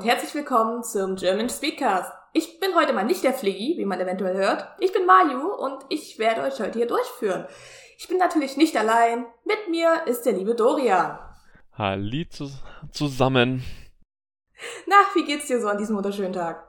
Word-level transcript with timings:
und 0.00 0.06
herzlich 0.06 0.34
willkommen 0.34 0.82
zum 0.82 1.16
German 1.16 1.50
Speakcast. 1.50 2.10
Ich 2.32 2.58
bin 2.58 2.74
heute 2.74 2.94
mal 2.94 3.04
nicht 3.04 3.22
der 3.22 3.34
Fliggy, 3.34 3.74
wie 3.76 3.84
man 3.84 4.00
eventuell 4.00 4.34
hört. 4.34 4.66
Ich 4.78 4.94
bin 4.94 5.04
Mayu 5.04 5.46
und 5.46 5.84
ich 5.90 6.18
werde 6.18 6.40
euch 6.40 6.58
heute 6.58 6.78
hier 6.78 6.86
durchführen. 6.86 7.44
Ich 7.98 8.08
bin 8.08 8.16
natürlich 8.16 8.56
nicht 8.56 8.74
allein. 8.78 9.26
Mit 9.44 9.68
mir 9.68 10.06
ist 10.06 10.22
der 10.22 10.32
liebe 10.32 10.54
Dorian. 10.54 11.18
Halli 11.76 12.26
zu 12.30 12.50
zusammen. 12.92 13.62
Na, 14.86 14.96
wie 15.12 15.24
geht's 15.26 15.48
dir 15.48 15.60
so 15.60 15.68
an 15.68 15.76
diesem 15.76 15.96
wunderschönen 15.96 16.32
Tag? 16.32 16.66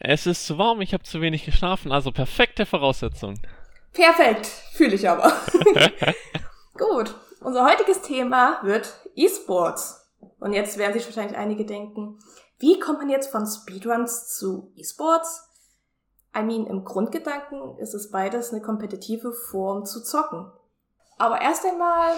Es 0.00 0.26
ist 0.26 0.44
zu 0.44 0.58
warm, 0.58 0.80
ich 0.80 0.94
habe 0.94 1.04
zu 1.04 1.20
wenig 1.20 1.44
geschlafen, 1.44 1.92
also 1.92 2.10
perfekte 2.10 2.66
Voraussetzung. 2.66 3.38
Perfekt, 3.92 4.46
fühle 4.46 4.96
ich 4.96 5.08
aber. 5.08 5.32
Gut, 6.74 7.14
unser 7.40 7.64
heutiges 7.64 8.02
Thema 8.02 8.58
wird 8.64 8.92
E-Sports. 9.14 10.01
Und 10.42 10.54
jetzt 10.54 10.76
werden 10.76 10.92
sich 10.92 11.06
wahrscheinlich 11.06 11.38
einige 11.38 11.64
denken, 11.64 12.18
wie 12.58 12.80
kommt 12.80 12.98
man 12.98 13.08
jetzt 13.08 13.30
von 13.30 13.46
Speedruns 13.46 14.26
zu 14.36 14.72
E-Sports? 14.74 15.48
I 16.36 16.42
mean, 16.42 16.66
im 16.66 16.84
Grundgedanken 16.84 17.78
ist 17.78 17.94
es 17.94 18.10
beides 18.10 18.50
eine 18.50 18.60
kompetitive 18.60 19.32
Form 19.32 19.84
zu 19.84 20.02
zocken. 20.02 20.50
Aber 21.16 21.40
erst 21.40 21.64
einmal 21.64 22.14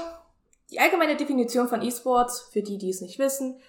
die 0.70 0.80
allgemeine 0.80 1.16
Definition 1.16 1.68
von 1.68 1.82
E-Sports, 1.82 2.48
für 2.50 2.62
die, 2.62 2.78
die 2.78 2.88
es 2.88 3.02
nicht 3.02 3.18
wissen. 3.18 3.60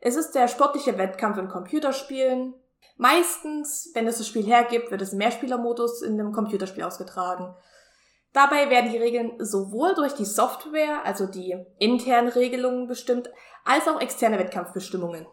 Es 0.00 0.16
ist 0.16 0.32
der 0.32 0.48
sportliche 0.48 0.98
Wettkampf 0.98 1.38
in 1.38 1.46
Computerspielen. 1.46 2.54
Meistens, 2.96 3.92
wenn 3.94 4.08
es 4.08 4.18
das 4.18 4.26
Spiel 4.26 4.44
hergibt, 4.44 4.90
wird 4.90 5.02
es 5.02 5.12
im 5.12 5.18
Mehrspielermodus 5.18 6.02
in 6.02 6.18
einem 6.18 6.32
Computerspiel 6.32 6.82
ausgetragen. 6.82 7.54
Dabei 8.32 8.70
werden 8.70 8.92
die 8.92 8.98
Regeln 8.98 9.32
sowohl 9.44 9.94
durch 9.94 10.14
die 10.14 10.24
Software, 10.24 11.04
also 11.04 11.26
die 11.26 11.56
internen 11.78 12.28
Regelungen 12.28 12.86
bestimmt, 12.86 13.28
als 13.64 13.88
auch 13.88 14.00
externe 14.00 14.38
Wettkampfbestimmungen. 14.38 15.26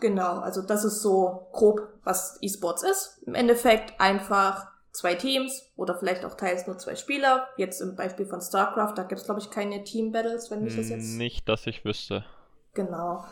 Genau, 0.00 0.38
also 0.38 0.62
das 0.62 0.84
ist 0.84 1.02
so 1.02 1.48
grob, 1.52 1.80
was 2.04 2.38
E-Sports 2.40 2.82
ist. 2.82 3.22
Im 3.26 3.34
Endeffekt 3.34 4.00
einfach 4.00 4.68
zwei 4.92 5.14
Teams 5.14 5.70
oder 5.76 5.98
vielleicht 5.98 6.24
auch 6.24 6.34
teils 6.34 6.66
nur 6.66 6.78
zwei 6.78 6.96
Spieler. 6.96 7.48
Jetzt 7.56 7.80
im 7.80 7.96
Beispiel 7.96 8.26
von 8.26 8.40
StarCraft, 8.40 8.94
da 8.96 9.02
gibt 9.02 9.20
es 9.20 9.26
glaube 9.26 9.40
ich 9.40 9.50
keine 9.50 9.84
Team-Battles, 9.84 10.50
wenn 10.50 10.62
mich 10.62 10.76
das 10.76 10.88
jetzt... 10.88 11.16
Nicht, 11.16 11.48
dass 11.48 11.66
ich 11.66 11.84
wüsste. 11.84 12.24
Genau. 12.72 13.24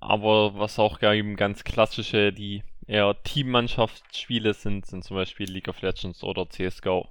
aber 0.00 0.58
was 0.58 0.78
auch 0.78 1.02
eben 1.02 1.36
ganz 1.36 1.64
klassische, 1.64 2.32
die 2.32 2.62
eher 2.86 3.14
Teammannschaftsspiele 3.24 4.54
sind, 4.54 4.86
sind 4.86 5.04
zum 5.04 5.16
Beispiel 5.16 5.50
League 5.50 5.68
of 5.68 5.82
Legends 5.82 6.22
oder 6.22 6.48
CSGO, 6.48 7.08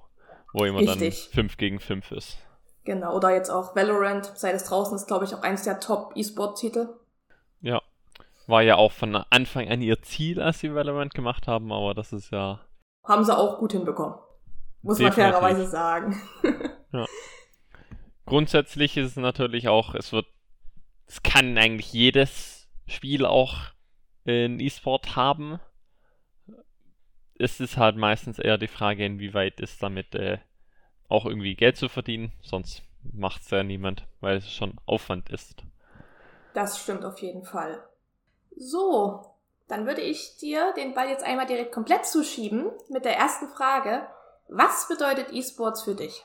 wo 0.56 0.64
immer 0.64 0.80
Richtig. 0.80 1.26
dann 1.26 1.48
5 1.48 1.56
gegen 1.58 1.80
5 1.80 2.12
ist. 2.12 2.38
Genau, 2.84 3.14
oder 3.14 3.34
jetzt 3.34 3.50
auch 3.50 3.76
Valorant, 3.76 4.32
seit 4.36 4.54
es 4.54 4.64
draußen 4.64 4.96
ist, 4.96 5.06
glaube 5.06 5.26
ich, 5.26 5.34
auch 5.34 5.42
eins 5.42 5.64
der 5.64 5.80
Top-E-Sport-Titel. 5.80 6.88
Ja. 7.60 7.82
War 8.46 8.62
ja 8.62 8.76
auch 8.76 8.92
von 8.92 9.16
Anfang 9.16 9.68
an 9.68 9.82
ihr 9.82 10.00
Ziel, 10.02 10.40
als 10.40 10.60
sie 10.60 10.74
Valorant 10.74 11.12
gemacht 11.12 11.46
haben, 11.46 11.72
aber 11.72 11.92
das 11.92 12.12
ist 12.12 12.30
ja. 12.30 12.60
Haben 13.04 13.24
sie 13.24 13.36
auch 13.36 13.58
gut 13.58 13.72
hinbekommen. 13.72 14.18
Muss 14.82 14.98
Definitiv. 14.98 15.24
man 15.24 15.32
fairerweise 15.32 15.66
sagen. 15.66 16.22
ja. 16.92 17.04
Grundsätzlich 18.24 18.96
ist 18.96 19.10
es 19.10 19.16
natürlich 19.16 19.68
auch, 19.68 19.94
es 19.94 20.12
wird, 20.12 20.26
es 21.06 21.22
kann 21.22 21.58
eigentlich 21.58 21.92
jedes 21.92 22.66
Spiel 22.86 23.26
auch 23.26 23.56
in 24.24 24.58
E-Sport 24.58 25.16
haben. 25.16 25.60
Es 27.38 27.60
ist 27.60 27.76
halt 27.76 27.96
meistens 27.96 28.38
eher 28.38 28.56
die 28.56 28.68
Frage, 28.68 29.04
inwieweit 29.04 29.60
ist 29.60 29.82
damit 29.82 30.14
äh, 30.14 30.38
auch 31.08 31.26
irgendwie 31.26 31.54
Geld 31.54 31.76
zu 31.76 31.88
verdienen, 31.88 32.32
sonst 32.42 32.82
macht 33.12 33.42
es 33.42 33.50
ja 33.50 33.62
niemand, 33.62 34.06
weil 34.20 34.38
es 34.38 34.50
schon 34.50 34.74
Aufwand 34.86 35.30
ist. 35.30 35.64
Das 36.54 36.80
stimmt 36.80 37.04
auf 37.04 37.18
jeden 37.20 37.44
Fall. 37.44 37.82
So, 38.56 39.36
dann 39.68 39.86
würde 39.86 40.00
ich 40.00 40.36
dir 40.38 40.72
den 40.76 40.94
Ball 40.94 41.08
jetzt 41.08 41.24
einmal 41.24 41.46
direkt 41.46 41.72
komplett 41.72 42.06
zuschieben 42.06 42.70
mit 42.88 43.04
der 43.04 43.16
ersten 43.16 43.48
Frage. 43.48 44.06
Was 44.48 44.88
bedeutet 44.88 45.32
E-Sports 45.32 45.82
für 45.82 45.94
dich? 45.94 46.24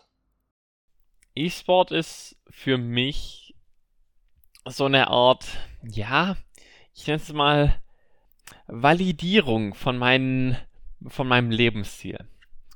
E-Sport 1.36 1.92
ist 1.92 2.38
für 2.50 2.78
mich 2.78 3.56
so 4.66 4.86
eine 4.86 5.08
Art, 5.08 5.46
ja, 5.82 6.36
ich 6.94 7.08
nenne 7.08 7.22
es 7.22 7.34
mal 7.34 7.82
Validierung 8.68 9.74
von, 9.74 9.98
meinen, 9.98 10.58
von 11.08 11.28
meinem 11.28 11.52
Lebensstil. 11.52 12.28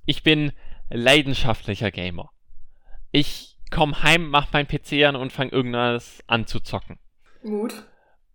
Ich 0.05 0.23
bin 0.23 0.51
leidenschaftlicher 0.89 1.91
Gamer. 1.91 2.29
Ich 3.11 3.57
komm 3.71 4.03
heim, 4.03 4.29
mach 4.29 4.51
mein 4.53 4.67
PC 4.67 5.05
an 5.05 5.15
und 5.15 5.31
fang 5.31 5.49
irgendwas 5.49 6.23
an 6.27 6.47
zu 6.47 6.59
zocken. 6.59 6.99
Gut. 7.41 7.85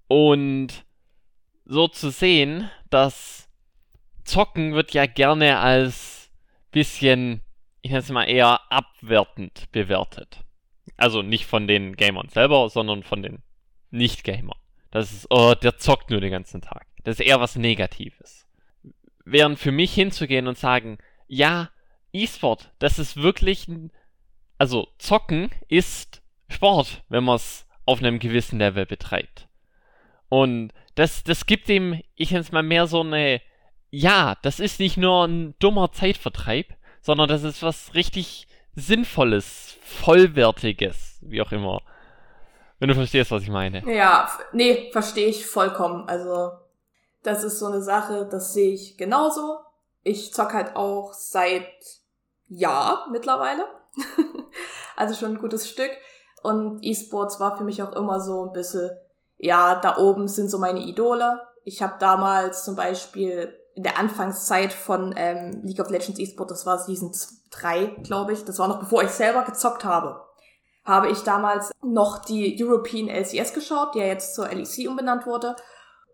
Und 0.08 0.84
so 1.64 1.88
zu 1.88 2.10
sehen, 2.10 2.70
dass 2.90 3.48
Zocken 4.24 4.74
wird 4.74 4.92
ja 4.92 5.06
gerne 5.06 5.58
als 5.58 6.30
bisschen, 6.70 7.42
ich 7.80 7.90
nenne 7.90 8.00
es 8.00 8.10
mal 8.10 8.24
eher 8.24 8.60
abwertend 8.70 9.70
bewertet. 9.72 10.44
Also 10.96 11.22
nicht 11.22 11.46
von 11.46 11.66
den 11.66 11.96
Gamern 11.96 12.28
selber, 12.28 12.68
sondern 12.68 13.02
von 13.02 13.22
den 13.22 13.42
Nicht-Gamern. 13.90 14.58
Das 14.90 15.12
ist, 15.12 15.26
oh, 15.30 15.54
der 15.54 15.78
zockt 15.78 16.10
nur 16.10 16.20
den 16.20 16.32
ganzen 16.32 16.60
Tag. 16.60 16.86
Das 17.04 17.18
ist 17.18 17.26
eher 17.26 17.40
was 17.40 17.56
Negatives. 17.56 18.46
Während 19.24 19.58
für 19.58 19.72
mich 19.72 19.94
hinzugehen 19.94 20.48
und 20.48 20.58
sagen, 20.58 20.98
ja, 21.28 21.70
E-Sport, 22.12 22.70
das 22.78 22.98
ist 22.98 23.16
wirklich, 23.16 23.66
also 24.58 24.88
Zocken 24.98 25.50
ist 25.68 26.22
Sport, 26.48 27.02
wenn 27.08 27.24
man 27.24 27.36
es 27.36 27.66
auf 27.86 28.00
einem 28.00 28.18
gewissen 28.18 28.58
Level 28.58 28.86
betreibt. 28.86 29.48
Und 30.28 30.72
das, 30.94 31.24
das 31.24 31.46
gibt 31.46 31.68
dem, 31.68 32.00
ich 32.14 32.30
nenne 32.30 32.42
es 32.42 32.52
mal 32.52 32.62
mehr 32.62 32.86
so 32.86 33.00
eine, 33.00 33.40
ja, 33.90 34.36
das 34.42 34.60
ist 34.60 34.80
nicht 34.80 34.96
nur 34.96 35.26
ein 35.26 35.54
dummer 35.58 35.92
Zeitvertreib, 35.92 36.66
sondern 37.00 37.28
das 37.28 37.42
ist 37.42 37.62
was 37.62 37.94
richtig 37.94 38.46
Sinnvolles, 38.74 39.76
Vollwertiges, 39.82 41.18
wie 41.22 41.42
auch 41.42 41.52
immer. 41.52 41.82
Wenn 42.78 42.88
du 42.88 42.94
verstehst, 42.94 43.30
was 43.30 43.42
ich 43.42 43.50
meine. 43.50 43.82
Ja, 43.92 44.30
nee, 44.52 44.90
verstehe 44.92 45.26
ich 45.26 45.46
vollkommen. 45.46 46.08
Also, 46.08 46.52
das 47.22 47.44
ist 47.44 47.58
so 47.58 47.66
eine 47.66 47.82
Sache, 47.82 48.28
das 48.30 48.54
sehe 48.54 48.72
ich 48.72 48.96
genauso. 48.96 49.58
Ich 50.02 50.32
zock 50.32 50.54
halt 50.54 50.76
auch 50.76 51.12
seit 51.12 51.66
ja, 52.50 53.06
mittlerweile. 53.10 53.64
also 54.96 55.14
schon 55.14 55.36
ein 55.36 55.40
gutes 55.40 55.68
Stück. 55.68 55.90
Und 56.42 56.80
E-Sports 56.82 57.40
war 57.40 57.56
für 57.56 57.64
mich 57.64 57.82
auch 57.82 57.92
immer 57.92 58.20
so 58.20 58.46
ein 58.46 58.52
bisschen, 58.52 58.90
ja, 59.38 59.76
da 59.76 59.96
oben 59.98 60.28
sind 60.28 60.50
so 60.50 60.58
meine 60.58 60.80
Idole. 60.80 61.40
Ich 61.64 61.82
habe 61.82 61.94
damals 61.98 62.64
zum 62.64 62.76
Beispiel 62.76 63.54
in 63.74 63.84
der 63.84 63.98
Anfangszeit 63.98 64.72
von 64.72 65.14
ähm, 65.16 65.62
League 65.62 65.80
of 65.80 65.90
Legends 65.90 66.18
E-Sport, 66.18 66.50
das 66.50 66.66
war 66.66 66.78
Season 66.78 67.12
3, 67.50 67.98
glaube 68.02 68.32
ich, 68.32 68.44
das 68.44 68.58
war 68.58 68.68
noch 68.68 68.80
bevor 68.80 69.02
ich 69.02 69.10
selber 69.10 69.44
gezockt 69.44 69.84
habe, 69.84 70.24
habe 70.84 71.08
ich 71.08 71.22
damals 71.22 71.70
noch 71.82 72.18
die 72.24 72.62
European 72.62 73.08
LCS 73.08 73.54
geschaut, 73.54 73.94
die 73.94 74.00
ja 74.00 74.06
jetzt 74.06 74.34
zur 74.34 74.48
LEC 74.48 74.88
umbenannt 74.88 75.24
wurde, 75.26 75.54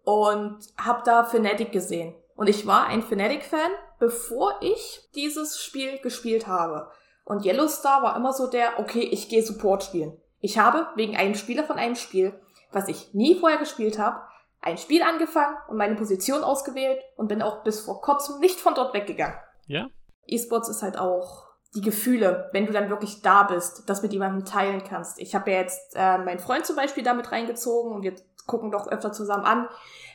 und 0.05 0.59
habe 0.77 1.03
da 1.05 1.25
Fnatic 1.25 1.73
gesehen. 1.73 2.15
Und 2.37 2.49
ich 2.49 2.67
war 2.67 2.87
ein 2.87 3.03
Fnatic-Fan, 3.03 3.71
bevor 3.99 4.55
ich 4.61 5.09
dieses 5.15 5.61
Spiel 5.61 5.99
gespielt 5.99 6.47
habe. 6.47 6.91
Und 7.25 7.45
Yellowstar 7.45 8.03
war 8.03 8.15
immer 8.17 8.33
so 8.33 8.47
der, 8.47 8.79
okay, 8.79 9.01
ich 9.01 9.29
gehe 9.29 9.43
Support 9.43 9.83
spielen. 9.83 10.17
Ich 10.41 10.59
habe 10.59 10.87
wegen 10.95 11.17
einem 11.17 11.35
Spieler 11.35 11.65
von 11.65 11.77
einem 11.77 11.97
Spiel, 11.97 12.39
was 12.71 12.89
ich 12.89 13.15
nie 13.15 13.39
vorher 13.39 13.59
gespielt 13.59 13.99
habe, 13.99 14.21
ein 14.61 14.79
Spiel 14.79 15.03
angefangen 15.03 15.57
und 15.69 15.77
meine 15.77 15.97
Position 15.97 16.45
ausgewählt 16.45 17.01
und 17.17 17.29
bin 17.29 17.43
auch 17.43 17.65
bis 17.65 17.81
vor 17.81 18.01
kurzem 18.01 18.39
nicht 18.41 18.61
von 18.61 18.75
dort 18.75 18.95
weggegangen. 18.95 19.39
Ja. 19.67 19.89
E-Sports 20.27 20.69
ist 20.69 20.83
halt 20.83 20.99
auch 20.99 21.47
die 21.75 21.81
Gefühle, 21.81 22.49
wenn 22.53 22.67
du 22.67 22.73
dann 22.73 22.91
wirklich 22.91 23.23
da 23.23 23.45
bist, 23.45 23.89
das 23.89 24.03
mit 24.03 24.13
jemandem 24.13 24.45
teilen 24.45 24.83
kannst. 24.83 25.19
Ich 25.19 25.35
habe 25.35 25.51
ja 25.51 25.59
jetzt 25.59 25.95
äh, 25.95 26.19
meinen 26.19 26.39
Freund 26.39 26.65
zum 26.65 26.77
Beispiel 26.77 27.05
damit 27.05 27.33
reingezogen 27.33 27.93
und 27.93 28.03
wir 28.03 28.15
gucken 28.47 28.71
doch 28.71 28.89
öfter 28.89 29.13
zusammen 29.13 29.45
an. 29.45 29.69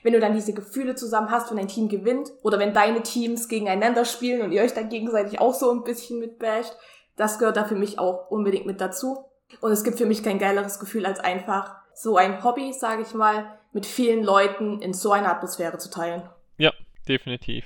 Wenn 0.04 0.14
du 0.14 0.20
dann 0.20 0.34
diese 0.34 0.54
Gefühle 0.54 0.96
zusammen 0.96 1.30
hast, 1.30 1.50
wenn 1.50 1.58
dein 1.58 1.68
Team 1.68 1.90
gewinnt 1.90 2.32
oder 2.42 2.58
wenn 2.60 2.74
deine 2.74 3.04
Teams 3.04 3.48
gegeneinander 3.48 4.06
spielen 4.06 4.42
und 4.42 4.52
ihr 4.52 4.64
euch 4.64 4.74
dann 4.74 4.90
gegenseitig 4.90 5.40
auch 5.40 5.54
so 5.54 5.72
ein 5.72 5.84
bisschen 5.84 6.20
mitbasht, 6.20 6.76
das 7.16 7.40
gehört 7.40 7.58
da 7.58 7.66
für 7.66 7.76
mich 7.76 8.00
auch 8.00 8.32
unbedingt 8.32 8.66
mit 8.66 8.82
dazu. 8.82 9.26
Und 9.60 9.72
es 9.72 9.84
gibt 9.84 9.98
für 9.98 10.06
mich 10.06 10.24
kein 10.24 10.40
geileres 10.40 10.80
Gefühl, 10.80 11.06
als 11.06 11.20
einfach 11.20 11.76
so 11.94 12.18
ein 12.18 12.44
Hobby, 12.44 12.74
sage 12.74 13.02
ich 13.02 13.14
mal, 13.14 13.60
mit 13.74 13.86
vielen 13.86 14.24
Leuten 14.24 14.82
in 14.82 14.94
so 14.94 15.12
einer 15.12 15.30
Atmosphäre 15.30 15.78
zu 15.78 15.90
teilen. 15.90 16.24
Ja, 16.58 16.72
definitiv. 17.08 17.66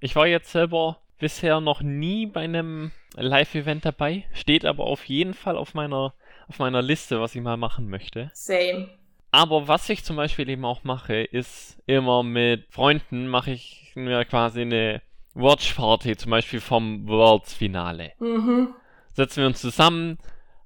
Ich 0.00 0.14
war 0.16 0.26
jetzt 0.26 0.52
selber 0.52 0.98
bisher 1.18 1.60
noch 1.60 1.82
nie 1.82 2.26
bei 2.26 2.42
einem 2.42 2.92
Live-Event 3.14 3.84
dabei, 3.84 4.24
steht 4.32 4.64
aber 4.64 4.84
auf 4.84 5.04
jeden 5.06 5.34
Fall 5.34 5.56
auf 5.56 5.74
meiner, 5.74 6.14
auf 6.48 6.58
meiner 6.58 6.82
Liste, 6.82 7.20
was 7.20 7.34
ich 7.34 7.42
mal 7.42 7.56
machen 7.56 7.88
möchte. 7.88 8.30
Same. 8.34 8.88
Aber 9.36 9.68
was 9.68 9.86
ich 9.90 10.02
zum 10.02 10.16
Beispiel 10.16 10.48
eben 10.48 10.64
auch 10.64 10.82
mache, 10.82 11.16
ist 11.24 11.76
immer 11.84 12.22
mit 12.22 12.64
Freunden 12.70 13.28
mache 13.28 13.50
ich 13.50 13.92
mir 13.94 14.24
quasi 14.24 14.62
eine 14.62 15.02
Watch 15.34 15.74
Party, 15.74 16.16
zum 16.16 16.30
Beispiel 16.30 16.58
vom 16.58 17.06
Worlds 17.06 17.52
Finale. 17.52 18.12
Mhm. 18.18 18.74
Setzen 19.12 19.40
wir 19.40 19.46
uns 19.48 19.60
zusammen, 19.60 20.16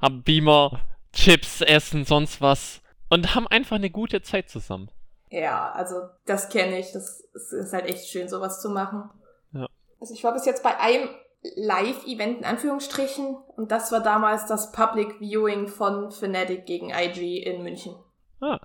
haben 0.00 0.22
Beamer, 0.22 0.82
Chips, 1.12 1.62
Essen, 1.62 2.04
sonst 2.04 2.40
was 2.40 2.80
und 3.08 3.34
haben 3.34 3.48
einfach 3.48 3.74
eine 3.74 3.90
gute 3.90 4.22
Zeit 4.22 4.48
zusammen. 4.48 4.88
Ja, 5.30 5.72
also 5.72 6.02
das 6.26 6.48
kenne 6.48 6.78
ich. 6.78 6.92
Das 6.92 7.24
ist 7.32 7.72
halt 7.72 7.86
echt 7.86 8.08
schön, 8.08 8.28
sowas 8.28 8.62
zu 8.62 8.70
machen. 8.70 9.10
Ja. 9.50 9.66
Also 9.98 10.14
ich 10.14 10.22
war 10.22 10.32
bis 10.32 10.46
jetzt 10.46 10.62
bei 10.62 10.78
einem 10.78 11.08
Live-Event 11.56 12.38
in 12.38 12.44
Anführungsstrichen 12.44 13.34
und 13.56 13.72
das 13.72 13.90
war 13.90 14.00
damals 14.00 14.46
das 14.46 14.70
Public 14.70 15.18
Viewing 15.18 15.66
von 15.66 16.12
Fnatic 16.12 16.66
gegen 16.66 16.90
IG 16.90 17.42
in 17.42 17.64
München. 17.64 17.96
Ah. 18.40 18.60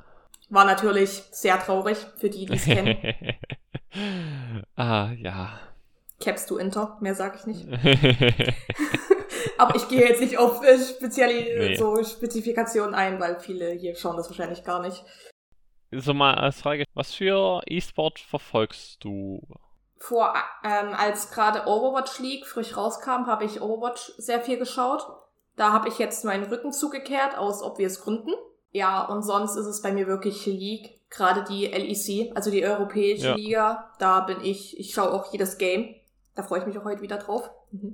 War 0.50 0.66
natürlich 0.66 1.24
sehr 1.32 1.60
traurig 1.60 1.98
für 2.18 2.30
die, 2.30 2.46
die 2.46 2.54
es 2.54 2.66
kennen. 2.66 2.98
ah, 4.76 5.12
ja. 5.18 5.60
Capst 6.24 6.50
du 6.50 6.58
Inter? 6.58 6.98
Mehr 7.02 7.16
sag 7.16 7.36
ich 7.36 7.46
nicht. 7.46 7.68
Aber 9.58 9.76
ich 9.76 9.88
gehe 9.88 10.08
jetzt 10.08 10.22
nicht 10.22 10.38
auf 10.38 10.64
äh, 10.64 10.78
spezielle 10.78 11.36
Nee. 11.70 11.76
so 11.76 12.04
Spezifikationen 12.04 12.96
ein, 12.96 13.20
weil 13.20 13.40
viele 13.40 13.72
hier 13.72 13.96
schauen 13.96 14.18
das 14.18 14.30
wahrscheinlich 14.30 14.64
gar 14.64 14.82
nicht. 14.82 15.04
so 15.92 16.14
mal 16.14 16.36
als 16.36 16.62
Frage, 16.62 16.86
was 16.94 17.14
für 17.14 17.62
E-Sport 17.68 18.20
verfolgst 18.20 19.04
du? 19.04 19.42
Vor, 19.98 20.34
ähm, 20.64 20.94
als 20.94 21.32
gerade 21.32 21.68
Overwatch 21.68 22.20
League 22.20 22.46
frisch 22.46 22.76
rauskam, 22.78 23.28
habe 23.28 23.46
ich 23.46 23.62
Overwatch 23.62 24.12
sehr 24.18 24.42
viel 24.42 24.58
geschaut. 24.58 25.08
Da 25.56 25.72
habe 25.72 25.88
ich 25.88 25.98
jetzt 26.00 26.26
meinen 26.26 26.44
Rücken 26.44 26.74
zugekehrt, 26.74 27.38
aus 27.38 27.64
obvious 27.64 28.02
Gründen. 28.02 28.34
Ja, 28.76 29.06
und 29.06 29.24
sonst 29.24 29.56
ist 29.56 29.68
es 29.68 29.82
bei 29.82 29.94
mir 29.94 30.06
wirklich 30.06 30.46
League, 30.48 31.00
gerade 31.10 31.46
die 31.46 31.66
LEC, 31.66 32.36
also 32.36 32.52
die 32.52 32.66
Europäische 32.66 33.28
Ja. 33.28 33.36
Liga. 33.36 33.90
Da 34.00 34.20
bin 34.20 34.44
ich, 34.44 34.78
ich 34.78 34.94
schaue 34.94 35.14
auch 35.14 35.32
jedes 35.32 35.58
Game. 35.58 35.96
Da 36.36 36.44
freue 36.44 36.60
ich 36.60 36.66
mich 36.66 36.78
auch 36.78 36.84
heute 36.84 37.02
wieder 37.02 37.18
drauf. 37.18 37.50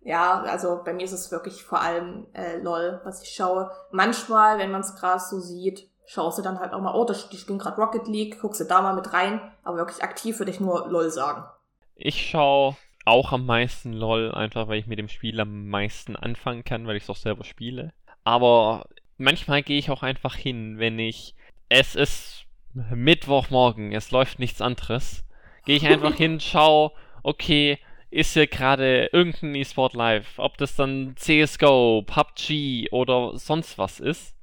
Ja, 0.00 0.42
also 0.42 0.82
bei 0.84 0.92
mir 0.92 1.02
ist 1.02 1.10
es 1.10 1.32
wirklich 1.32 1.64
vor 1.64 1.80
allem 1.82 2.26
äh, 2.32 2.58
LOL, 2.58 3.00
was 3.02 3.24
ich 3.24 3.30
schaue. 3.30 3.72
Manchmal, 3.90 4.56
wenn 4.56 4.70
man 4.70 4.82
es 4.82 4.94
gerade 4.94 5.18
so 5.18 5.40
sieht, 5.40 5.88
schaust 6.06 6.38
du 6.38 6.42
dann 6.42 6.60
halt 6.60 6.74
auch 6.74 6.80
mal, 6.80 6.94
oh, 6.94 7.04
das, 7.04 7.28
die 7.28 7.36
spielen 7.36 7.58
gerade 7.58 7.80
Rocket 7.80 8.06
League, 8.06 8.40
guckst 8.40 8.60
du 8.60 8.64
da 8.66 8.82
mal 8.82 8.94
mit 8.94 9.12
rein. 9.12 9.40
Aber 9.64 9.78
wirklich 9.78 10.04
aktiv 10.04 10.38
würde 10.38 10.52
ich 10.52 10.60
nur 10.60 10.86
LOL 10.88 11.10
sagen. 11.10 11.42
Ich 11.96 12.30
schaue 12.30 12.76
auch 13.04 13.32
am 13.32 13.46
meisten 13.46 13.92
LOL, 13.92 14.30
einfach 14.30 14.68
weil 14.68 14.78
ich 14.78 14.86
mit 14.86 15.00
dem 15.00 15.08
Spiel 15.08 15.40
am 15.40 15.66
meisten 15.66 16.14
anfangen 16.14 16.62
kann, 16.62 16.86
weil 16.86 16.94
ich 16.94 17.02
es 17.02 17.10
auch 17.10 17.16
selber 17.16 17.42
spiele. 17.42 17.92
Aber 18.22 18.84
manchmal 19.18 19.62
gehe 19.62 19.78
ich 19.78 19.90
auch 19.90 20.02
einfach 20.02 20.34
hin, 20.34 20.78
wenn 20.78 20.98
ich. 20.98 21.34
Es 21.68 21.94
ist 21.94 22.46
Mittwochmorgen, 22.74 23.92
es 23.92 24.10
läuft 24.10 24.38
nichts 24.38 24.60
anderes. 24.60 25.24
Gehe 25.64 25.76
ich 25.76 25.86
einfach 25.86 26.14
hin, 26.16 26.40
schau, 26.40 26.94
okay, 27.22 27.78
ist 28.10 28.34
hier 28.34 28.46
gerade 28.46 29.06
irgendein 29.12 29.54
E-Sport 29.54 29.94
live. 29.94 30.38
Ob 30.38 30.56
das 30.58 30.76
dann 30.76 31.14
CSGO, 31.16 32.02
PUBG 32.06 32.90
oder 32.92 33.36
sonst 33.36 33.78
was 33.78 34.00
ist. 34.00 34.34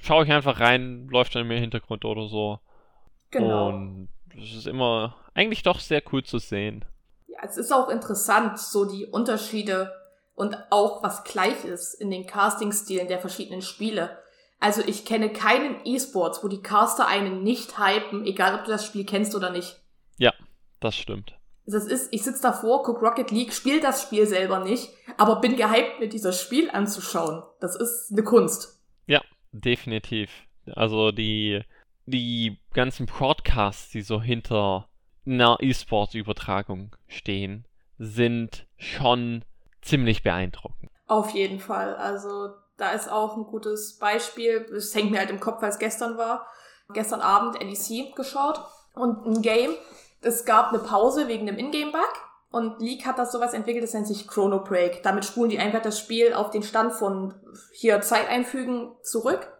Schaue 0.00 0.24
ich 0.24 0.32
einfach 0.32 0.60
rein, 0.60 1.08
läuft 1.08 1.34
dann 1.34 1.50
im 1.50 1.50
Hintergrund 1.50 2.04
oder 2.04 2.28
so. 2.28 2.60
Genau. 3.30 3.68
Und 3.68 4.08
es 4.36 4.54
ist 4.54 4.66
immer 4.66 5.16
eigentlich 5.34 5.62
doch 5.62 5.80
sehr 5.80 6.02
cool 6.12 6.22
zu 6.22 6.38
sehen. 6.38 6.84
Ja, 7.26 7.38
es 7.42 7.56
ist 7.56 7.72
auch 7.72 7.88
interessant, 7.88 8.58
so 8.58 8.84
die 8.84 9.06
Unterschiede 9.06 9.92
und 10.38 10.56
auch 10.70 11.02
was 11.02 11.24
gleich 11.24 11.64
ist 11.64 11.94
in 11.94 12.10
den 12.10 12.26
Casting-Stilen 12.26 13.08
der 13.08 13.18
verschiedenen 13.18 13.62
Spiele. 13.62 14.18
Also 14.60 14.82
ich 14.86 15.04
kenne 15.04 15.30
keinen 15.30 15.76
E-Sports, 15.84 16.42
wo 16.42 16.48
die 16.48 16.62
Caster 16.62 17.06
einen 17.06 17.42
nicht 17.42 17.78
hypen, 17.78 18.24
egal 18.24 18.54
ob 18.54 18.64
du 18.64 18.70
das 18.70 18.84
Spiel 18.84 19.04
kennst 19.04 19.34
oder 19.34 19.50
nicht. 19.50 19.80
Das 20.80 20.96
stimmt. 20.96 21.34
Das 21.66 21.86
ist, 21.86 22.08
ich 22.12 22.22
sitze 22.22 22.42
davor, 22.42 22.82
guck 22.82 23.02
Rocket 23.02 23.30
League, 23.30 23.52
spiel 23.52 23.80
das 23.80 24.02
Spiel 24.02 24.26
selber 24.26 24.60
nicht, 24.60 24.88
aber 25.18 25.40
bin 25.40 25.56
gehypt, 25.56 26.00
mir 26.00 26.08
dieses 26.08 26.40
Spiel 26.40 26.70
anzuschauen. 26.70 27.42
Das 27.60 27.76
ist 27.76 28.10
eine 28.10 28.22
Kunst. 28.22 28.78
Definitiv. 29.52 30.30
Also 30.74 31.10
die, 31.10 31.62
die 32.06 32.58
ganzen 32.72 33.06
Broadcasts, 33.06 33.90
die 33.90 34.02
so 34.02 34.20
hinter 34.20 34.88
einer 35.26 35.58
E-Sport-Übertragung 35.60 36.96
stehen, 37.06 37.66
sind 37.98 38.66
schon 38.76 39.44
ziemlich 39.82 40.22
beeindruckend. 40.22 40.90
Auf 41.06 41.30
jeden 41.30 41.60
Fall. 41.60 41.96
Also 41.96 42.50
da 42.76 42.90
ist 42.90 43.10
auch 43.10 43.36
ein 43.36 43.44
gutes 43.44 43.98
Beispiel. 43.98 44.66
Es 44.74 44.94
hängt 44.94 45.10
mir 45.10 45.18
halt 45.18 45.30
im 45.30 45.40
Kopf, 45.40 45.62
weil 45.62 45.70
es 45.70 45.78
gestern 45.78 46.16
war. 46.18 46.46
Gestern 46.92 47.20
Abend 47.20 47.60
NEC 47.60 48.14
geschaut 48.16 48.62
und 48.94 49.26
ein 49.26 49.42
Game. 49.42 49.72
Es 50.20 50.44
gab 50.44 50.70
eine 50.70 50.78
Pause 50.78 51.28
wegen 51.28 51.48
einem 51.48 51.58
Ingame-Bug 51.58 52.12
und 52.50 52.80
League 52.80 53.06
hat 53.06 53.18
das 53.18 53.30
sowas 53.30 53.52
entwickelt, 53.52 53.84
das 53.84 53.92
nennt 53.92 54.06
sich 54.06 54.26
Chrono 54.26 54.64
Break. 54.64 55.02
Damit 55.02 55.24
spulen 55.24 55.50
die 55.50 55.58
einfach 55.58 55.82
das 55.82 55.98
Spiel 55.98 56.32
auf 56.32 56.50
den 56.50 56.62
Stand 56.62 56.94
von 56.94 57.34
hier 57.72 58.00
Zeit 58.00 58.28
einfügen 58.28 58.96
zurück. 59.02 59.52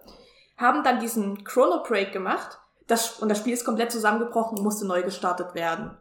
Haben 0.56 0.82
dann 0.82 1.00
diesen 1.00 1.44
Chrono 1.44 1.82
Break 1.82 2.12
gemacht 2.12 2.58
das, 2.88 3.20
und 3.20 3.28
das 3.28 3.38
Spiel 3.38 3.52
ist 3.52 3.64
komplett 3.64 3.92
zusammengebrochen 3.92 4.58
und 4.58 4.64
musste 4.64 4.86
neu 4.86 5.02
gestartet 5.02 5.54
werden. 5.54 5.96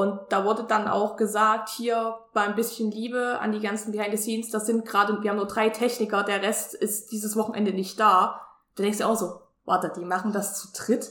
Und 0.00 0.18
da 0.30 0.46
wurde 0.46 0.64
dann 0.64 0.88
auch 0.88 1.16
gesagt, 1.16 1.68
hier 1.68 2.16
bei 2.32 2.40
ein 2.40 2.54
bisschen 2.54 2.90
Liebe 2.90 3.38
an 3.38 3.52
die 3.52 3.60
ganzen 3.60 3.92
Behind 3.92 4.10
the 4.10 4.16
Scenes, 4.16 4.50
das 4.50 4.64
sind 4.64 4.86
gerade, 4.86 5.22
wir 5.22 5.28
haben 5.28 5.36
nur 5.36 5.46
drei 5.46 5.68
Techniker, 5.68 6.22
der 6.22 6.40
Rest 6.40 6.72
ist 6.72 7.12
dieses 7.12 7.36
Wochenende 7.36 7.74
nicht 7.74 8.00
da. 8.00 8.40
Da 8.76 8.82
denkst 8.82 8.98
du 8.98 9.04
auch 9.04 9.16
so, 9.16 9.40
warte, 9.66 9.92
die 9.94 10.06
machen 10.06 10.32
das 10.32 10.58
zu 10.58 10.68
dritt? 10.72 11.10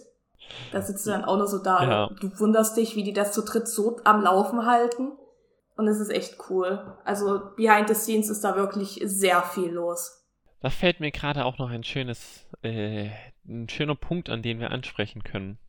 Da 0.71 0.81
sitzt 0.81 1.05
du 1.05 1.11
dann 1.11 1.23
auch 1.23 1.37
nur 1.37 1.47
so 1.47 1.59
da. 1.59 1.83
Ja. 1.83 2.09
Du 2.19 2.39
wunderst 2.39 2.75
dich, 2.77 2.95
wie 2.95 3.03
die 3.03 3.13
das 3.13 3.31
zu 3.31 3.43
dritt 3.43 3.67
so 3.67 3.99
am 4.05 4.23
Laufen 4.23 4.65
halten. 4.65 5.11
Und 5.75 5.87
es 5.87 5.99
ist 5.99 6.09
echt 6.09 6.37
cool. 6.49 6.97
Also 7.05 7.51
Behind 7.55 7.87
the 7.87 7.93
Scenes 7.93 8.29
ist 8.29 8.43
da 8.43 8.55
wirklich 8.55 8.99
sehr 9.05 9.43
viel 9.43 9.69
los. 9.69 10.25
Da 10.61 10.71
fällt 10.71 10.99
mir 10.99 11.11
gerade 11.11 11.45
auch 11.45 11.59
noch 11.59 11.69
ein 11.69 11.83
schönes, 11.83 12.47
äh, 12.63 13.11
ein 13.47 13.69
schöner 13.69 13.95
Punkt, 13.95 14.29
an 14.29 14.41
den 14.41 14.59
wir 14.59 14.71
ansprechen 14.71 15.23
können. 15.23 15.59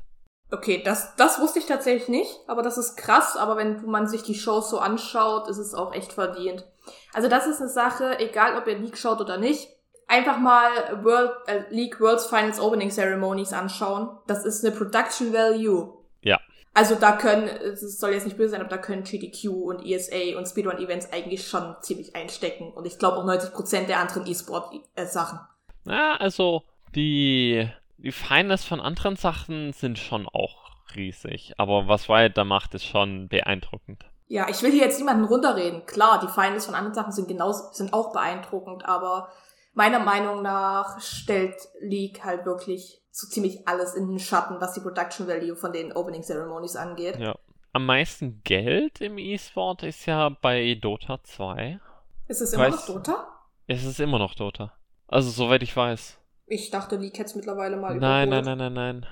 Okay, 0.50 0.82
das, 0.82 1.14
das 1.16 1.38
wusste 1.40 1.58
ich 1.58 1.66
tatsächlich 1.66 2.08
nicht, 2.08 2.34
aber 2.46 2.62
das 2.62 2.78
ist 2.78 2.96
krass. 2.96 3.36
Aber 3.36 3.58
wenn 3.58 3.84
man 3.84 4.08
sich 4.08 4.22
die 4.22 4.34
Shows 4.34 4.70
so 4.70 4.78
anschaut, 4.78 5.46
ist 5.48 5.58
es 5.58 5.74
auch 5.74 5.92
echt 5.92 6.14
verdient. 6.14 6.64
Also 7.12 7.28
das 7.28 7.46
ist 7.46 7.60
eine 7.60 7.68
Sache, 7.68 8.18
egal 8.18 8.56
ob 8.56 8.66
ihr 8.66 8.78
League 8.78 8.96
schaut 8.96 9.20
oder 9.20 9.36
nicht, 9.36 9.68
einfach 10.08 10.38
mal 10.38 10.70
World, 11.04 11.32
äh, 11.46 11.62
League 11.70 12.00
Worlds 12.00 12.26
Finals 12.26 12.58
Opening 12.58 12.90
Ceremonies 12.90 13.52
anschauen. 13.52 14.08
Das 14.26 14.44
ist 14.44 14.64
eine 14.64 14.74
Production 14.74 15.32
Value. 15.32 15.94
Ja. 16.22 16.40
Also 16.74 16.94
da 16.94 17.12
können, 17.12 17.48
es 17.48 17.98
soll 17.98 18.12
jetzt 18.12 18.24
nicht 18.24 18.36
böse 18.36 18.50
sein, 18.50 18.60
aber 18.60 18.70
da 18.70 18.78
können 18.78 19.04
GDQ 19.04 19.48
und 19.48 19.84
ESA 19.84 20.36
und 20.36 20.46
Speedrun-Events 20.46 21.12
eigentlich 21.12 21.46
schon 21.46 21.76
ziemlich 21.82 22.14
einstecken. 22.16 22.72
Und 22.72 22.86
ich 22.86 22.98
glaube 22.98 23.18
auch 23.18 23.24
90% 23.24 23.86
der 23.86 24.00
anderen 24.00 24.26
E-Sport-Sachen. 24.26 25.40
Ja, 25.86 26.16
also 26.16 26.62
die, 26.94 27.68
die 27.98 28.12
Finals 28.12 28.64
von 28.64 28.80
anderen 28.80 29.16
Sachen 29.16 29.72
sind 29.72 29.98
schon 29.98 30.28
auch 30.28 30.70
riesig. 30.94 31.54
Aber 31.58 31.88
was 31.88 32.08
Riot 32.08 32.36
da 32.36 32.44
macht, 32.44 32.74
ist 32.74 32.84
schon 32.84 33.28
beeindruckend. 33.28 34.04
Ja, 34.28 34.46
ich 34.48 34.62
will 34.62 34.70
hier 34.70 34.84
jetzt 34.84 34.98
niemanden 34.98 35.24
runterreden. 35.24 35.84
Klar, 35.86 36.20
die 36.20 36.28
Finals 36.28 36.66
von 36.66 36.74
anderen 36.74 36.94
Sachen 36.94 37.12
sind 37.12 37.28
genauso, 37.28 37.72
sind 37.72 37.92
auch 37.92 38.12
beeindruckend, 38.12 38.84
aber 38.84 39.30
meiner 39.78 40.00
Meinung 40.00 40.42
nach 40.42 41.00
stellt 41.00 41.54
League 41.80 42.22
halt 42.24 42.44
wirklich 42.44 43.00
so 43.12 43.26
ziemlich 43.28 43.66
alles 43.66 43.94
in 43.94 44.08
den 44.08 44.18
Schatten, 44.18 44.60
was 44.60 44.74
die 44.74 44.80
Production 44.80 45.26
Value 45.28 45.56
von 45.56 45.72
den 45.72 45.92
Opening 45.92 46.22
Ceremonies 46.22 46.76
angeht. 46.76 47.16
Ja. 47.18 47.36
Am 47.72 47.86
meisten 47.86 48.42
Geld 48.44 49.00
im 49.00 49.18
E-Sport 49.18 49.84
ist 49.84 50.04
ja 50.06 50.28
bei 50.30 50.74
Dota 50.74 51.22
2. 51.22 51.78
Ist 52.26 52.40
es 52.40 52.52
immer 52.52 52.64
Weiß- 52.66 52.70
noch 52.70 52.86
Dota? 52.86 53.28
Es 53.68 53.84
ist 53.84 54.00
immer 54.00 54.18
noch 54.18 54.34
Dota. 54.34 54.72
Also, 55.06 55.30
soweit 55.30 55.62
ich 55.62 55.76
weiß. 55.76 56.18
Ich 56.46 56.70
dachte, 56.70 56.96
League 56.96 57.14
hätte 57.18 57.30
es 57.30 57.34
mittlerweile 57.36 57.76
mal 57.76 57.94
Nein, 57.96 58.28
nein, 58.28 58.42
überholt. 58.42 58.46
nein, 58.46 58.58
nein, 58.58 58.72
nein. 59.02 59.06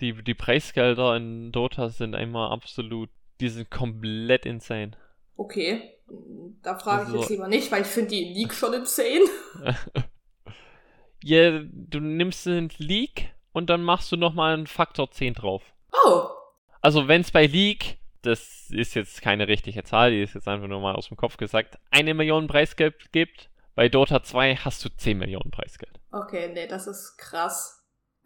Die, 0.00 0.22
die 0.22 0.34
Preisgelder 0.34 1.16
in 1.16 1.50
Dota 1.52 1.88
sind 1.88 2.14
immer 2.14 2.50
absolut. 2.50 3.08
Die 3.40 3.48
sind 3.48 3.70
komplett 3.70 4.44
insane. 4.44 4.90
Okay, 5.36 5.94
da 6.62 6.78
frage 6.78 7.02
ich 7.02 7.06
Also- 7.08 7.20
jetzt 7.20 7.30
lieber 7.30 7.48
nicht, 7.48 7.70
weil 7.72 7.82
ich 7.82 7.88
finde 7.88 8.10
die 8.10 8.32
League 8.34 8.52
schon 8.54 8.72
insane. 8.74 9.24
ja, 11.22 11.60
du 11.72 12.00
nimmst 12.00 12.46
den 12.46 12.70
League 12.78 13.32
und 13.52 13.70
dann 13.70 13.82
machst 13.82 14.10
du 14.12 14.16
nochmal 14.16 14.54
einen 14.54 14.66
Faktor 14.66 15.10
10 15.10 15.34
drauf. 15.34 15.62
Oh, 16.06 16.28
Also, 16.82 17.08
wenn 17.08 17.20
es 17.20 17.30
bei 17.30 17.46
League, 17.46 17.98
das 18.22 18.70
ist 18.70 18.94
jetzt 18.94 19.20
keine 19.22 19.48
richtige 19.48 19.82
Zahl, 19.84 20.10
die 20.12 20.22
ist 20.22 20.34
jetzt 20.34 20.48
einfach 20.48 20.68
nur 20.68 20.80
mal 20.80 20.94
aus 20.94 21.08
dem 21.08 21.16
Kopf 21.16 21.36
gesagt, 21.36 21.78
eine 21.90 22.14
Million 22.14 22.46
Preisgeld 22.46 23.12
gibt, 23.12 23.50
bei 23.74 23.88
Dota 23.88 24.22
2 24.22 24.56
hast 24.56 24.84
du 24.84 24.88
10 24.88 25.18
Millionen 25.18 25.50
Preisgeld. 25.50 25.98
okay, 26.12 26.50
nee, 26.52 26.66
das 26.66 26.86
ist 26.86 27.16
krass. 27.18 27.79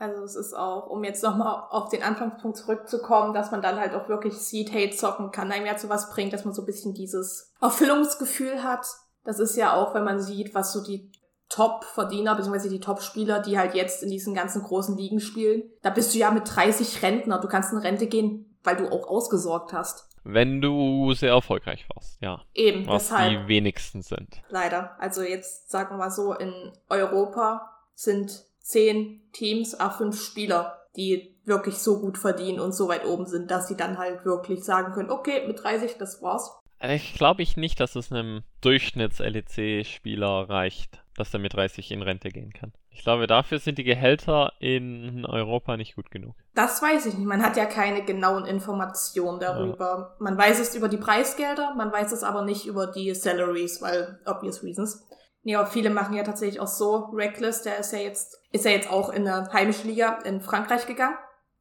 Also 0.04 0.22
es 0.22 0.36
ist 0.36 0.54
auch, 0.54 0.86
um 0.86 1.02
jetzt 1.04 1.22
nochmal 1.22 1.64
auf 1.70 1.88
den 1.88 2.02
Anfangspunkt 2.02 2.56
zurückzukommen, 2.56 3.34
dass 3.34 3.50
man 3.50 3.62
dann 3.62 3.78
halt 3.78 3.94
auch 3.94 4.08
wirklich 4.08 4.34
Seed 4.34 4.72
Hate 4.72 4.94
zocken 4.94 5.30
kann, 5.30 5.50
einem 5.50 5.66
ja 5.66 5.76
zu 5.76 5.88
was 5.88 6.10
bringt, 6.10 6.32
dass 6.32 6.44
man 6.44 6.54
so 6.54 6.62
ein 6.62 6.66
bisschen 6.66 6.94
dieses 6.94 7.52
Erfüllungsgefühl 7.60 8.62
hat. 8.62 8.86
Das 9.24 9.38
ist 9.38 9.56
ja 9.56 9.74
auch, 9.74 9.94
wenn 9.94 10.04
man 10.04 10.20
sieht, 10.20 10.54
was 10.54 10.72
so 10.72 10.82
die 10.82 11.10
Top-Verdiener, 11.48 12.34
beziehungsweise 12.34 12.68
die 12.68 12.80
Top-Spieler, 12.80 13.40
die 13.40 13.58
halt 13.58 13.74
jetzt 13.74 14.02
in 14.02 14.10
diesen 14.10 14.34
ganzen 14.34 14.62
großen 14.62 14.96
Ligen 14.96 15.20
spielen. 15.20 15.62
Da 15.82 15.90
bist 15.90 16.14
du 16.14 16.18
ja 16.18 16.30
mit 16.30 16.42
30 16.54 17.02
Rentner. 17.02 17.40
Du 17.40 17.48
kannst 17.48 17.72
in 17.72 17.78
Rente 17.78 18.06
gehen, 18.06 18.58
weil 18.64 18.76
du 18.76 18.88
auch 18.88 19.08
ausgesorgt 19.08 19.72
hast. 19.72 20.08
Wenn 20.24 20.62
du 20.62 21.12
sehr 21.12 21.32
erfolgreich 21.32 21.86
warst, 21.94 22.20
ja. 22.20 22.40
Eben, 22.54 22.86
Was 22.86 23.08
deshalb. 23.08 23.42
die 23.42 23.48
wenigsten 23.48 24.02
sind. 24.02 24.42
Leider. 24.48 24.96
Also 24.98 25.22
jetzt 25.22 25.70
sagen 25.70 25.90
wir 25.90 25.98
mal 25.98 26.10
so, 26.10 26.32
in 26.32 26.72
Europa 26.88 27.70
sind 27.94 28.44
zehn 28.64 29.20
Teams, 29.32 29.78
a 29.78 29.90
fünf 29.90 30.20
Spieler, 30.20 30.80
die 30.96 31.36
wirklich 31.44 31.76
so 31.76 32.00
gut 32.00 32.18
verdienen 32.18 32.60
und 32.60 32.74
so 32.74 32.88
weit 32.88 33.04
oben 33.04 33.26
sind, 33.26 33.50
dass 33.50 33.68
sie 33.68 33.76
dann 33.76 33.98
halt 33.98 34.24
wirklich 34.24 34.64
sagen 34.64 34.92
können, 34.94 35.10
okay, 35.10 35.46
mit 35.46 35.62
30, 35.62 35.96
das 35.98 36.22
war's. 36.22 36.50
Ich 36.80 37.14
glaube 37.14 37.42
ich 37.42 37.56
nicht, 37.56 37.78
dass 37.78 37.94
es 37.94 38.10
einem 38.10 38.42
Durchschnitts-LEC-Spieler 38.62 40.48
reicht, 40.48 41.02
dass 41.16 41.32
er 41.32 41.40
mit 41.40 41.54
30 41.54 41.90
in 41.92 42.02
Rente 42.02 42.30
gehen 42.30 42.52
kann. 42.52 42.72
Ich 42.90 43.02
glaube, 43.02 43.26
dafür 43.26 43.58
sind 43.58 43.78
die 43.78 43.84
Gehälter 43.84 44.52
in 44.60 45.26
Europa 45.26 45.76
nicht 45.76 45.96
gut 45.96 46.10
genug. 46.10 46.34
Das 46.54 46.80
weiß 46.80 47.06
ich 47.06 47.14
nicht. 47.14 47.26
Man 47.26 47.42
hat 47.42 47.56
ja 47.56 47.66
keine 47.66 48.04
genauen 48.04 48.44
Informationen 48.44 49.40
darüber. 49.40 50.16
Man 50.20 50.38
weiß 50.38 50.60
es 50.60 50.74
über 50.74 50.88
die 50.88 50.96
Preisgelder, 50.96 51.74
man 51.74 51.92
weiß 51.92 52.12
es 52.12 52.22
aber 52.22 52.44
nicht 52.44 52.66
über 52.66 52.86
die 52.86 53.14
Salaries, 53.14 53.82
weil 53.82 54.20
obvious 54.26 54.62
reasons. 54.62 55.06
Nee, 55.44 55.56
aber 55.56 55.66
viele 55.66 55.90
machen 55.90 56.16
ja 56.16 56.24
tatsächlich 56.24 56.58
auch 56.58 56.66
so. 56.66 57.10
Reckless, 57.12 57.62
der 57.62 57.78
ist 57.78 57.92
ja 57.92 57.98
jetzt, 57.98 58.40
ist 58.50 58.64
ja 58.64 58.70
jetzt 58.70 58.90
auch 58.90 59.10
in 59.10 59.24
der 59.24 59.52
heimischen 59.52 59.90
Liga 59.90 60.18
in 60.24 60.40
Frankreich 60.40 60.86
gegangen. 60.86 61.16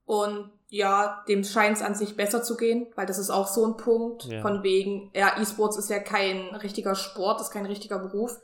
Und 0.06 0.52
ja, 0.70 1.24
dem 1.28 1.44
scheint 1.44 1.78
es 1.78 1.84
an 1.84 1.94
sich 1.94 2.16
besser 2.16 2.42
zu 2.42 2.58
gehen, 2.58 2.88
weil 2.96 3.06
das 3.06 3.20
ist 3.20 3.30
auch 3.30 3.48
so 3.48 3.66
ein 3.66 3.78
Punkt. 3.78 4.24
Ja. 4.24 4.42
Von 4.42 4.64
wegen, 4.64 5.12
ja, 5.14 5.40
E-Sports 5.40 5.78
ist 5.78 5.90
ja 5.90 6.00
kein 6.00 6.56
richtiger 6.56 6.96
Sport, 6.96 7.42
ist 7.42 7.52
kein 7.52 7.66
richtiger 7.66 8.00
Beruf. 8.00 8.40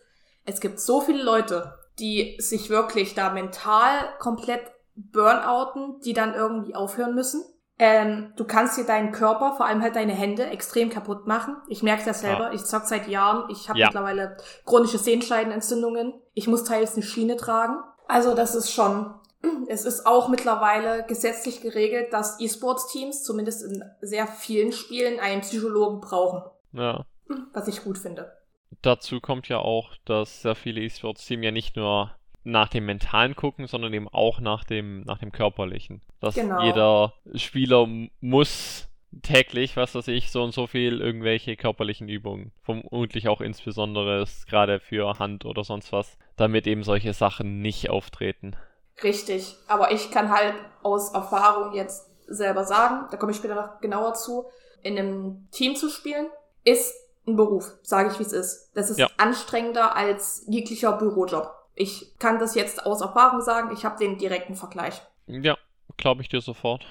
Es 0.45 0.59
gibt 0.59 0.79
so 0.79 1.01
viele 1.01 1.23
Leute, 1.23 1.73
die 1.99 2.37
sich 2.39 2.69
wirklich 2.69 3.15
da 3.15 3.31
mental 3.31 4.09
komplett 4.19 4.61
burnouten, 4.95 6.01
die 6.01 6.13
dann 6.13 6.33
irgendwie 6.33 6.75
aufhören 6.75 7.15
müssen. 7.15 7.43
Ähm, 7.81 8.33
du 8.35 8.43
kannst 8.43 8.77
dir 8.77 8.83
deinen 8.85 9.13
Körper, 9.13 9.55
vor 9.55 9.65
allem 9.65 9.81
halt 9.81 9.95
deine 9.95 10.11
Hände, 10.13 10.45
extrem 10.47 10.89
kaputt 10.89 11.25
machen. 11.27 11.55
Ich 11.69 11.81
merke 11.81 12.03
das 12.05 12.19
selber. 12.19 12.47
Ja. 12.49 12.53
Ich 12.53 12.65
zock 12.65 12.83
seit 12.83 13.07
Jahren. 13.07 13.49
Ich 13.49 13.69
habe 13.69 13.79
Ja. 13.79 13.87
mittlerweile 13.87 14.35
chronische 14.65 14.97
Sehenscheidenentzündungen. 14.97 16.13
Ich 16.33 16.47
muss 16.47 16.65
teils 16.65 16.95
eine 16.95 17.03
Schiene 17.03 17.37
tragen. 17.37 17.77
Also 18.07 18.35
das 18.35 18.53
ist 18.55 18.71
schon. 18.71 19.13
Es 19.69 19.85
ist 19.85 20.05
auch 20.05 20.27
mittlerweile 20.27 21.05
gesetzlich 21.05 21.61
geregelt, 21.61 22.11
dass 22.11 22.39
E-Sports-Teams, 22.41 23.23
zumindest 23.23 23.63
in 23.63 23.83
sehr 24.01 24.27
vielen 24.27 24.73
Spielen, 24.73 25.19
einen 25.21 25.41
Psychologen 25.41 26.01
brauchen. 26.01 26.41
Ja. 26.73 27.05
Was 27.53 27.67
ich 27.69 27.83
gut 27.85 27.97
finde. 27.97 28.33
Dazu 28.81 29.21
kommt 29.21 29.47
ja 29.47 29.59
auch, 29.59 29.91
dass 30.05 30.41
sehr 30.41 30.55
viele 30.55 30.81
E-Sports-Teams 30.81 31.45
ja 31.45 31.51
nicht 31.51 31.77
nur 31.77 32.11
nach 32.51 32.69
dem 32.69 32.85
Mentalen 32.85 33.35
gucken, 33.35 33.67
sondern 33.67 33.93
eben 33.93 34.07
auch 34.07 34.39
nach 34.39 34.63
dem, 34.63 35.01
nach 35.01 35.17
dem 35.19 35.31
Körperlichen. 35.31 36.01
Dass 36.19 36.35
Genau. 36.35 36.61
jeder 36.61 37.13
Spieler 37.35 37.87
muss 38.21 38.87
täglich, 39.23 39.75
was 39.75 39.95
weiß 39.95 40.07
ich, 40.09 40.31
so 40.31 40.43
und 40.43 40.53
so 40.53 40.67
viel 40.67 41.01
irgendwelche 41.01 41.55
körperlichen 41.55 42.07
Übungen. 42.09 42.51
Vermutlich 42.61 43.27
auch 43.27 43.41
insbesondere 43.41 44.25
gerade 44.47 44.79
für 44.79 45.17
Hand 45.17 45.45
oder 45.45 45.63
sonst 45.63 45.91
was, 45.91 46.17
damit 46.35 46.67
eben 46.67 46.83
solche 46.83 47.13
Sachen 47.13 47.61
nicht 47.61 47.89
auftreten. 47.89 48.55
Richtig, 49.03 49.55
aber 49.67 49.91
ich 49.91 50.11
kann 50.11 50.29
halt 50.29 50.53
aus 50.83 51.13
Erfahrung 51.13 51.73
jetzt 51.73 52.07
selber 52.27 52.65
sagen, 52.65 53.07
da 53.09 53.17
komme 53.17 53.31
ich 53.31 53.37
später 53.37 53.55
noch 53.55 53.79
genauer 53.81 54.13
zu, 54.13 54.45
in 54.83 54.97
einem 54.97 55.47
Team 55.51 55.75
zu 55.75 55.89
spielen, 55.89 56.27
ist 56.63 56.93
ein 57.27 57.35
Beruf, 57.35 57.73
sage 57.81 58.09
ich 58.11 58.19
wie 58.19 58.23
es 58.23 58.33
ist. 58.33 58.71
Das 58.75 58.89
ist 58.89 58.99
Ja. 58.99 59.07
anstrengender 59.17 59.95
als 59.95 60.45
jeglicher 60.47 60.93
Bürojob. 60.93 61.51
Ich 61.79 62.19
kann 62.19 62.39
das 62.39 62.55
jetzt 62.55 62.85
aus 62.85 62.99
Erfahrung 62.99 63.39
sagen, 63.39 63.71
ich 63.71 63.85
habe 63.85 63.97
den 63.97 64.17
direkten 64.17 64.55
Vergleich. 64.55 65.01
Ja, 65.27 65.57
glaube 65.95 66.21
ich 66.21 66.27
dir 66.27 66.41
sofort. 66.41 66.85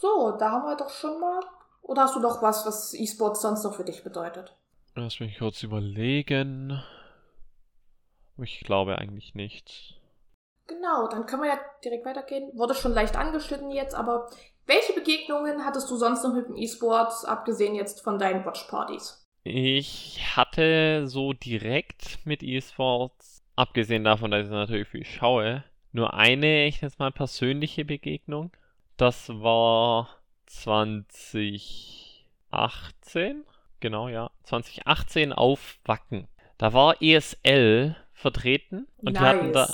So, 0.00 0.34
da 0.38 0.52
haben 0.52 0.64
wir 0.64 0.74
doch 0.74 0.88
schon 0.88 1.20
mal. 1.20 1.40
Oder 1.82 2.04
hast 2.04 2.16
du 2.16 2.20
noch 2.20 2.40
was, 2.40 2.64
was 2.64 2.94
E-Sports 2.94 3.42
sonst 3.42 3.62
noch 3.62 3.74
für 3.74 3.84
dich 3.84 4.02
bedeutet? 4.02 4.56
Lass 4.94 5.20
mich 5.20 5.36
kurz 5.38 5.62
überlegen. 5.62 6.82
Ich 8.38 8.60
glaube 8.60 8.96
eigentlich 8.96 9.34
nicht. 9.34 10.00
Genau, 10.66 11.08
dann 11.08 11.26
können 11.26 11.42
wir 11.42 11.50
ja 11.50 11.60
direkt 11.84 12.06
weitergehen. 12.06 12.50
Wurde 12.54 12.74
schon 12.74 12.94
leicht 12.94 13.16
angeschnitten 13.16 13.70
jetzt, 13.70 13.94
aber 13.94 14.30
welche 14.64 14.94
Begegnungen 14.94 15.66
hattest 15.66 15.90
du 15.90 15.96
sonst 15.96 16.24
noch 16.24 16.32
mit 16.32 16.48
dem 16.48 16.56
E-Sports, 16.56 17.26
abgesehen 17.26 17.74
jetzt 17.74 18.00
von 18.00 18.18
deinen 18.18 18.46
Watchpartys? 18.46 19.28
Ich 19.44 20.36
hatte 20.36 21.06
so 21.06 21.32
direkt 21.32 22.24
mit 22.24 22.42
E-Sports, 22.42 23.31
abgesehen 23.56 24.04
davon, 24.04 24.30
dass 24.30 24.46
ich 24.46 24.52
natürlich 24.52 24.88
viel 24.88 25.04
schaue, 25.04 25.64
nur 25.92 26.14
eine, 26.14 26.66
ich 26.66 26.80
nenne 26.80 26.88
es 26.88 26.98
mal, 26.98 27.12
persönliche 27.12 27.84
Begegnung. 27.84 28.50
Das 28.96 29.28
war 29.28 30.08
2018. 30.46 33.44
Genau, 33.80 34.08
ja. 34.08 34.30
2018 34.44 35.32
auf 35.32 35.78
Wacken. 35.84 36.28
Da 36.56 36.72
war 36.72 37.02
ESL 37.02 37.96
vertreten 38.12 38.86
und 38.98 39.14
wir 39.14 39.20
hatten 39.20 39.52
da 39.52 39.68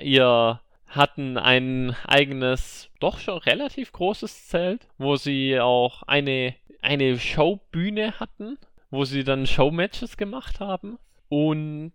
ihr 0.00 0.60
hatten 0.86 1.38
ein 1.38 1.96
eigenes, 2.06 2.90
doch 3.00 3.18
schon 3.18 3.38
relativ 3.38 3.92
großes 3.92 4.48
Zelt, 4.48 4.86
wo 4.98 5.16
sie 5.16 5.58
auch 5.58 6.02
eine, 6.02 6.54
eine 6.82 7.18
Showbühne 7.18 8.20
hatten, 8.20 8.58
wo 8.90 9.04
sie 9.04 9.24
dann 9.24 9.46
Showmatches 9.46 10.16
gemacht 10.16 10.60
haben. 10.60 10.98
Und 11.28 11.94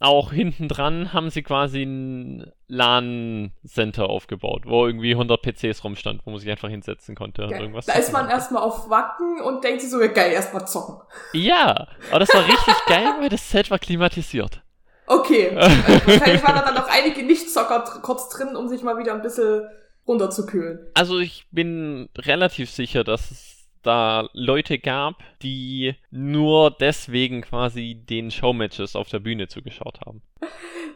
auch 0.00 0.32
hinten 0.32 0.68
dran 0.68 1.12
haben 1.12 1.30
sie 1.30 1.42
quasi 1.42 1.82
ein 1.82 2.52
LAN-Center 2.68 4.08
aufgebaut, 4.08 4.62
wo 4.66 4.86
irgendwie 4.86 5.12
100 5.12 5.40
PCs 5.40 5.84
rumstand, 5.84 6.20
wo 6.24 6.30
man 6.30 6.40
sich 6.40 6.50
einfach 6.50 6.68
hinsetzen 6.68 7.14
konnte 7.14 7.44
und 7.44 7.52
irgendwas 7.52 7.86
Da 7.86 7.94
ist 7.94 8.12
man 8.12 8.28
erstmal 8.28 8.62
auf 8.62 8.90
Wacken 8.90 9.40
und 9.40 9.64
denkt 9.64 9.80
sich 9.80 9.90
so, 9.90 10.00
ja, 10.00 10.08
geil, 10.08 10.32
erstmal 10.32 10.66
zocken. 10.66 11.00
Ja, 11.32 11.88
aber 12.10 12.20
das 12.20 12.34
war 12.34 12.44
richtig 12.46 12.74
geil, 12.86 13.14
weil 13.20 13.28
das 13.30 13.48
Zelt 13.48 13.70
war 13.70 13.78
klimatisiert. 13.78 14.62
Okay. 15.06 15.50
Wahrscheinlich 15.54 16.44
waren 16.44 16.56
da 16.56 16.62
dann 16.62 16.74
noch 16.74 16.88
einige 16.88 17.22
Nicht-Zocker 17.22 18.00
kurz 18.02 18.28
drin, 18.28 18.56
um 18.56 18.68
sich 18.68 18.82
mal 18.82 18.98
wieder 18.98 19.14
ein 19.14 19.22
bisschen 19.22 19.62
runterzukühlen. 20.06 20.90
Also 20.94 21.18
ich 21.18 21.46
bin 21.50 22.08
relativ 22.18 22.70
sicher, 22.70 23.04
dass 23.04 23.30
es 23.30 23.55
da 23.86 24.28
Leute 24.32 24.78
gab, 24.78 25.22
die 25.42 25.94
nur 26.10 26.70
deswegen 26.70 27.42
quasi 27.42 27.94
den 27.94 28.30
Showmatches 28.30 28.96
auf 28.96 29.08
der 29.08 29.20
Bühne 29.20 29.48
zugeschaut 29.48 30.00
haben. 30.04 30.22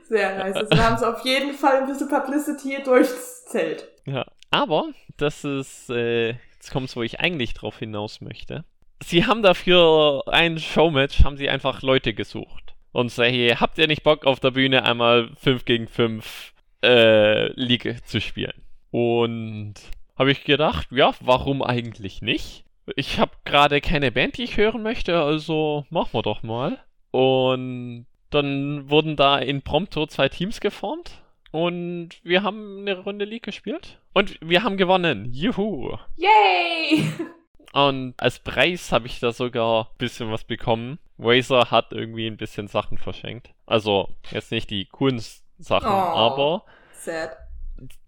Sehr 0.08 0.36
nice. 0.38 0.56
Also 0.56 0.82
haben 0.82 0.98
sie 0.98 1.08
auf 1.08 1.24
jeden 1.24 1.54
Fall 1.54 1.82
ein 1.82 1.86
bisschen 1.86 2.08
Publicity 2.08 2.82
durchs 2.84 3.46
Zelt. 3.46 3.88
Ja. 4.06 4.26
Aber 4.50 4.88
das 5.16 5.44
ist, 5.44 5.90
äh, 5.90 6.30
jetzt 6.54 6.72
kommt's, 6.72 6.96
wo 6.96 7.02
ich 7.02 7.20
eigentlich 7.20 7.54
drauf 7.54 7.78
hinaus 7.78 8.20
möchte. 8.20 8.64
Sie 9.02 9.24
haben 9.24 9.42
dafür 9.42 10.24
ein 10.26 10.58
Showmatch, 10.58 11.24
haben 11.24 11.36
sie 11.36 11.48
einfach 11.48 11.82
Leute 11.82 12.12
gesucht. 12.12 12.74
Und 12.92 13.10
sagen, 13.10 13.32
hey, 13.32 13.50
habt 13.50 13.78
ihr 13.78 13.86
nicht 13.86 14.02
Bock 14.02 14.26
auf 14.26 14.40
der 14.40 14.50
Bühne 14.50 14.84
einmal 14.84 15.30
5 15.36 15.64
gegen 15.64 15.86
5 15.86 16.52
äh, 16.82 17.52
League 17.52 18.04
zu 18.04 18.20
spielen? 18.20 18.64
Und 18.90 19.74
habe 20.18 20.32
ich 20.32 20.42
gedacht, 20.42 20.88
ja, 20.90 21.14
warum 21.20 21.62
eigentlich 21.62 22.20
nicht? 22.20 22.64
Ich 22.96 23.18
habe 23.18 23.32
gerade 23.44 23.80
keine 23.80 24.10
Band, 24.12 24.36
die 24.38 24.44
ich 24.44 24.56
hören 24.56 24.82
möchte, 24.82 25.20
also 25.22 25.86
machen 25.90 26.10
wir 26.12 26.22
doch 26.22 26.42
mal. 26.42 26.78
Und 27.10 28.06
dann 28.30 28.88
wurden 28.90 29.16
da 29.16 29.38
in 29.38 29.62
Prompto 29.62 30.06
zwei 30.06 30.28
Teams 30.28 30.60
geformt. 30.60 31.22
Und 31.50 32.10
wir 32.22 32.42
haben 32.44 32.80
eine 32.80 32.98
Runde 33.00 33.24
League 33.24 33.42
gespielt. 33.42 33.98
Und 34.12 34.38
wir 34.40 34.62
haben 34.62 34.76
gewonnen. 34.76 35.32
Juhu. 35.32 35.96
Yay! 36.16 37.04
Und 37.72 38.14
als 38.18 38.38
Preis 38.40 38.90
habe 38.92 39.06
ich 39.06 39.20
da 39.20 39.32
sogar 39.32 39.86
ein 39.90 39.98
bisschen 39.98 40.30
was 40.30 40.44
bekommen. 40.44 40.98
Razer 41.18 41.70
hat 41.70 41.92
irgendwie 41.92 42.26
ein 42.26 42.36
bisschen 42.36 42.66
Sachen 42.68 42.98
verschenkt. 42.98 43.50
Also 43.66 44.08
jetzt 44.30 44.50
nicht 44.50 44.70
die 44.70 44.86
coolen 44.86 45.22
Sachen, 45.58 45.88
Oh. 45.88 45.92
aber 45.92 46.64
Sad. 46.92 47.30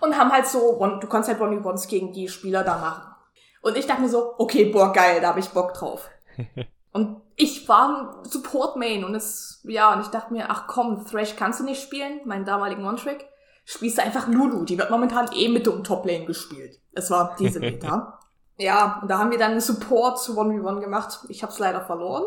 und 0.01 0.17
haben 0.17 0.34
halt 0.34 0.48
so, 0.48 0.86
du 1.00 1.08
kannst 1.08 1.29
halt 1.29 1.39
One-Ones 1.39 1.88
gegen 1.88 2.12
die 2.12 2.27
Spieler 2.27 2.65
da 2.65 2.77
machen. 2.77 3.15
Und 3.62 3.77
ich 3.77 3.88
dachte 3.88 4.01
mir 4.01 4.10
so, 4.10 4.34
okay, 4.39 4.65
boah, 4.65 4.91
geil, 4.91 5.22
da 5.22 5.29
habe 5.29 5.39
ich 5.39 5.51
Bock 5.51 5.74
drauf. 5.74 6.10
und 6.91 7.22
ich 7.38 7.70
war 7.70 7.88
ein 7.88 8.10
Support-Main 8.25 9.05
und 9.05 9.15
es, 9.15 9.62
ja, 9.63 9.93
und 9.93 10.01
ich 10.01 10.08
dachte 10.08 10.34
mir, 10.34 10.50
ach 10.50 10.67
komm, 10.67 11.05
Thrash 11.05 11.38
kannst 11.38 11.62
du 11.62 11.63
nicht 11.63 11.82
spielen, 11.82 12.20
meinen 12.25 12.43
damaligen 12.43 12.86
One-Trick 12.86 13.29
spielst 13.65 13.98
du 13.98 14.03
einfach 14.03 14.27
Lulu. 14.27 14.65
Die 14.65 14.77
wird 14.77 14.89
momentan 14.89 15.32
eh 15.34 15.50
mit 15.50 15.67
um 15.67 15.84
Top-Lane 15.84 16.25
gespielt. 16.25 16.79
Es 16.93 17.10
war 17.10 17.36
diese 17.39 17.60
Meta. 17.62 18.20
ja, 18.58 19.00
und 19.01 19.10
da 19.10 19.17
haben 19.17 19.32
wir 19.32 19.38
dann 19.38 19.51
einen 19.51 19.62
Support 19.62 20.20
zu 20.20 20.39
1v1 20.39 20.79
gemacht. 20.79 21.20
Ich 21.29 21.43
hab's 21.43 21.60
leider 21.60 21.82
verloren. 21.82 22.25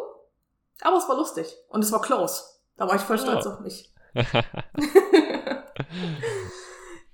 Aber 0.82 0.96
es 0.98 1.08
war 1.08 1.16
lustig. 1.16 1.56
Und 1.68 1.82
es 1.82 1.92
war 1.92 2.00
close. 2.02 2.42
Da 2.76 2.86
war 2.86 2.94
ich 2.96 3.02
voll 3.02 3.18
stolz 3.18 3.46
oh. 3.46 3.50
auf 3.50 3.60
mich. 3.60 3.94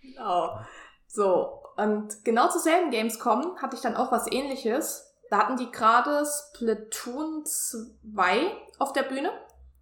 genau. 0.03 0.59
So. 1.07 1.61
Und 1.77 2.25
genau 2.25 2.49
zur 2.49 2.61
selben 2.61 2.91
Gamescom 2.91 3.57
hatte 3.61 3.77
ich 3.77 3.83
dann 3.83 3.97
auch 3.97 4.13
was 4.13 4.31
ähnliches. 4.31 5.15
Da 5.31 5.39
hatten 5.39 5.57
die 5.57 5.71
gerade 5.71 6.27
Splatoon 6.27 7.45
2 7.47 8.53
auf 8.79 8.93
der 8.93 9.05
Bühne 9.05 9.31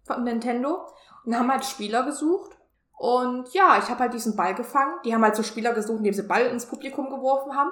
von 0.03 0.23
Nintendo 0.23 0.87
und 1.25 1.35
haben 1.37 1.51
halt 1.51 1.65
Spieler 1.65 2.03
gesucht 2.03 2.57
und 3.01 3.51
ja, 3.51 3.79
ich 3.81 3.89
habe 3.89 4.01
halt 4.01 4.13
diesen 4.13 4.35
Ball 4.35 4.53
gefangen. 4.53 4.93
Die 5.03 5.11
haben 5.11 5.23
halt 5.23 5.35
so 5.35 5.41
Spieler 5.41 5.73
gesucht, 5.73 6.01
die 6.01 6.11
diese 6.11 6.27
Ball 6.27 6.45
ins 6.45 6.67
Publikum 6.67 7.09
geworfen 7.09 7.55
haben. 7.55 7.71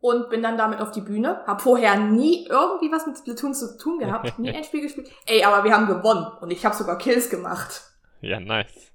Und 0.00 0.30
bin 0.30 0.42
dann 0.42 0.56
damit 0.56 0.80
auf 0.80 0.90
die 0.90 1.02
Bühne. 1.02 1.42
Hab 1.46 1.60
vorher 1.60 1.98
nie 1.98 2.46
irgendwie 2.46 2.90
was 2.90 3.06
mit 3.06 3.18
Splatoon 3.18 3.52
zu 3.52 3.76
tun 3.76 3.98
gehabt. 3.98 4.38
nie 4.38 4.48
ein 4.48 4.64
Spiel 4.64 4.80
gespielt. 4.80 5.10
Ey, 5.26 5.44
aber 5.44 5.64
wir 5.64 5.74
haben 5.74 5.86
gewonnen. 5.86 6.26
Und 6.40 6.50
ich 6.50 6.64
habe 6.64 6.74
sogar 6.74 6.96
Kills 6.96 7.28
gemacht. 7.28 7.82
Ja, 8.22 8.40
nice. 8.40 8.90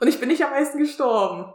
Und 0.00 0.08
ich 0.08 0.18
bin 0.18 0.30
nicht 0.30 0.44
am 0.44 0.50
meisten 0.50 0.80
gestorben. 0.80 1.52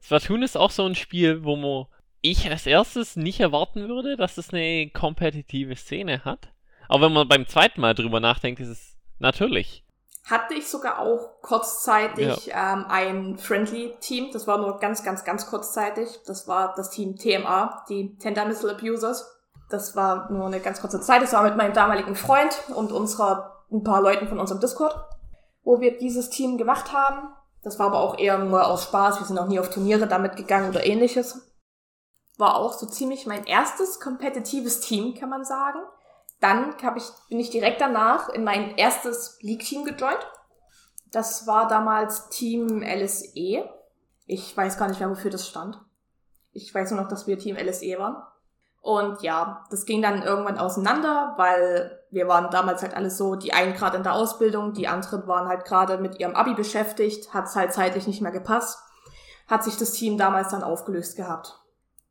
Splatoon 0.00 0.42
ist 0.42 0.56
auch 0.56 0.70
so 0.70 0.86
ein 0.86 0.94
Spiel, 0.94 1.44
wo 1.44 1.56
man 1.56 1.84
ich 2.22 2.50
als 2.50 2.64
erstes 2.64 3.14
nicht 3.14 3.40
erwarten 3.40 3.88
würde, 3.88 4.16
dass 4.16 4.38
es 4.38 4.54
eine 4.54 4.88
kompetitive 4.88 5.76
Szene 5.76 6.24
hat. 6.24 6.48
Aber 6.88 7.06
wenn 7.06 7.12
man 7.12 7.28
beim 7.28 7.46
zweiten 7.46 7.82
Mal 7.82 7.92
drüber 7.92 8.20
nachdenkt, 8.20 8.58
ist 8.58 8.68
es 8.68 8.96
natürlich 9.18 9.84
hatte 10.24 10.54
ich 10.54 10.68
sogar 10.68 10.98
auch 10.98 11.40
kurzzeitig 11.42 12.46
ja. 12.46 12.74
ähm, 12.74 12.86
ein 12.88 13.38
Friendly-Team. 13.38 14.30
Das 14.32 14.46
war 14.46 14.58
nur 14.58 14.78
ganz, 14.78 15.02
ganz, 15.02 15.24
ganz 15.24 15.46
kurzzeitig. 15.46 16.20
Das 16.26 16.46
war 16.46 16.74
das 16.76 16.90
Team 16.90 17.16
TMA, 17.16 17.84
die 17.88 18.16
Tender 18.18 18.44
Missile 18.44 18.72
Abusers. 18.72 19.40
Das 19.70 19.96
war 19.96 20.30
nur 20.30 20.46
eine 20.46 20.60
ganz 20.60 20.80
kurze 20.80 21.00
Zeit. 21.00 21.22
Das 21.22 21.32
war 21.32 21.42
mit 21.42 21.56
meinem 21.56 21.72
damaligen 21.72 22.16
Freund 22.16 22.62
und 22.74 22.92
unserer, 22.92 23.64
ein 23.72 23.84
paar 23.84 24.02
Leuten 24.02 24.28
von 24.28 24.40
unserem 24.40 24.60
Discord, 24.60 24.94
wo 25.62 25.80
wir 25.80 25.96
dieses 25.96 26.28
Team 26.28 26.58
gemacht 26.58 26.92
haben. 26.92 27.32
Das 27.62 27.78
war 27.78 27.86
aber 27.86 28.00
auch 28.00 28.18
eher 28.18 28.38
nur 28.38 28.66
aus 28.66 28.84
Spaß. 28.84 29.20
Wir 29.20 29.26
sind 29.26 29.38
auch 29.38 29.46
nie 29.46 29.60
auf 29.60 29.70
Turniere 29.70 30.06
damit 30.06 30.36
gegangen 30.36 30.70
oder 30.70 30.84
ähnliches. 30.84 31.50
War 32.36 32.56
auch 32.56 32.72
so 32.72 32.86
ziemlich 32.86 33.26
mein 33.26 33.44
erstes 33.44 34.00
kompetitives 34.00 34.80
Team, 34.80 35.14
kann 35.14 35.28
man 35.28 35.44
sagen. 35.44 35.78
Dann 36.40 36.74
hab 36.82 36.96
ich, 36.96 37.04
bin 37.28 37.38
ich 37.38 37.50
direkt 37.50 37.80
danach 37.80 38.30
in 38.30 38.44
mein 38.44 38.76
erstes 38.76 39.38
League-Team 39.40 39.84
gejoint. 39.84 40.26
Das 41.10 41.46
war 41.46 41.68
damals 41.68 42.28
Team 42.30 42.82
LSE. 42.82 43.68
Ich 44.26 44.56
weiß 44.56 44.78
gar 44.78 44.88
nicht 44.88 45.00
mehr, 45.00 45.10
wofür 45.10 45.30
das 45.30 45.46
stand. 45.46 45.80
Ich 46.52 46.74
weiß 46.74 46.90
nur 46.90 47.02
noch, 47.02 47.08
dass 47.08 47.26
wir 47.26 47.38
Team 47.38 47.56
LSE 47.56 47.98
waren. 47.98 48.22
Und 48.80 49.20
ja, 49.20 49.66
das 49.70 49.84
ging 49.84 50.00
dann 50.00 50.22
irgendwann 50.22 50.58
auseinander, 50.58 51.34
weil 51.36 52.00
wir 52.10 52.28
waren 52.28 52.50
damals 52.50 52.82
halt 52.82 52.96
alles 52.96 53.18
so, 53.18 53.34
die 53.34 53.52
einen 53.52 53.74
gerade 53.74 53.98
in 53.98 54.02
der 54.02 54.14
Ausbildung, 54.14 54.72
die 54.72 54.88
anderen 54.88 55.26
waren 55.26 55.48
halt 55.48 55.66
gerade 55.66 55.98
mit 55.98 56.18
ihrem 56.18 56.34
Abi 56.34 56.54
beschäftigt, 56.54 57.34
hat 57.34 57.44
es 57.44 57.56
halt 57.56 57.74
zeitlich 57.74 58.06
nicht 58.06 58.22
mehr 58.22 58.32
gepasst. 58.32 58.78
Hat 59.48 59.64
sich 59.64 59.76
das 59.76 59.92
Team 59.92 60.16
damals 60.16 60.48
dann 60.48 60.62
aufgelöst 60.62 61.16
gehabt. 61.16 61.60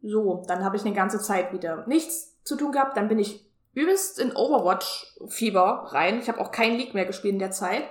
So, 0.02 0.44
dann 0.48 0.64
habe 0.64 0.76
ich 0.76 0.86
eine 0.86 0.94
ganze 0.94 1.20
Zeit 1.20 1.52
wieder 1.54 1.88
nichts 1.88 2.42
zu 2.44 2.56
tun 2.56 2.72
gehabt. 2.72 2.96
Dann 2.96 3.08
bin 3.08 3.18
ich 3.18 3.49
übelst 3.74 4.20
in 4.20 4.36
Overwatch-Fieber 4.36 5.90
rein. 5.92 6.20
Ich 6.20 6.28
habe 6.28 6.40
auch 6.40 6.52
kein 6.52 6.76
League 6.76 6.94
mehr 6.94 7.06
gespielt 7.06 7.34
in 7.34 7.40
der 7.40 7.52
Zeit. 7.52 7.84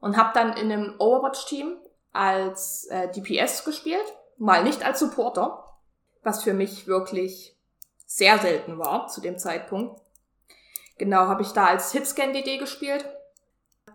Und 0.00 0.16
habe 0.16 0.32
dann 0.34 0.56
in 0.56 0.70
einem 0.70 0.94
Overwatch-Team 0.98 1.76
als 2.12 2.86
äh, 2.86 3.10
DPS 3.10 3.64
gespielt. 3.64 4.04
Mal 4.38 4.64
nicht 4.64 4.84
als 4.84 5.00
Supporter. 5.00 5.64
Was 6.22 6.42
für 6.42 6.54
mich 6.54 6.86
wirklich 6.86 7.56
sehr 8.06 8.38
selten 8.38 8.78
war 8.78 9.08
zu 9.08 9.20
dem 9.20 9.38
Zeitpunkt. 9.38 10.00
Genau, 10.98 11.26
habe 11.26 11.42
ich 11.42 11.50
da 11.50 11.66
als 11.66 11.92
Hitscan-DD 11.92 12.58
gespielt. 12.58 13.04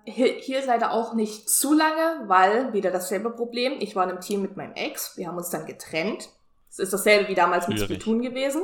Hier 0.05 0.65
leider 0.65 0.91
auch 0.91 1.13
nicht 1.13 1.49
zu 1.49 1.73
lange, 1.73 2.23
weil 2.27 2.73
wieder 2.73 2.91
dasselbe 2.91 3.29
Problem. 3.32 3.73
Ich 3.79 3.95
war 3.95 4.03
in 4.03 4.10
einem 4.12 4.21
Team 4.21 4.41
mit 4.41 4.58
meinem 4.58 4.73
Ex. 4.73 5.17
Wir 5.17 5.27
haben 5.27 5.38
uns 5.38 5.49
dann 5.49 5.65
getrennt. 5.65 6.29
Es 6.69 6.79
ist 6.79 6.93
dasselbe 6.93 7.29
wie 7.29 7.36
damals 7.36 7.67
mit 7.67 7.79
Splatoon 7.79 8.21
gewesen. 8.21 8.63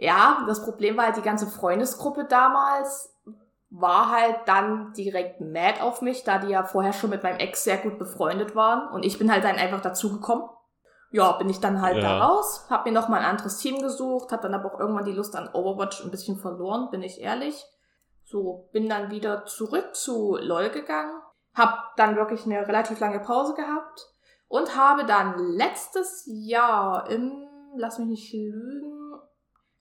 Ja, 0.00 0.44
das 0.46 0.64
Problem 0.64 0.96
war 0.96 1.04
halt, 1.04 1.18
die 1.18 1.22
ganze 1.22 1.46
Freundesgruppe 1.46 2.24
damals 2.24 3.14
war 3.68 4.10
halt 4.10 4.36
dann 4.46 4.94
direkt 4.94 5.42
mad 5.42 5.82
auf 5.82 6.00
mich, 6.00 6.24
da 6.24 6.38
die 6.38 6.48
ja 6.48 6.64
vorher 6.64 6.94
schon 6.94 7.10
mit 7.10 7.22
meinem 7.22 7.38
Ex 7.38 7.64
sehr 7.64 7.76
gut 7.76 7.98
befreundet 7.98 8.56
waren. 8.56 8.90
Und 8.92 9.04
ich 9.04 9.18
bin 9.18 9.30
halt 9.30 9.44
dann 9.44 9.56
einfach 9.56 9.82
dazugekommen. 9.82 10.48
Ja, 11.12 11.32
bin 11.32 11.50
ich 11.50 11.60
dann 11.60 11.82
halt 11.82 11.96
ja. 11.96 12.02
da 12.02 12.26
raus, 12.26 12.66
hab 12.70 12.86
mir 12.86 12.92
noch 12.92 13.08
mal 13.08 13.18
ein 13.18 13.26
anderes 13.26 13.58
Team 13.58 13.82
gesucht, 13.82 14.32
hab 14.32 14.40
dann 14.40 14.54
aber 14.54 14.72
auch 14.72 14.80
irgendwann 14.80 15.04
die 15.04 15.12
Lust 15.12 15.36
an 15.36 15.50
Overwatch 15.52 16.02
ein 16.02 16.10
bisschen 16.10 16.38
verloren, 16.38 16.88
bin 16.90 17.02
ich 17.02 17.20
ehrlich. 17.20 17.62
So, 18.24 18.70
bin 18.72 18.88
dann 18.88 19.10
wieder 19.10 19.44
zurück 19.44 19.94
zu 19.94 20.38
LOL 20.40 20.70
gegangen, 20.70 21.20
hab 21.54 21.94
dann 21.96 22.16
wirklich 22.16 22.46
eine 22.46 22.66
relativ 22.66 23.00
lange 23.00 23.20
Pause 23.20 23.54
gehabt 23.54 24.08
und 24.46 24.76
habe 24.76 25.04
dann 25.04 25.36
letztes 25.38 26.24
Jahr 26.26 27.10
im, 27.10 27.48
lass 27.76 27.98
mich 27.98 28.08
nicht 28.08 28.32
lügen, 28.32 28.99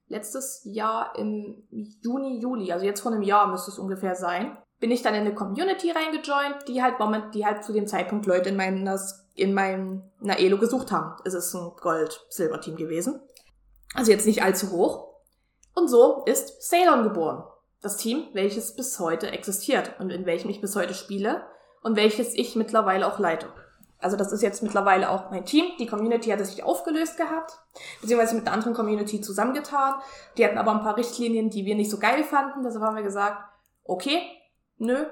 letztes 0.09 0.61
Jahr 0.65 1.15
im 1.17 1.63
Juni, 1.71 2.39
Juli, 2.39 2.71
also 2.71 2.85
jetzt 2.85 3.01
vor 3.01 3.11
einem 3.11 3.21
Jahr 3.21 3.47
müsste 3.47 3.71
es 3.71 3.79
ungefähr 3.79 4.15
sein, 4.15 4.57
bin 4.79 4.91
ich 4.91 5.01
dann 5.01 5.13
in 5.13 5.21
eine 5.21 5.35
Community 5.35 5.91
reingejoint, 5.91 6.67
die 6.67 6.81
halt 6.81 6.99
moment, 6.99 7.33
die 7.35 7.45
halt 7.45 7.63
zu 7.63 7.73
dem 7.73 7.87
Zeitpunkt 7.87 8.25
Leute 8.25 8.49
in 8.49 8.55
meinem, 8.55 8.87
in 9.35 9.53
meinem 9.53 10.03
Naelo 10.19 10.57
gesucht 10.57 10.91
haben. 10.91 11.15
Es 11.25 11.33
ist 11.33 11.53
ein 11.53 11.71
Gold-Silber-Team 11.79 12.75
gewesen. 12.75 13.21
Also 13.93 14.11
jetzt 14.11 14.25
nicht 14.25 14.43
allzu 14.43 14.71
hoch. 14.71 15.09
Und 15.75 15.89
so 15.89 16.23
ist 16.25 16.61
Ceylon 16.61 17.03
geboren. 17.03 17.43
Das 17.81 17.97
Team, 17.97 18.27
welches 18.33 18.75
bis 18.75 18.99
heute 18.99 19.31
existiert 19.31 19.99
und 19.99 20.11
in 20.11 20.25
welchem 20.25 20.49
ich 20.49 20.61
bis 20.61 20.75
heute 20.75 20.93
spiele 20.93 21.45
und 21.81 21.95
welches 21.95 22.33
ich 22.33 22.55
mittlerweile 22.55 23.07
auch 23.07 23.19
leite. 23.19 23.47
Also 23.99 24.15
das 24.15 24.31
ist 24.31 24.41
jetzt 24.41 24.63
mittlerweile 24.63 25.09
auch 25.09 25.29
mein 25.29 25.45
Team. 25.45 25.65
Die 25.77 25.85
Community 25.85 26.29
hatte 26.29 26.45
sich 26.45 26.63
aufgelöst 26.63 27.17
gehabt, 27.17 27.59
beziehungsweise 28.01 28.35
mit 28.35 28.47
einer 28.47 28.53
anderen 28.53 28.73
Community 28.73 29.19
zusammengetan. 29.19 29.95
Die 30.37 30.45
hatten 30.45 30.57
aber 30.57 30.71
ein 30.71 30.81
paar 30.81 30.95
Richtlinien, 30.95 31.49
die 31.49 31.65
wir 31.65 31.75
nicht 31.75 31.91
so 31.91 31.99
geil 31.99 32.23
fanden. 32.23 32.63
Deshalb 32.63 32.83
haben 32.83 32.95
wir 32.95 33.03
gesagt, 33.03 33.37
okay, 33.83 34.21
nö, 34.77 35.05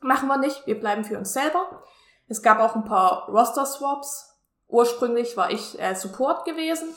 machen 0.00 0.28
wir 0.28 0.38
nicht. 0.38 0.66
Wir 0.66 0.80
bleiben 0.80 1.04
für 1.04 1.18
uns 1.18 1.34
selber. 1.34 1.82
Es 2.26 2.42
gab 2.42 2.60
auch 2.60 2.74
ein 2.74 2.84
paar 2.84 3.28
Roster-Swaps. 3.28 4.40
Ursprünglich 4.68 5.36
war 5.36 5.50
ich 5.50 5.78
äh, 5.78 5.94
Support 5.94 6.46
gewesen. 6.46 6.88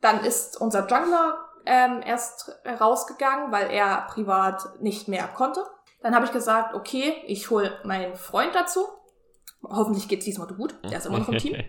Dann 0.00 0.24
ist 0.24 0.60
unser 0.60 0.86
Jungler 0.86 1.44
ähm, 1.66 2.00
erst 2.04 2.56
rausgegangen, 2.80 3.50
weil 3.50 3.70
er 3.70 4.06
privat 4.08 4.80
nicht 4.80 5.08
mehr 5.08 5.26
konnte. 5.26 5.64
Dann 6.02 6.14
habe 6.14 6.26
ich 6.26 6.32
gesagt, 6.32 6.74
okay, 6.74 7.22
ich 7.26 7.50
hole 7.50 7.76
meinen 7.82 8.14
Freund 8.14 8.54
dazu 8.54 8.86
Hoffentlich 9.62 10.08
geht's 10.08 10.24
diesmal 10.24 10.48
gut. 10.48 10.74
Der 10.90 10.98
ist 10.98 11.06
immer 11.06 11.20
noch 11.20 11.28
im 11.28 11.38
Team. 11.38 11.56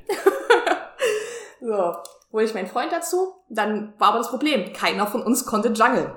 so, 1.61 1.95
hole 2.31 2.45
ich 2.45 2.53
meinen 2.53 2.67
Freund 2.67 2.91
dazu. 2.91 3.33
Dann 3.49 3.93
war 3.97 4.09
aber 4.09 4.17
das 4.19 4.29
Problem, 4.29 4.73
keiner 4.73 5.07
von 5.07 5.23
uns 5.23 5.45
konnte 5.45 5.69
jungeln. 5.69 6.11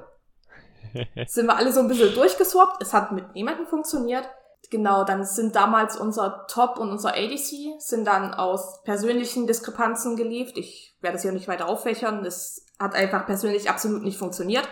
Sind 1.26 1.46
wir 1.46 1.56
alle 1.56 1.72
so 1.72 1.80
ein 1.80 1.88
bisschen 1.88 2.14
durchgeswappt. 2.14 2.82
Es 2.82 2.92
hat 2.92 3.12
mit 3.12 3.34
niemandem 3.34 3.66
funktioniert. 3.66 4.28
Genau, 4.70 5.04
dann 5.04 5.24
sind 5.24 5.54
damals 5.54 5.96
unser 5.96 6.46
Top 6.48 6.78
und 6.78 6.90
unser 6.90 7.10
ADC 7.10 7.78
sind 7.80 8.04
dann 8.04 8.34
aus 8.34 8.82
persönlichen 8.82 9.46
Diskrepanzen 9.46 10.16
geliefert. 10.16 10.58
Ich 10.58 10.96
werde 11.00 11.14
das 11.14 11.22
hier 11.22 11.30
nicht 11.30 11.46
weiter 11.46 11.68
auffächern. 11.68 12.24
Es 12.24 12.66
hat 12.80 12.94
einfach 12.96 13.26
persönlich 13.26 13.70
absolut 13.70 14.02
nicht 14.02 14.18
funktioniert. 14.18 14.68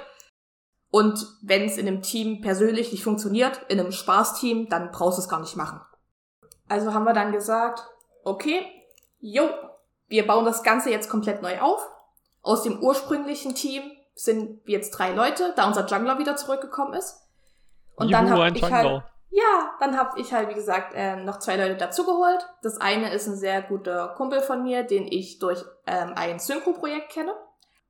Und 0.91 1.27
wenn 1.43 1.65
es 1.65 1.77
in 1.77 1.87
einem 1.87 2.03
Team 2.03 2.41
persönlich 2.41 2.91
nicht 2.91 3.05
funktioniert, 3.05 3.61
in 3.69 3.79
einem 3.79 3.93
Spaßteam, 3.93 4.69
dann 4.69 4.91
brauchst 4.91 5.19
du 5.19 5.23
es 5.23 5.29
gar 5.29 5.41
nicht 5.41 5.57
machen. 5.57 5.81
Also 6.69 6.95
haben 6.95 7.05
wir 7.05 7.13
dann 7.13 7.33
gesagt, 7.33 7.83
okay, 8.25 8.67
jo, 9.21 9.49
wir 10.09 10.27
bauen 10.27 10.45
das 10.45 10.63
Ganze 10.63 10.91
jetzt 10.91 11.11
komplett 11.11 11.43
neu 11.43 11.61
auf. 11.61 11.87
Aus 12.43 12.63
dem 12.63 12.83
ursprünglichen 12.83 13.55
Team 13.55 13.83
sind 14.15 14.67
wir 14.67 14.77
jetzt 14.77 14.93
drei 14.93 15.13
Leute, 15.13 15.53
da 15.57 15.67
unser 15.67 15.87
Jungler 15.87 16.19
wieder 16.19 16.37
zurückgekommen 16.37 16.95
ist. 16.95 17.27
Und 17.97 18.09
Juhu, 18.09 18.21
dann 18.21 18.31
habe 18.31 18.49
ich 18.49 18.61
Jungler. 18.61 18.77
halt, 18.77 19.03
ja, 19.31 19.71
dann 19.81 19.99
habe 19.99 20.21
ich 20.21 20.33
halt, 20.33 20.49
wie 20.49 20.55
gesagt, 20.55 20.93
äh, 20.95 21.17
noch 21.17 21.39
zwei 21.39 21.57
Leute 21.57 21.77
dazugeholt. 21.77 22.47
Das 22.63 22.81
eine 22.81 23.13
ist 23.13 23.27
ein 23.27 23.37
sehr 23.37 23.63
guter 23.63 24.09
Kumpel 24.17 24.41
von 24.41 24.63
mir, 24.63 24.85
den 24.85 25.07
ich 25.11 25.39
durch 25.39 25.65
ähm, 25.87 26.13
ein 26.15 26.39
Synchro-Projekt 26.39 27.11
kenne, 27.11 27.35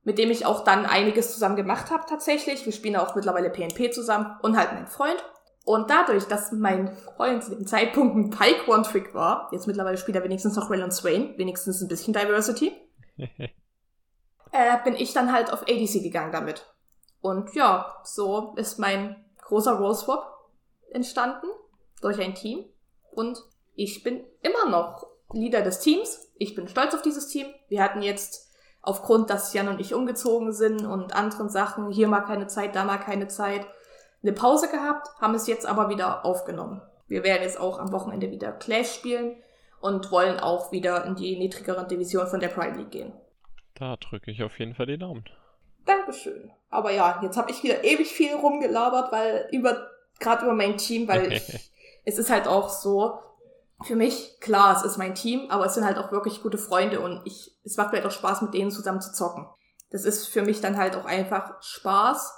mit 0.03 0.17
dem 0.17 0.31
ich 0.31 0.45
auch 0.45 0.63
dann 0.63 0.85
einiges 0.85 1.33
zusammen 1.33 1.55
gemacht 1.55 1.91
habe 1.91 2.05
tatsächlich. 2.07 2.65
Wir 2.65 2.73
spielen 2.73 2.95
auch 2.95 3.15
mittlerweile 3.15 3.49
PNP 3.49 3.91
zusammen 3.91 4.37
und 4.41 4.57
halt 4.57 4.73
mein 4.73 4.87
Freund. 4.87 5.23
Und 5.65 5.89
dadurch, 5.89 6.25
dass 6.25 6.51
mein 6.51 6.95
Freund 6.95 7.43
zu 7.43 7.55
dem 7.55 7.65
Zeitpunkt 7.65 8.15
ein 8.15 8.29
Pike 8.29 8.69
One-Trick 8.69 9.15
war, 9.15 9.49
jetzt 9.51 9.65
mittlerweile 9.65 9.97
spielt 9.97 10.15
er 10.15 10.23
wenigstens 10.23 10.55
noch 10.55 10.69
und 10.69 10.93
Swain, 10.93 11.35
wenigstens 11.37 11.81
ein 11.81 11.87
bisschen 11.87 12.13
Diversity, 12.13 12.71
äh, 13.17 13.49
bin 14.83 14.95
ich 14.95 15.11
dann 15.11 15.33
halt 15.33 15.51
auf 15.51 15.63
ADC 15.63 16.03
gegangen 16.03 16.31
damit. 16.31 16.71
Und 17.19 17.55
ja, 17.55 17.95
so 18.03 18.53
ist 18.57 18.77
mein 18.77 19.25
großer 19.41 19.73
Role 19.73 19.95
Swap 19.95 20.51
entstanden 20.91 21.47
durch 21.99 22.21
ein 22.21 22.35
Team. 22.35 22.65
Und 23.11 23.41
ich 23.73 24.03
bin 24.03 24.23
immer 24.41 24.69
noch 24.69 25.07
Leader 25.33 25.63
des 25.63 25.79
Teams. 25.79 26.31
Ich 26.37 26.53
bin 26.53 26.67
stolz 26.67 26.93
auf 26.93 27.01
dieses 27.01 27.27
Team. 27.27 27.47
Wir 27.69 27.81
hatten 27.81 28.03
jetzt 28.03 28.51
aufgrund, 28.83 29.31
dass 29.31 29.53
Jan 29.53 29.67
und 29.67 29.81
ich 29.81 29.95
umgezogen 29.95 30.53
sind 30.53 30.85
und 30.85 31.15
anderen 31.15 31.49
Sachen, 31.49 31.89
hier 31.89 32.07
mal 32.07 32.21
keine 32.21 32.45
Zeit, 32.45 32.75
da 32.75 32.83
mal 32.83 32.99
keine 32.99 33.27
Zeit, 33.27 33.65
eine 34.25 34.33
Pause 34.35 34.69
gehabt, 34.69 35.09
haben 35.21 35.35
es 35.35 35.47
jetzt 35.47 35.65
aber 35.65 35.89
wieder 35.89 36.25
aufgenommen. 36.25 36.81
Wir 37.07 37.23
werden 37.23 37.43
jetzt 37.43 37.59
auch 37.59 37.79
am 37.79 37.91
Wochenende 37.91 38.31
wieder 38.31 38.51
Clash 38.51 38.91
spielen 38.91 39.37
und 39.79 40.11
wollen 40.11 40.39
auch 40.39 40.71
wieder 40.71 41.05
in 41.05 41.15
die 41.15 41.37
niedrigere 41.37 41.87
Division 41.87 42.27
von 42.27 42.39
der 42.39 42.47
Prime 42.47 42.77
League 42.77 42.91
gehen. 42.91 43.13
Da 43.75 43.97
drücke 43.97 44.31
ich 44.31 44.41
auf 44.43 44.57
jeden 44.57 44.73
Fall 44.73 44.87
die 44.87 44.97
Daumen. 44.97 45.25
Dankeschön. 45.85 46.51
Aber 46.69 46.91
ja, 46.91 47.19
jetzt 47.21 47.37
habe 47.37 47.51
ich 47.51 47.61
wieder 47.61 47.83
ewig 47.83 48.07
viel 48.07 48.33
rumgelabert, 48.33 49.11
weil 49.11 49.47
über 49.51 49.89
gerade 50.19 50.45
über 50.45 50.53
mein 50.53 50.77
Team, 50.77 51.07
weil 51.07 51.31
ich, 51.31 51.71
es 52.03 52.17
ist 52.17 52.31
halt 52.31 52.47
auch 52.47 52.69
so 52.69 53.19
für 53.83 53.95
mich 53.95 54.39
klar, 54.39 54.75
es 54.75 54.83
ist 54.83 54.97
mein 54.97 55.13
Team, 55.13 55.51
aber 55.51 55.65
es 55.65 55.75
sind 55.75 55.85
halt 55.85 55.97
auch 55.97 56.11
wirklich 56.11 56.41
gute 56.41 56.57
Freunde 56.57 57.01
und 57.01 57.21
ich 57.25 57.51
es 57.63 57.77
macht 57.77 57.91
mir 57.91 57.97
halt 57.99 58.07
auch 58.07 58.11
Spaß 58.11 58.41
mit 58.41 58.53
denen 58.53 58.71
zusammen 58.71 59.01
zu 59.01 59.11
zocken. 59.11 59.47
Das 59.91 60.05
ist 60.05 60.27
für 60.27 60.41
mich 60.41 60.61
dann 60.61 60.77
halt 60.77 60.95
auch 60.95 61.05
einfach 61.05 61.61
Spaß, 61.61 62.33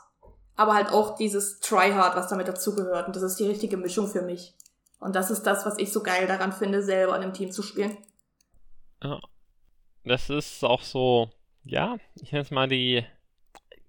aber 0.58 0.74
halt 0.74 0.90
auch 0.90 1.16
dieses 1.16 1.60
Tryhard, 1.60 2.16
was 2.16 2.28
damit 2.28 2.48
dazugehört 2.48 3.08
und 3.08 3.16
das 3.16 3.24
ist 3.24 3.40
die 3.40 3.48
richtige 3.48 3.78
Mischung 3.78 4.08
für 4.08 4.24
mich. 4.24 4.54
Und 5.00 5.16
das 5.16 5.30
ist 5.30 5.44
das, 5.44 5.66
was 5.66 5.78
ich 5.78 5.94
so 5.94 6.02
geil 6.02 6.28
daran 6.28 6.52
finde, 6.52 6.82
selber 6.82 7.16
in 7.16 7.22
einem 7.22 7.34
Team 7.34 7.52
zu 7.52 7.62
spielen. 7.62 7.98
Ja. 9.02 9.22
Das 10.04 10.30
ist 10.30 10.64
auch 10.64 10.82
so, 10.82 11.30
ja, 11.64 11.98
ich 12.16 12.32
nenne 12.32 12.44
es 12.44 12.52
mal 12.52 12.68
die, 12.68 13.06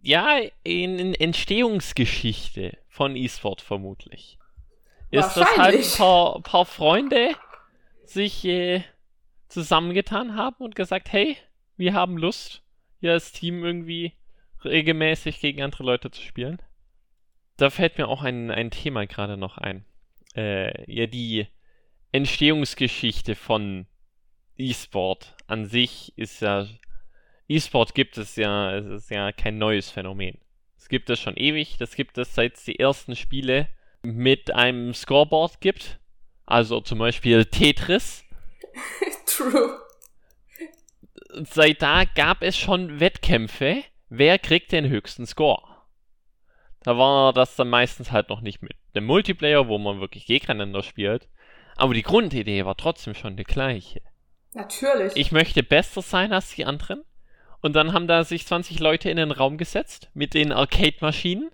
ja, 0.00 0.38
in, 0.64 0.98
in 0.98 1.14
Entstehungsgeschichte 1.14 2.76
von 2.88 3.16
E-Sport 3.16 3.62
vermutlich. 3.62 4.38
Ist 5.10 5.34
das 5.34 5.56
halt 5.56 5.76
ein 5.76 5.96
paar, 5.96 6.42
paar 6.42 6.66
Freunde 6.66 7.30
sich 8.04 8.44
äh, 8.44 8.82
zusammengetan 9.48 10.36
haben 10.36 10.62
und 10.64 10.74
gesagt, 10.74 11.12
hey, 11.12 11.38
wir 11.76 11.94
haben 11.94 12.18
Lust, 12.18 12.62
hier 13.00 13.12
als 13.12 13.32
Team 13.32 13.64
irgendwie 13.64 14.12
regelmäßig 14.64 15.40
gegen 15.40 15.62
andere 15.62 15.84
Leute 15.84 16.10
zu 16.10 16.22
spielen. 16.22 16.60
Da 17.56 17.70
fällt 17.70 17.98
mir 17.98 18.08
auch 18.08 18.22
ein, 18.22 18.50
ein 18.50 18.70
Thema 18.70 19.06
gerade 19.06 19.36
noch 19.36 19.58
ein. 19.58 19.84
Äh, 20.34 20.90
ja, 20.90 21.06
die 21.06 21.46
Entstehungsgeschichte 22.12 23.34
von 23.34 23.86
E-Sport 24.56 25.36
an 25.46 25.66
sich 25.66 26.16
ist 26.16 26.40
ja. 26.40 26.66
E-Sport 27.48 27.94
gibt 27.94 28.18
es 28.18 28.36
ja, 28.36 28.76
es 28.76 28.86
ist 28.86 29.10
ja 29.10 29.32
kein 29.32 29.58
neues 29.58 29.90
Phänomen. 29.90 30.38
Es 30.76 30.88
gibt 30.88 31.10
es 31.10 31.18
schon 31.18 31.36
ewig, 31.36 31.76
das 31.78 31.96
gibt 31.96 32.18
es 32.18 32.34
seit 32.34 32.56
es 32.56 32.64
die 32.64 32.78
ersten 32.78 33.16
Spiele 33.16 33.68
mit 34.02 34.54
einem 34.54 34.94
Scoreboard 34.94 35.60
gibt. 35.60 35.98
Also 36.46 36.80
zum 36.80 36.98
Beispiel 36.98 37.44
Tetris. 37.44 38.24
True. 39.26 39.80
Seit 41.42 41.82
da 41.82 42.04
gab 42.04 42.42
es 42.42 42.56
schon 42.56 43.00
Wettkämpfe, 43.00 43.84
wer 44.08 44.38
kriegt 44.38 44.72
den 44.72 44.88
höchsten 44.88 45.26
Score. 45.26 45.62
Da 46.82 46.96
war 46.96 47.32
das 47.32 47.56
dann 47.56 47.68
meistens 47.68 48.12
halt 48.12 48.28
noch 48.28 48.40
nicht 48.40 48.62
mit 48.62 48.76
dem 48.94 49.04
Multiplayer, 49.04 49.68
wo 49.68 49.78
man 49.78 50.00
wirklich 50.00 50.26
gegeneinander 50.26 50.82
spielt. 50.82 51.28
Aber 51.76 51.94
die 51.94 52.02
Grundidee 52.02 52.64
war 52.64 52.76
trotzdem 52.76 53.14
schon 53.14 53.36
die 53.36 53.44
gleiche. 53.44 54.00
Natürlich. 54.54 55.12
Ich 55.14 55.32
möchte 55.32 55.62
besser 55.62 56.02
sein 56.02 56.32
als 56.32 56.54
die 56.54 56.64
anderen. 56.64 57.04
Und 57.60 57.74
dann 57.74 57.92
haben 57.92 58.06
da 58.06 58.24
sich 58.24 58.46
20 58.46 58.78
Leute 58.80 59.10
in 59.10 59.16
den 59.16 59.32
Raum 59.32 59.58
gesetzt 59.58 60.10
mit 60.14 60.34
den 60.34 60.52
Arcade-Maschinen. 60.52 61.50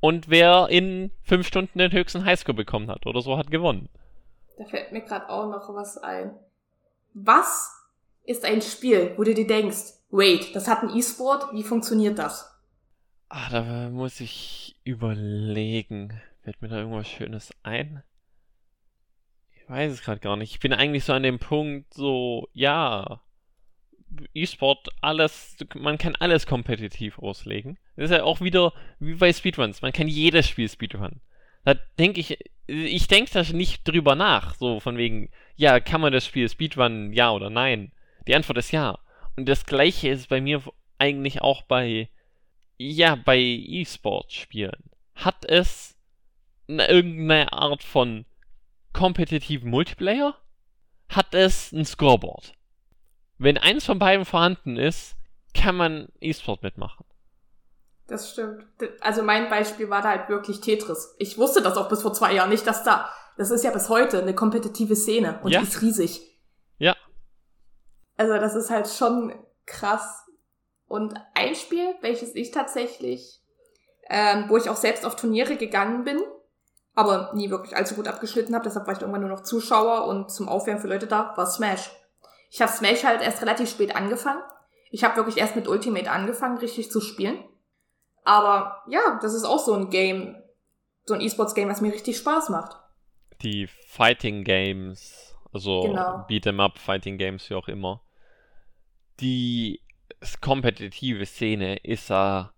Und 0.00 0.30
wer 0.30 0.68
in 0.70 1.10
5 1.24 1.46
Stunden 1.46 1.78
den 1.78 1.92
höchsten 1.92 2.24
Highscore 2.24 2.54
bekommen 2.54 2.90
hat 2.90 3.06
oder 3.06 3.20
so, 3.20 3.36
hat 3.36 3.50
gewonnen. 3.50 3.88
Da 4.56 4.64
fällt 4.64 4.92
mir 4.92 5.02
gerade 5.02 5.28
auch 5.28 5.50
noch 5.50 5.74
was 5.74 5.98
ein. 5.98 6.32
Was 7.12 7.70
ist 8.24 8.44
ein 8.44 8.62
Spiel, 8.62 9.14
wo 9.16 9.24
du 9.24 9.34
dir 9.34 9.46
denkst, 9.46 9.99
wait, 10.10 10.54
das 10.54 10.68
hat 10.68 10.82
ein 10.82 10.96
E-Sport, 10.96 11.52
wie 11.52 11.62
funktioniert 11.62 12.18
das? 12.18 12.50
Ah, 13.28 13.48
da 13.50 13.90
muss 13.90 14.20
ich 14.20 14.76
überlegen. 14.84 16.20
Fällt 16.42 16.60
mir 16.62 16.68
da 16.68 16.78
irgendwas 16.78 17.08
Schönes 17.08 17.50
ein? 17.62 18.02
Ich 19.54 19.68
weiß 19.68 19.92
es 19.92 20.02
gerade 20.02 20.20
gar 20.20 20.36
nicht. 20.36 20.52
Ich 20.52 20.60
bin 20.60 20.72
eigentlich 20.72 21.04
so 21.04 21.12
an 21.12 21.22
dem 21.22 21.38
Punkt, 21.38 21.94
so, 21.94 22.48
ja, 22.52 23.20
E-Sport, 24.34 24.88
alles, 25.00 25.56
man 25.74 25.98
kann 25.98 26.16
alles 26.16 26.46
kompetitiv 26.46 27.18
auslegen. 27.18 27.78
Das 27.96 28.06
ist 28.06 28.16
ja 28.16 28.24
auch 28.24 28.40
wieder 28.40 28.72
wie 28.98 29.14
bei 29.14 29.32
Speedruns. 29.32 29.82
Man 29.82 29.92
kann 29.92 30.08
jedes 30.08 30.48
Spiel 30.48 30.68
Speedrun. 30.68 31.20
Da 31.64 31.74
denke 31.98 32.20
ich, 32.20 32.38
ich 32.66 33.08
denke 33.08 33.30
da 33.32 33.42
nicht 33.52 33.86
drüber 33.86 34.14
nach, 34.14 34.54
so 34.54 34.80
von 34.80 34.96
wegen, 34.96 35.30
ja, 35.56 35.78
kann 35.80 36.00
man 36.00 36.12
das 36.12 36.26
Spiel 36.26 36.48
Speedrun, 36.48 37.12
ja 37.12 37.30
oder 37.30 37.50
nein? 37.50 37.92
Die 38.26 38.34
Antwort 38.34 38.58
ist 38.58 38.70
ja. 38.70 38.98
Und 39.36 39.48
das 39.48 39.66
gleiche 39.66 40.08
ist 40.08 40.28
bei 40.28 40.40
mir 40.40 40.62
eigentlich 40.98 41.40
auch 41.42 41.62
bei, 41.62 42.10
ja, 42.76 43.14
bei 43.14 43.38
E-Sport-Spielen. 43.38 44.90
Hat 45.14 45.44
es 45.44 45.96
eine, 46.68 46.88
irgendeine 46.88 47.52
Art 47.52 47.82
von 47.82 48.26
kompetitiven 48.92 49.70
Multiplayer? 49.70 50.36
Hat 51.08 51.34
es 51.34 51.72
ein 51.72 51.84
Scoreboard? 51.84 52.52
Wenn 53.38 53.58
eins 53.58 53.86
von 53.86 53.98
beiden 53.98 54.24
vorhanden 54.24 54.76
ist, 54.76 55.16
kann 55.54 55.76
man 55.76 56.08
E-Sport 56.20 56.62
mitmachen. 56.62 57.04
Das 58.06 58.32
stimmt. 58.32 58.64
Also 59.00 59.22
mein 59.22 59.48
Beispiel 59.48 59.88
war 59.88 60.02
da 60.02 60.10
halt 60.10 60.28
wirklich 60.28 60.60
Tetris. 60.60 61.14
Ich 61.18 61.38
wusste 61.38 61.62
das 61.62 61.76
auch 61.76 61.88
bis 61.88 62.02
vor 62.02 62.12
zwei 62.12 62.34
Jahren 62.34 62.50
nicht, 62.50 62.66
dass 62.66 62.82
da, 62.82 63.08
das 63.36 63.50
ist 63.50 63.62
ja 63.64 63.70
bis 63.70 63.88
heute 63.88 64.20
eine 64.20 64.34
kompetitive 64.34 64.96
Szene 64.96 65.38
und 65.42 65.52
Ja. 65.52 65.60
die 65.60 65.66
ist 65.66 65.80
riesig. 65.80 66.20
Also 68.20 68.34
das 68.34 68.54
ist 68.54 68.68
halt 68.68 68.86
schon 68.86 69.32
krass. 69.64 70.26
Und 70.86 71.14
ein 71.32 71.54
Spiel, 71.54 71.94
welches 72.02 72.34
ich 72.34 72.50
tatsächlich, 72.50 73.40
ähm, 74.10 74.44
wo 74.48 74.58
ich 74.58 74.68
auch 74.68 74.76
selbst 74.76 75.06
auf 75.06 75.16
Turniere 75.16 75.56
gegangen 75.56 76.04
bin, 76.04 76.20
aber 76.94 77.32
nie 77.32 77.48
wirklich 77.48 77.74
allzu 77.74 77.94
gut 77.94 78.06
abgeschnitten 78.06 78.54
habe, 78.54 78.64
deshalb 78.64 78.86
war 78.86 78.92
ich 78.92 79.00
irgendwann 79.00 79.22
nur 79.22 79.30
noch 79.30 79.42
Zuschauer 79.42 80.04
und 80.06 80.30
zum 80.30 80.50
Aufwärmen 80.50 80.82
für 80.82 80.88
Leute 80.88 81.06
da, 81.06 81.32
war 81.34 81.46
Smash. 81.46 81.90
Ich 82.50 82.60
habe 82.60 82.70
Smash 82.70 83.04
halt 83.04 83.22
erst 83.22 83.40
relativ 83.40 83.70
spät 83.70 83.96
angefangen. 83.96 84.42
Ich 84.90 85.02
habe 85.02 85.16
wirklich 85.16 85.38
erst 85.38 85.56
mit 85.56 85.66
Ultimate 85.66 86.10
angefangen, 86.10 86.58
richtig 86.58 86.90
zu 86.90 87.00
spielen. 87.00 87.42
Aber 88.24 88.82
ja, 88.86 89.18
das 89.22 89.32
ist 89.32 89.44
auch 89.44 89.60
so 89.60 89.72
ein 89.72 89.88
Game, 89.88 90.36
so 91.06 91.14
ein 91.14 91.22
E-Sports-Game, 91.22 91.70
was 91.70 91.80
mir 91.80 91.94
richtig 91.94 92.18
Spaß 92.18 92.50
macht. 92.50 92.76
Die 93.40 93.66
Fighting 93.88 94.44
Games, 94.44 95.34
also 95.54 95.80
Genau. 95.80 96.26
Beat'em 96.28 96.60
Up 96.62 96.78
Fighting 96.78 97.16
Games, 97.16 97.48
wie 97.48 97.54
auch 97.54 97.68
immer. 97.68 98.02
Die 99.20 99.80
kompetitive 100.40 101.26
Szene 101.26 101.76
ist 101.76 102.10
ja, 102.10 102.52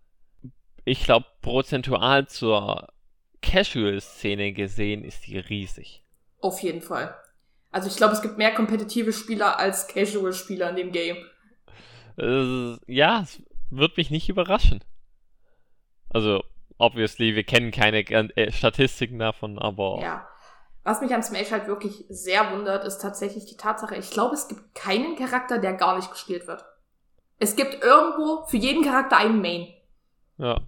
ich 0.85 1.05
glaube, 1.05 1.27
prozentual 1.41 2.27
zur 2.29 2.89
Casual-Szene 3.43 4.53
gesehen, 4.53 5.05
ist 5.05 5.27
die 5.27 5.39
riesig. 5.39 6.05
Auf 6.41 6.61
jeden 6.61 6.83
Fall. 6.83 7.15
Also 7.71 7.89
ich 7.89 7.97
glaube, 7.97 8.13
es 8.13 8.23
gibt 8.23 8.39
mehr 8.39 8.55
kompetitive 8.55 9.13
Spieler 9.13 9.59
als 9.59 9.89
Casual-Spieler 9.89 10.71
in 10.71 10.77
dem 10.77 10.93
Game. 10.93 11.17
Äh, 12.19 12.77
ja, 12.93 13.23
es 13.23 13.43
wird 13.71 13.97
mich 13.97 14.11
nicht 14.11 14.29
überraschen. 14.29 14.85
Also, 16.11 16.45
obviously, 16.77 17.35
wir 17.35 17.45
kennen 17.45 17.71
keine 17.71 18.01
äh, 18.01 18.53
Statistiken 18.53 19.19
davon, 19.19 19.59
aber 19.59 20.01
Ja. 20.03 20.29
Was 20.85 21.01
mich 21.01 21.15
an 21.15 21.23
Smash 21.23 21.53
halt 21.53 21.69
wirklich 21.69 22.05
sehr 22.09 22.53
wundert, 22.53 22.85
ist 22.85 22.99
tatsächlich 22.99 23.47
die 23.47 23.57
Tatsache, 23.57 23.97
ich 23.97 24.11
glaube, 24.11 24.35
es 24.35 24.49
gibt 24.49 24.75
keinen 24.75 25.17
Charakter, 25.17 25.59
der 25.59 25.75
gar 25.75 25.97
nicht 25.97 26.11
gespielt 26.11 26.47
wird. 26.49 26.65
Es 27.39 27.55
gibt 27.57 27.83
irgendwo 27.83 28.45
für 28.47 28.57
jeden 28.57 28.85
Charakter 28.85 29.17
einen 29.17 29.41
Main. 29.41 29.69
Ja. 30.39 30.61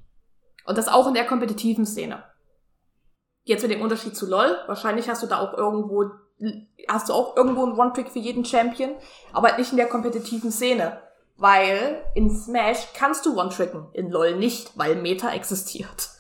Und 0.67 0.79
das 0.79 0.89
auch 0.89 1.09
in 1.09 1.15
der 1.15 1.27
kompetitiven 1.27 1.85
Szene. 1.85 2.23
Jetzt 3.43 3.63
mit 3.63 3.73
dem 3.73 3.83
Unterschied 3.83 4.17
zu 4.17 4.27
LOL, 4.27 4.57
wahrscheinlich 4.67 5.09
hast 5.09 5.23
du 5.23 5.27
da 5.27 5.39
auch 5.41 5.53
irgendwo, 5.53 6.11
hast 6.89 7.09
du 7.09 7.13
auch 7.13 7.37
irgendwo 7.37 7.65
einen 7.65 7.79
One-Trick 7.79 8.09
für 8.09 8.19
jeden 8.19 8.45
Champion, 8.45 8.95
aber 9.33 9.49
halt 9.49 9.59
nicht 9.59 9.73
in 9.73 9.77
der 9.77 9.89
kompetitiven 9.89 10.51
Szene. 10.51 11.01
Weil 11.37 12.05
in 12.15 12.31
Smash 12.31 12.93
kannst 12.95 13.27
du 13.27 13.39
One-Tricken, 13.39 13.89
in 13.93 14.11
LOL 14.11 14.37
nicht, 14.37 14.79
weil 14.79 14.95
Meta 14.95 15.33
existiert. 15.33 16.11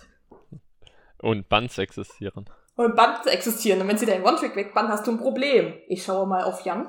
Und 1.18 1.48
Bands 1.48 1.78
existieren. 1.78 2.50
Und 2.76 2.96
Bands 2.96 3.26
existieren. 3.26 3.80
Und 3.80 3.88
wenn 3.88 3.98
sie 3.98 4.06
deinen 4.06 4.24
One-Trick 4.24 4.56
wegbannen, 4.56 4.90
hast 4.90 5.06
du 5.06 5.12
ein 5.12 5.18
Problem. 5.18 5.74
Ich 5.88 6.02
schaue 6.04 6.26
mal 6.26 6.42
auf 6.44 6.62
Jan. 6.64 6.88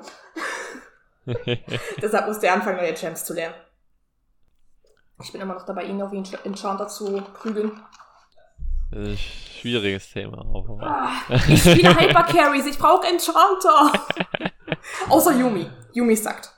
Deshalb 2.02 2.26
musste 2.26 2.46
er 2.46 2.54
anfangen, 2.54 2.78
neue 2.78 2.94
Champs 2.94 3.24
zu 3.24 3.34
lernen. 3.34 3.54
Ich 5.22 5.32
bin 5.32 5.40
immer 5.40 5.54
noch 5.54 5.64
dabei, 5.64 5.84
ihn 5.84 6.02
auf 6.02 6.10
den 6.10 6.24
Enchanter 6.44 6.88
zu 6.88 7.22
prügeln. 7.34 7.72
Das 8.90 9.00
ist 9.00 9.08
ein 9.08 9.16
schwieriges 9.60 10.10
Thema. 10.10 10.38
Aber 10.38 10.78
Ah, 10.82 11.10
ich 11.48 11.60
spiele 11.60 11.94
Hyper 12.00 12.24
Carries, 12.24 12.66
ich 12.66 12.78
brauche 12.78 13.06
Enchanter. 13.06 13.92
Außer 15.08 15.32
Yumi. 15.32 15.68
Yumi 15.92 16.16
sagt. 16.16 16.52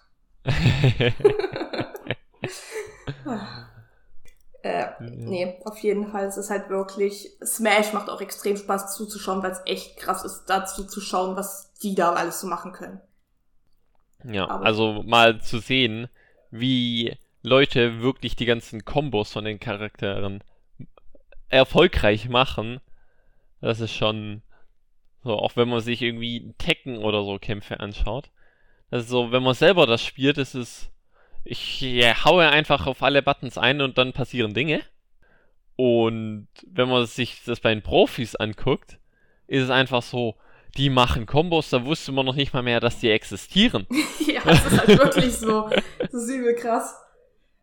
Äh, 4.62 4.86
nee, 5.00 5.60
auf 5.64 5.78
jeden 5.78 6.06
Fall. 6.10 6.26
Es 6.26 6.36
ist 6.36 6.50
halt 6.50 6.68
wirklich. 6.68 7.30
Smash 7.44 7.92
macht 7.92 8.08
auch 8.10 8.20
extrem 8.20 8.56
Spaß 8.56 8.94
zuzuschauen, 8.96 9.42
weil 9.42 9.52
es 9.52 9.62
echt 9.66 9.96
krass 9.96 10.24
ist, 10.24 10.46
dazu 10.46 10.84
zu 10.84 11.00
schauen, 11.00 11.36
was 11.36 11.72
die 11.82 11.94
da 11.94 12.12
alles 12.12 12.40
so 12.40 12.46
machen 12.46 12.72
können. 12.72 13.00
ja, 14.24 14.48
Aber- 14.48 14.64
also 14.66 15.02
mal 15.04 15.40
zu 15.40 15.58
sehen, 15.58 16.08
wie 16.50 17.16
Leute 17.42 18.00
wirklich 18.02 18.36
die 18.36 18.46
ganzen 18.46 18.84
Kombos 18.84 19.32
von 19.32 19.44
den 19.44 19.60
Charakteren 19.60 20.42
erfolgreich 21.48 22.28
machen, 22.28 22.80
das 23.60 23.80
ist 23.80 23.92
schon 23.94 24.42
so, 25.24 25.34
auch 25.38 25.56
wenn 25.56 25.68
man 25.68 25.80
sich 25.80 26.02
irgendwie 26.02 26.54
Tekken 26.58 26.98
oder 26.98 27.24
so 27.24 27.38
Kämpfe 27.38 27.80
anschaut. 27.80 28.30
Das 28.90 29.04
ist 29.04 29.10
so, 29.10 29.32
wenn 29.32 29.42
man 29.42 29.54
selber 29.54 29.86
das 29.86 30.04
spielt, 30.04 30.38
ist 30.38 30.54
es, 30.54 30.90
ich 31.48 31.80
ja, 31.80 32.24
haue 32.24 32.48
einfach 32.48 32.86
auf 32.86 33.02
alle 33.02 33.22
Buttons 33.22 33.58
ein 33.58 33.80
und 33.80 33.98
dann 33.98 34.12
passieren 34.12 34.54
Dinge. 34.54 34.82
Und 35.76 36.48
wenn 36.66 36.88
man 36.88 37.06
sich 37.06 37.42
das 37.44 37.60
bei 37.60 37.70
den 37.70 37.82
Profis 37.82 38.36
anguckt, 38.36 38.98
ist 39.46 39.64
es 39.64 39.70
einfach 39.70 40.02
so, 40.02 40.36
die 40.76 40.90
machen 40.90 41.24
Kombos, 41.24 41.70
da 41.70 41.84
wusste 41.84 42.12
man 42.12 42.26
noch 42.26 42.34
nicht 42.34 42.52
mal 42.52 42.62
mehr, 42.62 42.80
dass 42.80 42.98
die 42.98 43.10
existieren. 43.10 43.86
ja, 44.18 44.42
es 44.44 44.66
ist 44.66 44.78
halt 44.78 44.98
wirklich 44.98 45.36
so. 45.36 45.70
Das 45.98 46.12
ist 46.12 46.28
übel 46.28 46.54
krass. 46.54 46.94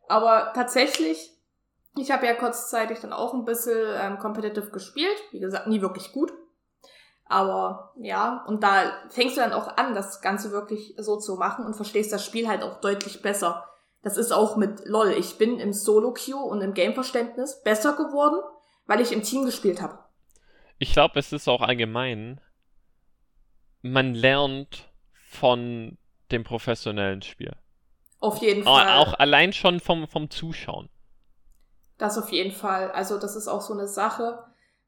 Aber 0.07 0.51
tatsächlich, 0.55 1.31
ich 1.97 2.11
habe 2.11 2.25
ja 2.25 2.33
kurzzeitig 2.33 2.99
dann 2.99 3.13
auch 3.13 3.33
ein 3.33 3.45
bisschen 3.45 3.77
ähm, 4.01 4.17
competitive 4.17 4.71
gespielt. 4.71 5.17
Wie 5.31 5.39
gesagt, 5.39 5.67
nie 5.67 5.81
wirklich 5.81 6.11
gut. 6.11 6.33
Aber 7.27 7.93
ja, 7.97 8.43
und 8.47 8.63
da 8.63 8.91
fängst 9.09 9.37
du 9.37 9.41
dann 9.41 9.53
auch 9.53 9.77
an, 9.77 9.95
das 9.95 10.21
Ganze 10.21 10.51
wirklich 10.51 10.95
so 10.97 11.17
zu 11.17 11.35
machen 11.35 11.65
und 11.65 11.75
verstehst 11.75 12.11
das 12.11 12.23
Spiel 12.23 12.47
halt 12.47 12.63
auch 12.63 12.81
deutlich 12.81 13.21
besser. 13.21 13.67
Das 14.05 14.17
ist 14.17 14.31
auch 14.31 14.55
mit 14.55 14.85
LOL. 14.85 15.13
Ich 15.13 15.39
bin 15.39 15.59
im 15.59 15.73
Solo-Queue 15.73 16.37
und 16.37 16.61
im 16.61 16.75
Game-Verständnis 16.75 17.63
besser 17.63 17.93
geworden, 17.93 18.39
weil 18.85 19.01
ich 19.01 19.11
im 19.11 19.23
Team 19.23 19.45
gespielt 19.45 19.81
habe. 19.81 19.97
Ich 20.77 20.93
glaube, 20.93 21.17
es 21.17 21.33
ist 21.33 21.47
auch 21.47 21.61
allgemein, 21.61 22.39
man 23.81 24.13
lernt 24.13 24.93
von 25.31 25.97
dem 26.31 26.43
professionellen 26.43 27.23
Spiel. 27.23 27.55
Auf 28.19 28.43
jeden 28.43 28.63
Fall. 28.63 28.99
Auch 28.99 29.15
allein 29.15 29.53
schon 29.53 29.79
vom, 29.79 30.07
vom 30.07 30.29
Zuschauen. 30.29 30.87
Das 31.97 32.19
auf 32.19 32.31
jeden 32.31 32.51
Fall. 32.51 32.91
Also 32.91 33.17
das 33.17 33.35
ist 33.35 33.47
auch 33.47 33.61
so 33.61 33.73
eine 33.73 33.87
Sache, 33.87 34.37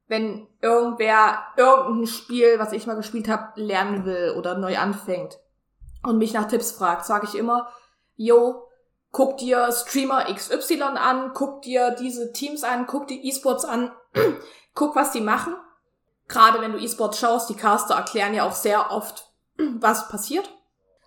wenn 0.06 0.48
irgendwer 0.62 1.40
irgendein 1.58 2.06
Spiel, 2.06 2.60
was 2.60 2.72
ich 2.72 2.86
mal 2.86 2.94
gespielt 2.94 3.30
habe, 3.30 3.60
lernen 3.60 4.06
will 4.06 4.36
oder 4.38 4.60
neu 4.60 4.78
anfängt 4.78 5.40
und 6.04 6.20
mich 6.20 6.34
nach 6.34 6.48
Tipps 6.48 6.72
fragt, 6.72 7.04
sage 7.06 7.26
ich 7.28 7.34
immer, 7.34 7.68
yo, 8.16 8.67
guck 9.18 9.38
dir 9.38 9.72
Streamer 9.72 10.26
XY 10.32 10.84
an, 10.96 11.32
guck 11.34 11.64
dir 11.64 11.90
diese 11.90 12.32
Teams 12.34 12.64
an, 12.64 12.86
guck 12.86 13.08
dir 13.08 13.18
E-Sports 13.20 13.66
an, 13.66 13.92
guck, 14.76 14.96
was 14.96 15.12
die 15.12 15.22
machen. 15.22 15.56
Gerade 16.28 16.62
wenn 16.62 16.72
du 16.72 16.78
E-Sports 16.78 17.18
schaust, 17.18 17.50
die 17.50 17.56
Caster 17.56 17.96
erklären 17.96 18.36
ja 18.36 18.44
auch 18.44 18.54
sehr 18.54 18.92
oft, 18.92 19.34
was 19.80 20.08
passiert. 20.10 20.54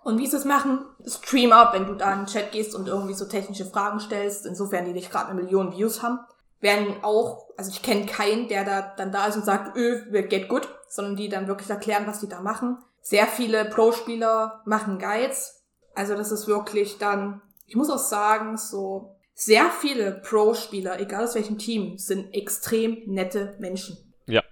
Und 0.02 0.18
wie 0.18 0.26
sie 0.26 0.38
es 0.38 0.44
machen, 0.44 0.84
Streamer, 1.06 1.72
wenn 1.72 1.86
du 1.86 1.94
da 1.94 2.12
in 2.12 2.20
den 2.20 2.26
Chat 2.26 2.50
gehst 2.50 2.74
und 2.74 2.88
irgendwie 2.88 3.14
so 3.14 3.26
technische 3.26 3.64
Fragen 3.64 4.00
stellst, 4.00 4.44
insofern 4.44 4.86
die 4.86 4.92
nicht 4.92 5.12
gerade 5.12 5.28
eine 5.28 5.40
Million 5.40 5.70
Views 5.70 6.02
haben, 6.02 6.18
werden 6.58 6.96
auch, 7.02 7.46
also 7.56 7.70
ich 7.70 7.80
kenne 7.80 8.06
keinen, 8.06 8.48
der 8.48 8.64
da 8.64 8.92
dann 8.96 9.12
da 9.12 9.26
ist 9.26 9.36
und 9.36 9.44
sagt, 9.44 9.76
öh, 9.76 10.22
geht 10.22 10.48
gut, 10.48 10.68
sondern 10.88 11.14
die 11.14 11.28
dann 11.28 11.46
wirklich 11.46 11.70
erklären, 11.70 12.08
was 12.08 12.18
die 12.18 12.28
da 12.28 12.40
machen. 12.40 12.78
Sehr 13.02 13.28
viele 13.28 13.66
Pro-Spieler 13.66 14.62
machen 14.64 14.98
Guides. 14.98 15.62
Also 15.94 16.16
das 16.16 16.32
ist 16.32 16.48
wirklich 16.48 16.98
dann, 16.98 17.40
ich 17.70 17.76
muss 17.76 17.88
auch 17.88 17.98
sagen, 17.98 18.56
so 18.56 19.14
sehr 19.32 19.70
viele 19.70 20.10
Pro-Spieler, 20.10 20.98
egal 20.98 21.22
aus 21.22 21.36
welchem 21.36 21.56
Team, 21.56 21.98
sind 21.98 22.34
extrem 22.34 23.00
nette 23.06 23.54
Menschen. 23.60 23.96
Ja. 24.26 24.42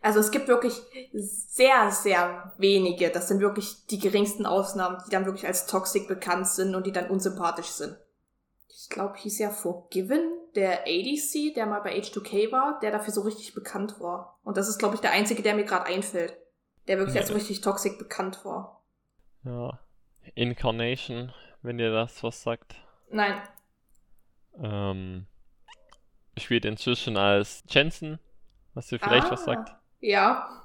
Also 0.00 0.18
es 0.18 0.30
gibt 0.30 0.48
wirklich 0.48 0.80
sehr, 1.12 1.90
sehr 1.90 2.54
wenige, 2.56 3.10
das 3.10 3.28
sind 3.28 3.40
wirklich 3.40 3.84
die 3.90 3.98
geringsten 3.98 4.46
Ausnahmen, 4.46 4.96
die 5.06 5.10
dann 5.10 5.26
wirklich 5.26 5.46
als 5.46 5.66
toxic 5.66 6.08
bekannt 6.08 6.48
sind 6.48 6.74
und 6.74 6.86
die 6.86 6.92
dann 6.92 7.10
unsympathisch 7.10 7.66
sind. 7.66 7.98
Ich 8.68 8.88
glaube, 8.88 9.18
hieß 9.18 9.40
ja 9.40 9.50
Forgiven, 9.50 10.32
der 10.54 10.84
ADC, 10.86 11.54
der 11.54 11.66
mal 11.66 11.80
bei 11.80 11.94
H2K 11.98 12.50
war, 12.50 12.78
der 12.80 12.92
dafür 12.92 13.12
so 13.12 13.20
richtig 13.20 13.54
bekannt 13.54 14.00
war. 14.00 14.40
Und 14.42 14.56
das 14.56 14.68
ist, 14.68 14.78
glaube 14.78 14.94
ich, 14.94 15.02
der 15.02 15.10
einzige, 15.10 15.42
der 15.42 15.54
mir 15.54 15.64
gerade 15.64 15.84
einfällt, 15.84 16.34
der 16.88 16.96
wirklich 16.96 17.16
Ja. 17.16 17.20
als 17.20 17.28
so 17.28 17.34
richtig 17.34 17.60
toxic 17.60 17.98
bekannt 17.98 18.42
war. 18.46 18.82
Ja. 19.44 19.78
Incarnation, 20.34 21.30
wenn 21.64 21.78
dir 21.78 21.90
das 21.92 22.22
was 22.22 22.42
sagt. 22.42 22.76
Nein, 23.10 23.40
Ähm, 24.62 25.26
spielt 26.38 26.64
inzwischen 26.64 27.16
als 27.16 27.64
Jensen, 27.68 28.18
was 28.74 28.88
dir 28.88 28.98
vielleicht 28.98 29.30
was 29.30 29.42
Ah. 29.42 29.44
sagt. 29.54 29.74
ja, 30.00 30.60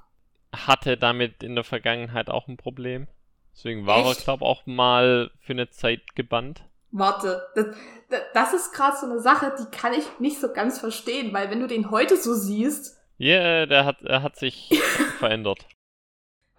Hatte 0.52 0.98
damit 0.98 1.44
in 1.44 1.54
der 1.56 1.64
Vergangenheit 1.64 2.30
auch 2.30 2.48
ein 2.48 2.58
Problem. 2.58 3.08
Deswegen 3.54 3.86
war 3.86 4.04
er, 4.06 4.12
Echt? 4.12 4.24
glaube 4.24 4.46
auch 4.46 4.66
mal 4.66 5.30
für 5.42 5.54
eine 5.54 5.70
Zeit 5.70 6.16
gebannt. 6.16 6.64
warte. 6.92 7.48
Das, 7.56 7.66
das- 8.10 8.22
das 8.34 8.54
ist 8.54 8.74
gerade 8.74 8.98
so 8.98 9.06
eine 9.06 9.20
Sache, 9.20 9.54
die 9.60 9.70
kann 9.70 9.94
ich 9.94 10.06
nicht 10.20 10.40
so 10.40 10.52
ganz 10.52 10.80
verstehen, 10.80 11.32
weil 11.34 11.52
wenn 11.52 11.60
du 11.60 11.68
den 11.68 11.92
heute 11.92 12.18
so 12.18 12.34
siehst, 12.34 12.98
Ja, 13.18 13.36
yeah, 13.36 13.66
der 13.68 13.86
hat, 13.86 14.02
er 14.02 14.24
hat 14.24 14.38
sich 14.38 14.70
verändert. 15.20 15.68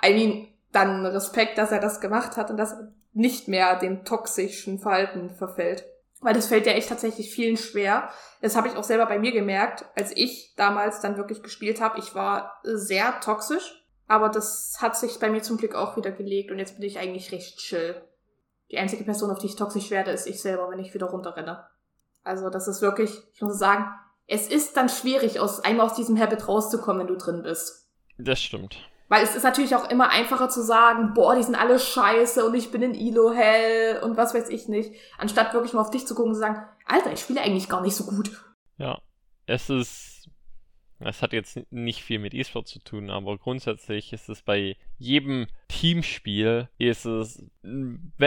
I 0.05 0.13
mean, 0.15 0.49
dann 0.71 1.05
Respekt, 1.05 1.59
dass 1.59 1.73
er 1.73 1.81
das 1.81 2.01
gemacht 2.01 2.37
hat 2.37 2.49
und 2.51 2.57
dass 2.59 2.73
er 2.75 2.93
nicht 3.13 3.49
mehr 3.49 3.79
dem 3.79 4.05
toxischen 4.05 4.79
Verhalten 4.79 5.31
verfällt. 5.31 5.85
Weil 6.21 6.35
das 6.35 6.49
fällt 6.49 6.67
ja 6.67 6.73
echt 6.73 6.89
tatsächlich 6.89 7.33
vielen 7.33 7.57
schwer. 7.57 8.11
Das 8.43 8.55
habe 8.55 8.69
ich 8.69 8.77
auch 8.77 8.85
selber 8.85 9.07
bei 9.07 9.19
mir 9.19 9.33
gemerkt, 9.33 9.87
als 9.97 10.15
ich 10.15 10.55
damals 10.57 11.01
dann 11.01 11.17
wirklich 11.17 11.43
gespielt 11.43 11.81
habe. 11.81 11.99
Ich 11.99 12.15
war 12.15 12.61
sehr 12.63 13.21
toxisch, 13.21 13.85
aber 14.07 14.29
das 14.29 14.77
hat 14.81 14.97
sich 14.97 15.19
bei 15.19 15.31
mir 15.31 15.43
zum 15.43 15.57
Glück 15.57 15.75
auch 15.75 15.97
wieder 15.97 16.13
gelegt 16.13 16.51
und 16.51 16.59
jetzt 16.59 16.77
bin 16.77 16.87
ich 16.87 16.99
eigentlich 16.99 17.33
recht 17.33 17.59
chill. 17.59 18.03
Die 18.71 18.79
einzige 18.79 19.05
Person, 19.05 19.31
auf 19.31 19.39
die 19.39 19.47
ich 19.47 19.57
toxisch 19.57 19.91
werde, 19.91 20.11
ist 20.11 20.27
ich 20.27 20.41
selber, 20.43 20.71
wenn 20.71 20.79
ich 20.79 20.95
wieder 20.95 21.07
runterrenne. 21.07 21.67
Also 22.23 22.51
das 22.51 22.69
ist 22.69 22.83
wirklich, 22.83 23.11
ich 23.33 23.41
muss 23.41 23.59
sagen, 23.59 23.87
es 24.27 24.47
ist 24.47 24.77
dann 24.77 24.89
schwierig, 24.89 25.41
aus 25.41 25.61
einmal 25.61 25.87
aus 25.87 25.95
diesem 25.95 26.21
Habit 26.21 26.47
rauszukommen, 26.47 27.01
wenn 27.01 27.15
du 27.15 27.17
drin 27.17 27.43
bist. 27.43 27.89
Das 28.19 28.41
stimmt. 28.41 28.79
Weil 29.11 29.25
es 29.25 29.35
ist 29.35 29.43
natürlich 29.43 29.75
auch 29.75 29.91
immer 29.91 30.11
einfacher 30.11 30.49
zu 30.49 30.63
sagen, 30.63 31.15
boah, 31.15 31.35
die 31.35 31.43
sind 31.43 31.57
alle 31.57 31.81
scheiße 31.81 32.47
und 32.47 32.55
ich 32.55 32.71
bin 32.71 32.81
in 32.81 32.95
Ilo 32.95 33.33
hell 33.33 34.01
und 34.05 34.17
was 34.17 34.35
weiß 34.35 34.49
ich 34.51 34.69
nicht, 34.69 34.95
anstatt 35.19 35.53
wirklich 35.53 35.73
mal 35.73 35.81
auf 35.81 35.91
dich 35.91 36.07
zu 36.07 36.15
gucken 36.15 36.31
und 36.31 36.35
zu 36.37 36.41
sagen, 36.41 36.63
Alter, 36.87 37.13
ich 37.13 37.19
spiele 37.19 37.43
eigentlich 37.43 37.69
gar 37.69 37.81
nicht 37.83 37.97
so 37.97 38.05
gut. 38.05 38.31
Ja, 38.79 39.01
es 39.47 39.69
ist, 39.69 40.29
es 41.01 41.23
hat 41.23 41.33
jetzt 41.33 41.59
nicht 41.73 42.05
viel 42.05 42.21
mit 42.21 42.35
E-Sport 42.35 42.69
zu 42.69 42.79
tun, 42.79 43.11
aber 43.11 43.37
grundsätzlich 43.37 44.13
ist 44.13 44.29
es 44.29 44.43
bei 44.43 44.77
jedem 44.97 45.49
Teamspiel, 45.67 46.69
ist 46.79 47.05
es, 47.05 47.43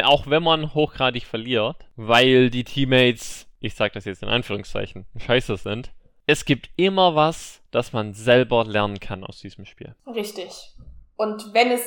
auch 0.04 0.28
wenn 0.28 0.44
man 0.44 0.74
hochgradig 0.74 1.24
verliert, 1.24 1.78
weil 1.96 2.50
die 2.50 2.66
Teammates, 2.66 3.48
ich 3.62 3.76
sag 3.76 3.94
das 3.94 4.04
jetzt 4.04 4.22
in 4.22 4.28
Anführungszeichen, 4.28 5.06
scheiße 5.16 5.56
sind, 5.56 5.94
es 6.28 6.46
gibt 6.46 6.70
immer 6.76 7.16
was, 7.16 7.62
das 7.72 7.94
man 7.94 8.14
selber 8.14 8.64
lernen 8.66 9.00
kann 9.00 9.24
aus 9.24 9.40
diesem 9.40 9.66
Spiel. 9.66 9.96
Richtig. 10.08 10.76
Und 11.16 11.54
wenn 11.54 11.72
es 11.72 11.82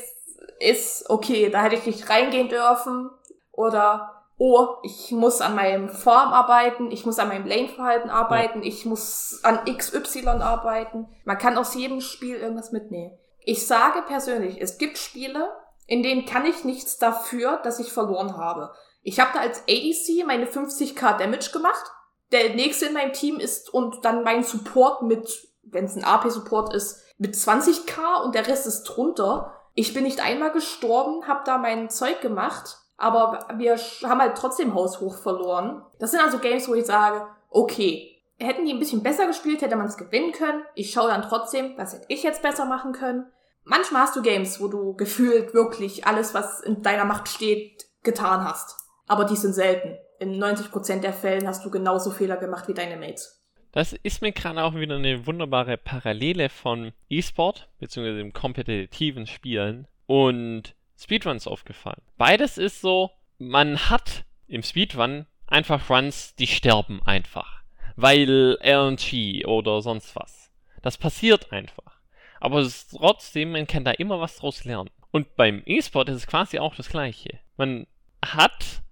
ist, 0.61 1.09
okay, 1.09 1.51
da 1.51 1.63
hätte 1.63 1.77
ich 1.77 1.87
nicht 1.87 2.09
reingehen 2.09 2.49
dürfen 2.49 3.11
oder 3.53 4.13
oh, 4.39 4.69
ich 4.83 5.11
muss 5.13 5.41
an 5.41 5.55
meinem 5.55 5.89
Form 5.89 6.33
arbeiten, 6.33 6.91
ich 6.91 7.07
muss 7.07 7.19
an 7.19 7.29
meinem 7.29 7.47
Lane-Verhalten 7.47 8.11
arbeiten, 8.11 8.63
ich 8.63 8.85
muss 8.85 9.41
an 9.43 9.65
XY 9.65 10.27
arbeiten. 10.29 11.09
Man 11.25 11.39
kann 11.39 11.57
aus 11.57 11.75
jedem 11.75 12.01
Spiel 12.01 12.37
irgendwas 12.37 12.73
mitnehmen. 12.73 13.17
Ich 13.45 13.67
sage 13.67 14.03
persönlich, 14.03 14.61
es 14.61 14.77
gibt 14.77 14.99
Spiele, 14.99 15.51
in 15.87 16.03
denen 16.03 16.27
kann 16.27 16.45
ich 16.45 16.65
nichts 16.65 16.99
dafür, 16.99 17.61
dass 17.63 17.79
ich 17.79 17.93
verloren 17.93 18.37
habe. 18.37 18.73
Ich 19.03 19.21
habe 19.21 19.31
da 19.35 19.41
als 19.41 19.63
ADC 19.63 20.27
meine 20.27 20.47
50k 20.47 21.17
Damage 21.17 21.53
gemacht. 21.53 21.93
Der 22.33 22.55
nächste 22.55 22.87
in 22.87 22.95
meinem 22.95 23.13
Team 23.13 23.39
ist 23.39 23.73
und 23.73 24.05
dann 24.05 24.25
mein 24.25 24.43
Support 24.43 25.03
mit, 25.03 25.49
wenn 25.63 25.85
es 25.85 25.97
ein 25.97 26.05
AP-Support 26.05 26.75
ist, 26.75 27.03
mit 27.19 27.35
20k 27.35 28.25
und 28.25 28.35
der 28.35 28.47
Rest 28.47 28.67
ist 28.67 28.85
drunter. 28.85 29.53
Ich 29.75 29.95
bin 29.95 30.05
nicht 30.05 30.21
einmal 30.21 30.53
gestorben, 30.53 31.27
habe 31.27 31.43
da 31.45 31.59
mein 31.59 31.89
Zeug 31.91 32.21
gemacht, 32.21 32.79
aber 32.97 33.47
wir 33.57 33.77
haben 33.77 34.21
halt 34.21 34.37
trotzdem 34.37 34.75
haushoch 34.75 35.19
verloren. 35.19 35.83
Das 35.99 36.11
sind 36.11 36.21
also 36.21 36.39
Games, 36.39 36.69
wo 36.69 36.75
ich 36.75 36.87
sage, 36.87 37.27
okay, 37.51 38.17
hätten 38.39 38.65
die 38.65 38.73
ein 38.73 38.79
bisschen 38.79 39.03
besser 39.03 39.27
gespielt, 39.27 39.63
hätte 39.63 39.77
man 39.77 39.87
es 39.87 39.97
gewinnen 39.97 40.33
können. 40.33 40.63
Ich 40.75 40.93
schaue 40.93 41.09
dann 41.09 41.23
trotzdem, 41.23 41.75
was 41.77 41.95
hätte 41.95 42.07
ich 42.09 42.23
jetzt 42.23 42.43
besser 42.43 42.65
machen 42.65 42.93
können. 42.93 43.31
Manchmal 43.65 44.03
hast 44.03 44.17
du 44.17 44.23
Games, 44.23 44.61
wo 44.61 44.69
du 44.69 44.95
gefühlt 44.95 45.53
wirklich 45.55 46.07
alles, 46.07 46.35
was 46.35 46.61
in 46.61 46.83
deiner 46.83 47.05
Macht 47.05 47.29
steht, 47.29 47.87
getan 48.03 48.45
hast. 48.45 48.77
Aber 49.09 49.25
die 49.25 49.37
sind 49.37 49.55
selten. 49.55 49.97
In 50.19 50.43
90% 50.43 51.01
der 51.01 51.13
Fällen 51.13 51.47
hast 51.47 51.65
du 51.65 51.71
genauso 51.71 52.11
Fehler 52.11 52.37
gemacht 52.37 52.69
wie 52.69 52.75
deine 52.75 52.97
Mates. 52.97 53.43
Das 53.73 53.93
ist 53.93 54.23
mir 54.23 54.33
gerade 54.33 54.65
auch 54.65 54.75
wieder 54.75 54.97
eine 54.97 55.27
wunderbare 55.27 55.77
Parallele 55.77 56.49
von 56.49 56.93
E-Sport, 57.11 57.69
beziehungsweise 57.79 58.19
dem 58.19 58.33
kompetitiven 58.33 59.27
Spielen 59.27 59.87
und 60.07 60.75
Speedruns 60.99 61.47
aufgefallen. 61.47 62.01
Beides 62.17 62.57
ist 62.57 62.81
so, 62.81 63.11
man 63.39 63.91
hat 63.91 64.25
im 64.49 64.63
Speedrun 64.63 65.27
einfach 65.47 65.91
Runs, 65.91 66.35
die 66.37 66.47
sterben 66.47 67.03
einfach. 67.05 67.63
Weil 67.97 68.57
RNG 68.63 69.45
oder 69.47 69.83
sonst 69.83 70.17
was. 70.17 70.51
Das 70.81 70.97
passiert 70.97 71.53
einfach. 71.53 72.01
Aber 72.41 72.67
trotzdem, 72.91 73.53
man 73.53 73.67
kann 73.67 73.85
da 73.85 73.91
immer 73.91 74.21
was 74.21 74.37
draus 74.37 74.65
lernen. 74.65 74.91
Und 75.11 75.37
beim 75.37 75.63
E-Sport 75.67 76.09
ist 76.09 76.17
es 76.17 76.27
quasi 76.27 76.59
auch 76.59 76.75
das 76.75 76.89
gleiche. 76.89 77.41
Man 77.57 77.87
hat 78.25 78.83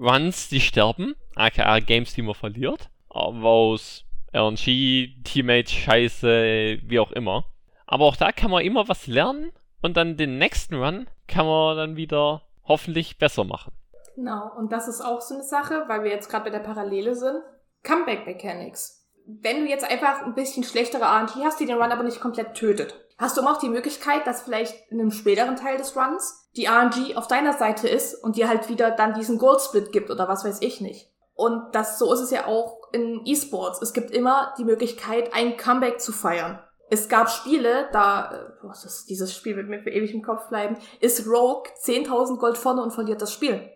Runs, 0.00 0.48
die 0.48 0.60
sterben, 0.60 1.14
aka 1.34 1.78
Games, 1.80 2.14
die 2.14 2.22
man 2.22 2.34
verliert, 2.34 2.88
aus 3.10 4.04
RNG, 4.32 5.22
Teammates, 5.24 5.72
Scheiße, 5.72 6.78
wie 6.82 6.98
auch 6.98 7.12
immer. 7.12 7.44
Aber 7.86 8.06
auch 8.06 8.16
da 8.16 8.32
kann 8.32 8.50
man 8.50 8.64
immer 8.64 8.88
was 8.88 9.06
lernen 9.06 9.52
und 9.82 9.98
dann 9.98 10.16
den 10.16 10.38
nächsten 10.38 10.76
Run 10.76 11.06
kann 11.28 11.46
man 11.46 11.76
dann 11.76 11.96
wieder 11.96 12.42
hoffentlich 12.64 13.18
besser 13.18 13.44
machen. 13.44 13.72
Genau, 14.16 14.50
und 14.56 14.72
das 14.72 14.88
ist 14.88 15.02
auch 15.02 15.20
so 15.20 15.34
eine 15.34 15.42
Sache, 15.42 15.84
weil 15.88 16.02
wir 16.02 16.10
jetzt 16.10 16.30
gerade 16.30 16.44
bei 16.44 16.50
der 16.50 16.64
Parallele 16.64 17.14
sind. 17.14 17.42
Comeback 17.82 18.26
Mechanics. 18.26 19.06
Wenn 19.26 19.64
du 19.64 19.70
jetzt 19.70 19.88
einfach 19.88 20.22
ein 20.22 20.34
bisschen 20.34 20.64
schlechtere 20.64 21.04
RNG 21.04 21.44
hast, 21.44 21.60
die 21.60 21.66
den 21.66 21.76
Run 21.76 21.92
aber 21.92 22.02
nicht 22.02 22.20
komplett 22.20 22.54
tötet, 22.54 22.94
hast 23.20 23.36
du 23.36 23.42
immer 23.42 23.52
auch 23.52 23.60
die 23.60 23.68
Möglichkeit, 23.68 24.26
dass 24.26 24.42
vielleicht 24.42 24.90
in 24.90 25.00
einem 25.00 25.10
späteren 25.10 25.56
Teil 25.56 25.76
des 25.76 25.96
Runs 25.96 26.48
die 26.56 26.66
RNG 26.66 27.16
auf 27.16 27.28
deiner 27.28 27.52
Seite 27.52 27.88
ist 27.88 28.14
und 28.14 28.36
dir 28.36 28.48
halt 28.48 28.68
wieder 28.68 28.90
dann 28.90 29.14
diesen 29.14 29.38
Gold 29.38 29.60
Split 29.60 29.92
gibt 29.92 30.10
oder 30.10 30.28
was 30.28 30.44
weiß 30.44 30.62
ich 30.62 30.80
nicht. 30.80 31.10
Und 31.34 31.74
das, 31.74 31.98
so 31.98 32.12
ist 32.12 32.20
es 32.20 32.30
ja 32.30 32.46
auch 32.46 32.92
in 32.92 33.22
E-Sports. 33.24 33.80
Es 33.80 33.92
gibt 33.92 34.10
immer 34.10 34.54
die 34.58 34.64
Möglichkeit, 34.64 35.32
ein 35.32 35.56
Comeback 35.56 36.00
zu 36.00 36.12
feiern. 36.12 36.58
Es 36.90 37.08
gab 37.08 37.30
Spiele, 37.30 37.88
da, 37.92 38.32
äh, 38.32 38.62
boah, 38.62 38.70
das, 38.70 39.06
dieses 39.06 39.34
Spiel 39.34 39.56
wird 39.56 39.68
mir 39.68 39.80
für 39.80 39.90
ewig 39.90 40.12
im 40.12 40.22
Kopf 40.22 40.48
bleiben, 40.48 40.76
ist 40.98 41.26
Rogue 41.26 41.70
10.000 41.82 42.38
Gold 42.38 42.58
vorne 42.58 42.82
und 42.82 42.90
verliert 42.90 43.22
das 43.22 43.32
Spiel. 43.32 43.70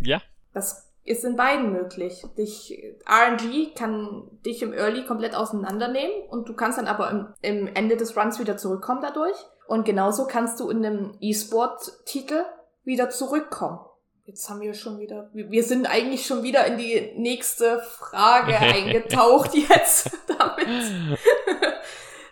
Ja. 0.00 0.20
Das 0.52 0.87
ist 1.08 1.24
in 1.24 1.36
beiden 1.36 1.72
möglich. 1.72 2.24
Dich, 2.36 2.78
RNG 3.08 3.74
kann 3.74 4.28
dich 4.44 4.62
im 4.62 4.72
Early 4.72 5.04
komplett 5.06 5.34
auseinandernehmen 5.34 6.28
und 6.28 6.48
du 6.48 6.54
kannst 6.54 6.78
dann 6.78 6.86
aber 6.86 7.10
im, 7.10 7.26
im 7.42 7.66
Ende 7.74 7.96
des 7.96 8.16
Runs 8.16 8.38
wieder 8.38 8.56
zurückkommen 8.56 9.00
dadurch. 9.02 9.36
Und 9.66 9.84
genauso 9.84 10.26
kannst 10.26 10.60
du 10.60 10.70
in 10.70 10.84
einem 10.84 11.16
E-Sport-Titel 11.20 12.44
wieder 12.84 13.10
zurückkommen. 13.10 13.80
Jetzt 14.24 14.48
haben 14.50 14.60
wir 14.60 14.74
schon 14.74 14.98
wieder, 14.98 15.30
wir 15.32 15.62
sind 15.62 15.86
eigentlich 15.86 16.26
schon 16.26 16.42
wieder 16.42 16.66
in 16.66 16.76
die 16.76 17.12
nächste 17.16 17.80
Frage 17.80 18.56
eingetaucht 18.58 19.54
jetzt 19.54 20.10
damit. 20.38 20.68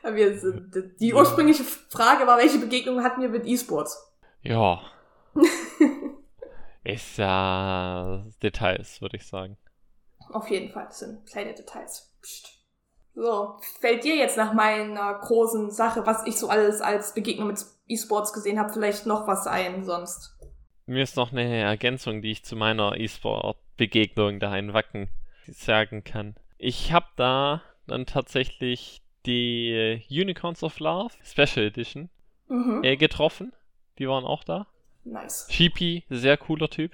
wir 0.15 0.39
sind, 0.39 0.73
die 1.01 1.15
ursprüngliche 1.15 1.65
Frage 1.65 2.27
war, 2.27 2.39
welche 2.39 2.59
Begegnung 2.59 3.03
hatten 3.03 3.23
wir 3.23 3.31
mit 3.31 3.47
E-Sports? 3.47 4.13
Ja. 4.43 4.81
Ist 6.87 7.19
ja 7.19 8.25
Details, 8.41 9.01
würde 9.01 9.17
ich 9.17 9.27
sagen. 9.27 9.59
Auf 10.31 10.49
jeden 10.49 10.71
Fall, 10.71 10.85
das 10.87 11.01
sind 11.01 11.27
kleine 11.27 11.53
Details. 11.53 12.17
Psst. 12.23 12.61
So, 13.13 13.59
fällt 13.81 14.05
dir 14.05 14.15
jetzt 14.15 14.37
nach 14.37 14.53
meiner 14.53 15.15
großen 15.15 15.73
Sache, 15.73 16.07
was 16.07 16.25
ich 16.27 16.37
so 16.37 16.49
alles 16.49 16.81
als 16.81 17.13
Begegnung 17.13 17.49
mit 17.49 17.65
E-Sports 17.89 18.33
gesehen 18.33 18.61
habe, 18.61 18.73
vielleicht 18.73 19.05
noch 19.05 19.27
was 19.27 19.49
ein 19.49 19.85
sonst? 19.85 20.39
Mir 20.85 21.03
ist 21.03 21.17
noch 21.17 21.33
eine 21.33 21.57
Ergänzung, 21.57 22.23
die 22.23 22.31
ich 22.31 22.45
zu 22.45 22.55
meiner 22.55 22.97
E-Sport-Begegnung 22.97 24.39
da 24.39 24.57
in 24.57 24.73
Wacken 24.73 25.09
sagen 25.49 26.05
kann. 26.05 26.37
Ich 26.57 26.93
habe 26.93 27.07
da 27.17 27.63
dann 27.89 28.07
tatsächlich 28.07 29.03
die 29.25 30.05
Unicorns 30.09 30.63
of 30.63 30.79
Love 30.79 31.15
Special 31.25 31.67
Edition 31.67 32.11
mhm. 32.47 32.85
äh, 32.85 32.97
getroffen. 32.97 33.53
Die 33.99 34.07
waren 34.07 34.25
auch 34.25 34.45
da. 34.45 34.69
Nice. 35.07 35.47
Sheepy, 35.51 36.05
sehr 36.11 36.37
cooler 36.37 36.69
Typ. 36.69 36.93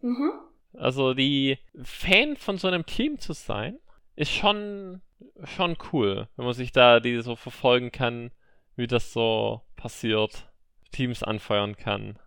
Mhm. 0.00 0.32
Also 0.74 1.14
die 1.14 1.58
Fan 1.82 2.36
von 2.36 2.58
so 2.58 2.68
einem 2.68 2.86
Team 2.86 3.18
zu 3.18 3.32
sein, 3.32 3.78
ist 4.16 4.32
schon 4.32 5.00
schon 5.44 5.76
cool, 5.92 6.28
wenn 6.36 6.44
man 6.44 6.54
sich 6.54 6.72
da 6.72 6.98
die 6.98 7.20
so 7.20 7.36
verfolgen 7.36 7.92
kann, 7.92 8.32
wie 8.74 8.86
das 8.86 9.12
so 9.12 9.62
passiert, 9.76 10.50
Teams 10.90 11.22
anfeuern 11.22 11.76
kann. 11.76 12.18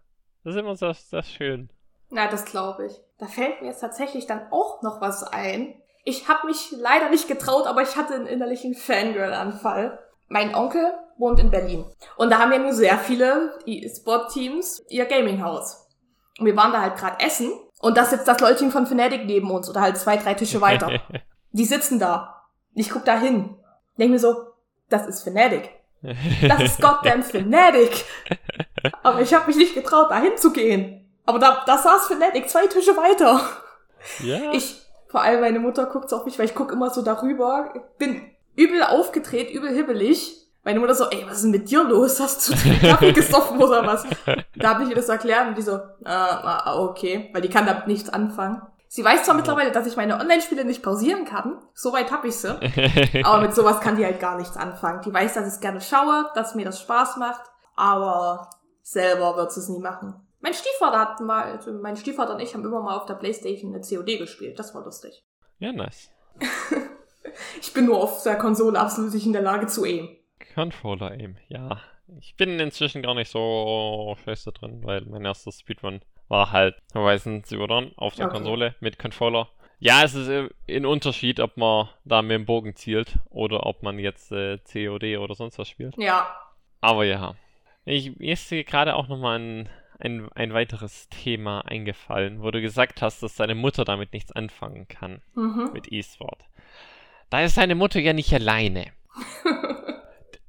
Das 0.44 0.56
ist 0.56 0.60
immer 0.60 0.76
sehr, 0.76 0.94
sehr 0.94 1.24
schön. 1.24 1.70
Na, 2.10 2.28
das 2.28 2.46
glaube 2.46 2.86
ich. 2.86 2.94
Da 3.18 3.28
fällt 3.28 3.62
mir 3.62 3.68
jetzt 3.68 3.82
tatsächlich 3.82 4.28
dann 4.28 4.52
auch 4.52 4.82
noch 4.82 5.02
was 5.02 5.24
ein. 5.24 5.76
Ich 6.04 6.28
habe 6.28 6.48
mich 6.48 6.72
leider 6.72 7.10
nicht 7.10 7.28
getraut, 7.28 7.66
aber 7.66 7.82
ich 7.82 7.96
hatte 7.96 8.14
einen 8.14 8.28
innerlichen 8.28 8.76
Fangirl-Anfall. 8.76 10.00
Mein 10.28 10.54
Onkel 10.56 10.94
wohnt 11.18 11.40
in 11.40 11.52
Berlin. 11.52 11.86
Und 12.18 12.30
da 12.30 12.40
haben 12.40 12.52
ja 12.52 12.60
nur 12.60 12.74
sehr 12.74 12.98
viele 12.98 13.58
E-Sport-Teams 13.66 14.84
ihr 14.90 15.06
Gaming-Haus. 15.06 15.88
Und 16.40 16.46
wir 16.46 16.56
waren 16.56 16.72
da 16.74 16.82
halt 16.82 16.98
gerade 16.98 17.24
essen. 17.24 17.52
Und 17.80 17.98
da 17.98 18.06
sitzt 18.06 18.28
das 18.28 18.40
Leutchen 18.40 18.72
von 18.72 18.86
Fnatic 18.86 19.26
neben 19.26 19.52
uns 19.52 19.70
oder 19.70 19.82
halt 19.82 19.98
zwei, 19.98 20.18
drei 20.18 20.34
Tische 20.34 20.62
weiter. 20.62 21.02
Die 21.52 21.66
sitzen 21.66 22.00
da. 22.00 22.48
Ich 22.74 22.90
guck 22.90 23.06
da 23.06 23.18
hin. 23.18 23.58
Denk 23.98 24.12
mir 24.12 24.20
so, 24.20 24.36
das 24.90 25.08
ist 25.08 25.24
Fnatic. 25.24 25.70
Das 26.48 26.62
ist 26.62 26.82
goddamn 26.82 27.24
Fnatic. 27.24 28.06
Aber 29.04 29.22
ich 29.22 29.34
habe 29.34 29.48
mich 29.48 29.56
nicht 29.56 29.74
getraut, 29.74 30.12
da 30.12 30.20
hinzugehen. 30.20 31.10
Aber 31.26 31.40
da, 31.40 31.64
da 31.66 31.78
saß 31.78 32.08
Fnatic 32.08 32.50
zwei 32.50 32.68
Tische 32.68 32.96
weiter. 32.98 33.40
Ja. 34.24 34.52
Ich, 34.52 34.82
vor 35.08 35.22
allem 35.22 35.42
meine 35.42 35.60
Mutter 35.60 35.86
guckt 35.86 36.10
so 36.10 36.18
auf 36.18 36.26
mich, 36.26 36.38
weil 36.38 36.46
ich 36.46 36.56
guck 36.56 36.72
immer 36.72 36.90
so 36.90 37.02
darüber. 37.02 37.74
Bin 37.98 38.22
übel 38.56 38.84
aufgedreht, 38.84 39.50
übel 39.50 39.74
hibbelig. 39.74 40.45
Meine 40.66 40.80
Mutter 40.80 40.96
so, 40.96 41.06
ey, 41.12 41.24
was 41.28 41.38
ist 41.38 41.44
denn 41.44 41.52
mit 41.52 41.70
dir 41.70 41.84
los? 41.84 42.20
Hast 42.20 42.50
du 42.50 42.54
Kaffee 42.82 43.12
gesoffen 43.14 43.62
oder 43.62 43.86
was? 43.86 44.04
Da 44.56 44.70
habe 44.70 44.84
ich 44.84 44.90
ihr 44.90 44.96
das 44.96 45.08
erklärt 45.08 45.48
und 45.48 45.56
die 45.56 45.62
so, 45.62 45.74
ah, 45.74 46.64
ah, 46.64 46.80
okay, 46.80 47.30
weil 47.34 47.44
die 47.44 47.50
kann 47.50 47.68
damit 47.68 47.86
nichts 47.86 48.10
anfangen. 48.10 48.64
Sie 48.88 49.04
weiß 49.04 49.26
zwar 49.26 49.36
mittlerweile, 49.36 49.72
dass 49.72 49.86
ich 49.86 49.96
meine 49.96 50.20
Online-Spiele 50.20 50.66
nicht 50.66 50.82
pausieren 50.82 51.24
kann, 51.26 51.62
soweit 51.76 52.12
hab 52.12 52.26
ich 52.26 52.36
sie, 52.36 52.50
aber 53.24 53.42
mit 53.42 53.54
sowas 53.54 53.80
kann 53.80 53.96
die 53.96 54.06
halt 54.06 54.20
gar 54.20 54.38
nichts 54.38 54.58
anfangen. 54.58 55.02
Die 55.06 55.14
weiß, 55.14 55.36
dass 55.36 55.56
ich 55.56 55.62
gerne 55.62 55.82
schaue, 55.82 56.32
dass 56.34 56.56
mir 56.56 56.66
das 56.66 56.82
Spaß 56.82 57.18
macht, 57.18 57.44
aber 57.76 58.50
selber 58.82 59.38
wird 59.38 59.52
sie 59.52 59.60
es 59.60 59.70
nie 59.70 59.80
machen. 59.80 60.16
Mein 60.40 60.54
Stiefvater 60.56 61.00
hat 61.00 61.20
mal, 61.20 61.44
also 61.44 61.74
mein 61.74 61.96
Stiefvater 61.96 62.34
und 62.34 62.40
ich 62.40 62.56
haben 62.56 62.66
immer 62.66 62.82
mal 62.82 62.96
auf 62.98 63.06
der 63.06 63.16
Playstation 63.16 63.76
eine 63.76 63.84
COD 63.84 64.18
gespielt, 64.18 64.58
das 64.58 64.74
war 64.74 64.84
lustig. 64.84 65.24
Ja, 65.60 65.72
nice. 65.72 66.10
ich 67.62 67.72
bin 67.72 67.86
nur 67.86 68.02
auf 68.02 68.24
der 68.24 68.38
Konsole 68.38 68.80
absolut 68.80 69.14
nicht 69.14 69.28
in 69.28 69.34
der 69.34 69.44
Lage 69.44 69.68
zu 69.68 69.84
aimen. 69.84 70.10
Controller 70.56 71.12
Aim, 71.12 71.36
ja. 71.50 71.82
Ich 72.20 72.36
bin 72.36 72.60
inzwischen 72.62 73.02
gar 73.02 73.14
nicht 73.14 73.30
so 73.30 74.16
scheiße 74.24 74.54
drin, 74.54 74.80
weil 74.84 75.02
mein 75.02 75.26
erster 75.26 75.52
Speedrun 75.52 76.02
war 76.30 76.52
halt 76.52 76.76
Horizon 76.94 77.44
Zero 77.44 77.68
Dawn 77.68 77.92
auf 77.98 78.16
der 78.16 78.28
okay. 78.28 78.36
Konsole 78.36 78.76
mit 78.80 78.98
Controller. 78.98 79.50
Ja, 79.80 80.04
es 80.04 80.16
ist 80.16 80.30
äh, 80.30 80.50
ein 80.70 80.86
Unterschied, 80.86 81.42
ob 81.42 81.58
man 81.58 81.90
da 82.06 82.22
mit 82.22 82.32
dem 82.32 82.46
Bogen 82.46 82.74
zielt 82.76 83.20
oder 83.30 83.66
ob 83.66 83.84
man 83.84 84.00
jetzt 84.00 84.32
äh, 84.32 84.58
COD 84.60 85.18
oder 85.18 85.36
sonst 85.36 85.60
was 85.60 85.68
spielt. 85.68 85.98
Ja. 85.98 86.26
Aber 86.80 87.04
ja. 87.04 87.36
Ich, 87.84 88.18
mir 88.18 88.34
ist 88.34 88.50
gerade 88.50 88.96
auch 88.96 89.10
nochmal 89.10 89.40
ein, 89.40 89.70
ein, 90.00 90.32
ein 90.34 90.54
weiteres 90.54 91.10
Thema 91.10 91.62
eingefallen, 91.62 92.42
wo 92.42 92.50
du 92.50 92.62
gesagt 92.62 93.02
hast, 93.02 93.22
dass 93.24 93.36
deine 93.36 93.56
Mutter 93.56 93.84
damit 93.84 94.14
nichts 94.14 94.32
anfangen 94.32 94.88
kann. 94.88 95.22
Mhm. 95.36 95.72
Mit 95.74 95.92
E-Sport. 95.92 96.46
Da 97.30 97.42
ist 97.42 97.58
deine 97.58 97.76
Mutter 97.76 98.00
ja 98.00 98.14
nicht 98.14 98.34
alleine. 98.34 98.86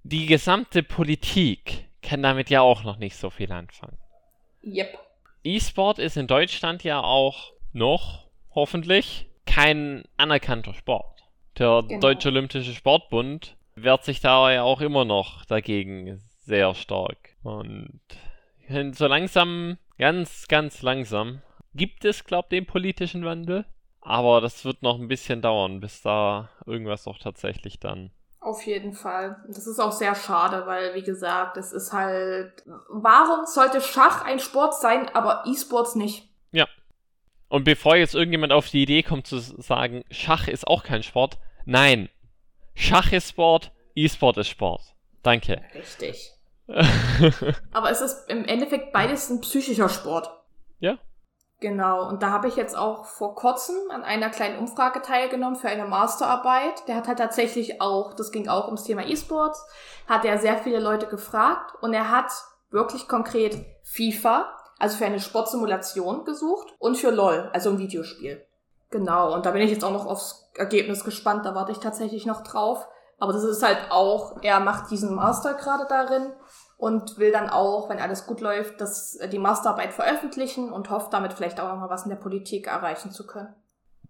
die 0.07 0.26
gesamte 0.26 0.82
Politik 0.82 1.88
kann 2.00 2.22
damit 2.22 2.48
ja 2.48 2.61
auch 2.61 2.84
noch 2.84 2.98
nicht 2.98 3.16
so 3.16 3.30
viel 3.30 3.50
anfangen. 3.50 3.98
Yep. 4.62 4.98
E-Sport 5.42 5.98
ist 5.98 6.16
in 6.16 6.28
Deutschland 6.28 6.84
ja 6.84 7.02
auch 7.02 7.52
noch, 7.72 8.28
hoffentlich, 8.54 9.26
kein 9.46 10.04
anerkannter 10.16 10.74
Sport. 10.74 11.24
Der 11.59 11.82
genau. 11.82 12.00
Deutsche 12.00 12.28
Olympische 12.28 12.72
Sportbund 12.72 13.57
wehrt 13.74 14.04
sich 14.04 14.20
da 14.20 14.52
ja 14.52 14.62
auch 14.62 14.80
immer 14.80 15.04
noch 15.04 15.44
dagegen, 15.44 16.20
sehr 16.44 16.74
stark. 16.74 17.36
Und 17.42 18.00
so 18.92 19.07
langsam, 19.07 19.78
ganz, 19.98 20.46
ganz 20.46 20.82
langsam, 20.82 21.42
gibt 21.74 22.04
es, 22.04 22.24
glaube 22.24 22.46
ich, 22.46 22.59
den 22.59 22.66
politischen 22.66 23.24
Wandel. 23.24 23.64
Aber 24.00 24.40
das 24.40 24.64
wird 24.64 24.82
noch 24.82 25.00
ein 25.00 25.09
bisschen 25.09 25.42
dauern, 25.42 25.80
bis 25.80 26.00
da 26.02 26.50
irgendwas 26.64 27.09
auch 27.09 27.18
tatsächlich 27.18 27.80
dann. 27.80 28.11
Auf 28.41 28.64
jeden 28.64 28.93
Fall. 28.93 29.43
Das 29.49 29.66
ist 29.66 29.80
auch 29.80 29.93
sehr 29.93 30.14
schade, 30.14 30.66
weil, 30.66 30.95
wie 30.95 31.03
gesagt, 31.03 31.57
es 31.57 31.72
ist 31.72 31.93
halt. 31.93 32.62
Warum 32.89 33.47
sollte 33.47 33.80
Schach 33.80 34.24
ein 34.24 34.39
Sport 34.39 34.78
sein, 34.80 35.09
aber 35.14 35.45
E-Sports 35.47 35.95
nicht? 35.97 36.28
Ja. 36.53 36.66
Und 37.49 37.64
bevor 37.64 37.97
jetzt 37.97 38.14
irgendjemand 38.14 38.53
auf 38.53 38.68
die 38.68 38.82
Idee 38.82 39.03
kommt 39.03 39.26
zu 39.26 39.39
sagen, 39.39 40.05
Schach 40.11 40.49
ist 40.49 40.66
auch 40.66 40.84
kein 40.84 41.03
Sport, 41.03 41.39
nein. 41.64 42.09
Schach 42.74 43.12
ist 43.12 43.30
Sport, 43.30 43.72
E-Sport 43.95 44.37
ist 44.39 44.49
Sport. 44.49 44.82
Danke. 45.22 45.62
Richtig. 45.74 46.32
aber 47.72 47.91
es 47.91 48.01
ist 48.01 48.28
im 48.28 48.45
Endeffekt 48.45 48.93
beides 48.93 49.30
ein 49.30 49.41
psychischer 49.41 49.89
Sport. 49.89 50.30
Ja. 50.78 50.99
Genau, 51.59 52.07
und 52.07 52.22
da 52.22 52.30
habe 52.30 52.48
ich 52.48 52.57
jetzt 52.57 52.76
auch 52.76 53.07
vor 53.07 53.34
kurzem 53.34 53.76
an 53.90 54.02
einer 54.02 54.28
kleinen 54.28 54.59
Umfrage 54.59 55.00
teilgenommen 55.00 55.57
für 55.57 55.68
eine 55.68 55.86
Masterarbeit. 55.86 56.86
Der 56.86 56.96
hat 56.96 57.09
halt 57.09 57.18
tatsächlich 57.18 57.80
auch, 57.80 58.12
das 58.12 58.30
ging 58.30 58.46
auch 58.46 58.66
ums 58.66 58.84
Thema 58.84 59.07
E-Sports, 59.07 59.66
hat 60.07 60.26
er 60.26 60.38
sehr 60.38 60.59
viele 60.59 60.80
Leute 60.80 61.07
gefragt 61.07 61.72
und 61.80 61.94
er 61.94 62.11
hat 62.11 62.30
wirklich 62.70 63.09
konkret 63.09 63.64
FIFA, 63.84 64.52
also 64.78 64.98
für 64.98 65.07
eine 65.07 65.18
Sportsimulation 65.18 66.26
gesucht 66.26 66.74
und 66.78 66.98
für 66.98 67.11
LOL, 67.11 67.48
also 67.54 67.70
ein 67.70 67.78
Videospiel. 67.78 68.46
Genau, 68.90 69.32
und 69.34 69.46
da 69.46 69.52
bin 69.52 69.62
ich 69.62 69.70
jetzt 69.70 69.84
auch 69.84 69.92
noch 69.92 70.07
aufs 70.07 70.50
Ergebnis 70.54 71.04
gespannt, 71.04 71.46
da 71.46 71.54
warte 71.54 71.72
ich 71.72 71.78
tatsächlich 71.78 72.26
noch 72.26 72.42
drauf. 72.42 72.86
Aber 73.18 73.32
das 73.32 73.44
ist 73.44 73.62
halt 73.62 73.78
auch, 73.90 74.42
er 74.42 74.61
macht 74.61 74.90
diesen 74.90 75.14
Master 75.14 75.54
gerade 75.54 75.86
darin 75.88 76.34
und 76.76 77.18
will 77.18 77.32
dann 77.32 77.48
auch, 77.48 77.88
wenn 77.88 77.98
alles 77.98 78.26
gut 78.26 78.40
läuft, 78.40 78.80
das, 78.80 79.16
äh, 79.16 79.28
die 79.28 79.38
Masterarbeit 79.38 79.92
veröffentlichen 79.92 80.72
und 80.72 80.90
hofft 80.90 81.12
damit 81.12 81.32
vielleicht 81.32 81.60
auch 81.60 81.68
nochmal 81.68 81.90
was 81.90 82.04
in 82.04 82.10
der 82.10 82.16
Politik 82.16 82.66
erreichen 82.66 83.10
zu 83.10 83.26
können. 83.26 83.54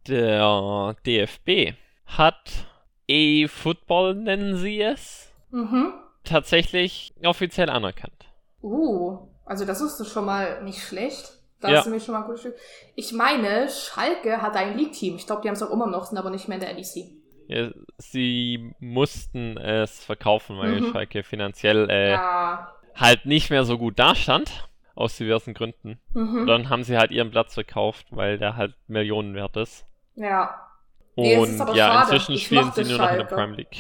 Der 0.09 0.95
DFB 1.05 1.75
hat 2.07 2.67
E-Football, 3.09 4.15
nennen 4.15 4.57
sie 4.57 4.81
es, 4.81 5.33
mhm. 5.51 5.93
tatsächlich 6.25 7.15
offiziell 7.25 7.71
anerkannt. 7.71 8.27
Uh, 8.63 9.29
also 9.45 9.65
das 9.65 9.81
ist 9.81 10.05
schon 10.09 10.25
mal 10.25 10.63
nicht 10.65 10.83
schlecht. 10.83 11.33
Da 11.61 11.71
ja. 11.71 11.79
ist 11.79 11.87
nämlich 11.87 12.05
schon 12.05 12.13
mal 12.13 12.21
ein 12.21 12.27
gutes 12.27 12.41
Stück. 12.41 12.57
Ich 12.97 13.13
meine, 13.13 13.69
Schalke 13.69 14.43
hat 14.43 14.57
ein 14.57 14.77
League-Team. 14.77 15.17
Ich 15.17 15.27
glaube, 15.27 15.43
die 15.43 15.49
haben 15.49 15.55
es 15.55 15.63
auch 15.63 15.71
immer 15.71 15.87
noch, 15.87 16.05
sind 16.05 16.19
aber 16.19 16.31
nicht 16.31 16.49
mehr 16.49 16.59
in 16.59 16.65
der 16.65 16.75
NEC. 16.75 17.16
Ja, 17.49 17.71
sie 17.99 18.75
mussten 18.81 19.57
es 19.57 20.05
verkaufen, 20.05 20.59
weil 20.59 20.81
mhm. 20.81 20.93
Schalke 20.93 21.23
finanziell 21.23 21.89
äh, 21.89 22.11
ja. 22.13 22.73
halt 22.95 23.27
nicht 23.27 23.51
mehr 23.51 23.65
so 23.65 23.79
gut 23.79 23.99
dastand, 23.99 24.69
aus 24.95 25.17
diversen 25.17 25.55
Gründen. 25.55 26.01
Mhm. 26.13 26.47
Dann 26.47 26.69
haben 26.71 26.83
sie 26.83 26.97
halt 26.97 27.13
ihren 27.13 27.31
Platz 27.31 27.55
verkauft, 27.55 28.07
weil 28.11 28.39
der 28.39 28.57
halt 28.57 28.75
Millionen 28.89 29.35
wert 29.35 29.57
ist. 29.57 29.87
Ja. 30.17 30.67
Und 31.15 31.25
nee, 31.25 31.35
ja, 31.75 31.75
schade. 31.75 32.03
inzwischen 32.03 32.35
ich 32.35 32.47
spielen 32.47 32.73
sie 32.73 32.85
nur 32.85 32.97
Schalke. 32.97 33.15
noch 33.15 33.23
in 33.23 33.29
der 33.29 33.37
Prime 33.37 33.57
League. 33.57 33.77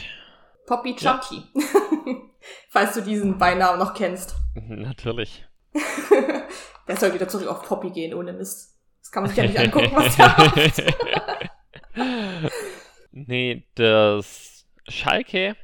Poppy 0.67 0.95
Chunky. 0.95 1.43
Ja. 1.55 1.62
Falls 2.71 2.95
du 2.95 3.03
diesen 3.03 3.39
Beinamen 3.39 3.79
noch 3.79 3.95
kennst. 3.95 4.37
Natürlich. 4.55 5.45
der 6.89 6.97
soll 6.97 7.14
wieder 7.14 7.29
zurück 7.29 7.49
auf 7.49 7.62
Poppy 7.62 7.91
gehen, 7.91 8.14
ohne 8.14 8.33
Mist. 8.33 8.77
Das 9.01 9.11
kann 9.11 9.23
man 9.23 9.31
sich 9.31 9.39
ja 9.39 9.45
nicht 9.45 9.59
angucken, 9.59 9.91
was 9.95 10.17
der 10.17 10.27
macht. 10.27 10.83
Nee, 13.25 13.62
das 13.77 14.67
Schalke 14.89 15.57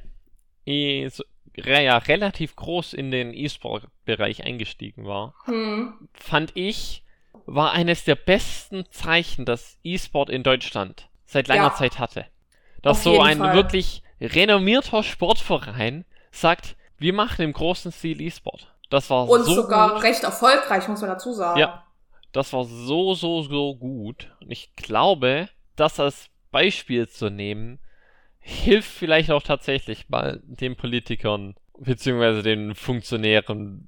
ist 0.65 1.23
ja 1.55 1.97
relativ 1.97 2.55
groß 2.55 2.93
in 2.93 3.11
den 3.11 3.31
E-Sport-Bereich 3.31 4.43
eingestiegen 4.43 5.05
war, 5.05 5.35
hm. 5.45 6.09
fand 6.13 6.51
ich, 6.55 7.03
war 7.45 7.71
eines 7.71 8.05
der 8.05 8.15
besten 8.15 8.85
Zeichen, 8.89 9.45
das 9.45 9.77
E-Sport 9.83 10.31
in 10.31 10.41
Deutschland 10.41 11.09
seit 11.25 11.47
langer 11.47 11.67
ja. 11.67 11.75
Zeit 11.75 11.99
hatte. 11.99 12.25
Dass 12.81 12.97
Auf 12.97 13.03
so 13.03 13.21
ein 13.21 13.37
Fall. 13.37 13.53
wirklich 13.53 14.01
renommierter 14.19 15.03
Sportverein 15.03 16.05
sagt, 16.31 16.75
wir 16.97 17.13
machen 17.13 17.43
im 17.43 17.53
großen 17.53 17.91
Stil 17.91 18.19
E-Sport. 18.19 18.73
Das 18.89 19.11
war 19.11 19.29
Und 19.29 19.43
so 19.43 19.53
sogar 19.53 19.93
gut. 19.93 20.03
recht 20.03 20.23
erfolgreich, 20.23 20.87
muss 20.87 21.01
man 21.01 21.11
dazu 21.11 21.33
sagen. 21.33 21.59
Ja, 21.59 21.85
das 22.31 22.51
war 22.51 22.63
so, 22.63 23.13
so, 23.13 23.43
so 23.43 23.75
gut. 23.75 24.35
Und 24.41 24.49
ich 24.51 24.75
glaube, 24.75 25.49
dass 25.75 25.95
das 25.95 26.29
Beispiel 26.53 27.09
zu 27.09 27.29
nehmen, 27.29 27.79
hilft 28.39 28.89
vielleicht 28.89 29.31
auch 29.31 29.41
tatsächlich 29.41 30.09
mal 30.09 30.41
den 30.43 30.75
Politikern 30.77 31.55
beziehungsweise 31.77 32.43
den 32.43 32.75
Funktionären, 32.75 33.87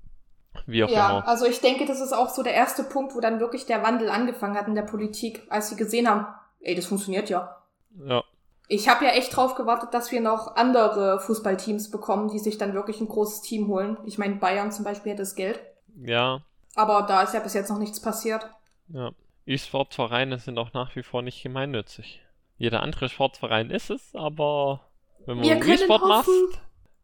wie 0.66 0.84
auch 0.84 0.90
ja, 0.90 1.10
immer. 1.10 1.20
Ja, 1.20 1.26
also 1.26 1.46
ich 1.46 1.62
denke, 1.62 1.86
das 1.86 2.00
ist 2.00 2.14
auch 2.14 2.30
so 2.30 2.42
der 2.42 2.54
erste 2.54 2.84
Punkt, 2.84 3.16
wo 3.16 3.20
dann 3.20 3.40
wirklich 3.40 3.66
der 3.66 3.84
Wandel 3.84 4.10
angefangen 4.10 4.58
hat 4.58 4.68
in 4.68 4.76
der 4.76 4.84
Politik, 4.84 5.44
als 5.50 5.70
sie 5.70 5.76
gesehen 5.76 6.10
haben, 6.10 6.26
ey, 6.62 6.74
das 6.76 6.86
funktioniert 6.86 7.30
ja. 7.30 7.58
Ja. 8.06 8.24
Ich 8.68 8.90
habe 8.90 9.06
ja 9.06 9.12
echt 9.12 9.36
drauf 9.36 9.56
gewartet, 9.56 9.94
dass 9.94 10.12
wir 10.12 10.22
noch 10.22 10.56
andere 10.56 11.20
Fußballteams 11.20 11.92
bekommen, 11.92 12.30
die 12.30 12.40
sich 12.40 12.58
dann 12.58 12.74
wirklich 12.74 13.00
ein 13.00 13.08
großes 13.08 13.42
Team 13.42 13.68
holen. 13.68 13.98
Ich 14.06 14.18
meine, 14.18 14.36
Bayern 14.36 14.72
zum 14.72 14.84
Beispiel 14.84 15.12
hätte 15.12 15.22
das 15.22 15.36
Geld. 15.36 15.60
Ja. 16.02 16.42
Aber 16.74 17.04
da 17.04 17.22
ist 17.22 17.34
ja 17.34 17.42
bis 17.42 17.54
jetzt 17.54 17.70
noch 17.70 17.78
nichts 17.78 18.00
passiert. 18.00 18.50
Ja. 18.88 19.12
E-Sport-Vereine 19.46 20.40
sind 20.40 20.58
auch 20.58 20.74
nach 20.74 20.96
wie 20.96 21.04
vor 21.04 21.22
nicht 21.22 21.44
gemeinnützig 21.44 22.25
jeder 22.58 22.82
andere 22.84 23.10
Sportverein 23.10 23.70
ist 23.70 23.90
es, 23.90 24.16
aber 24.16 24.88
wenn 25.26 25.38
man 25.38 25.46
E-Sport 25.46 26.02
macht, 26.08 26.30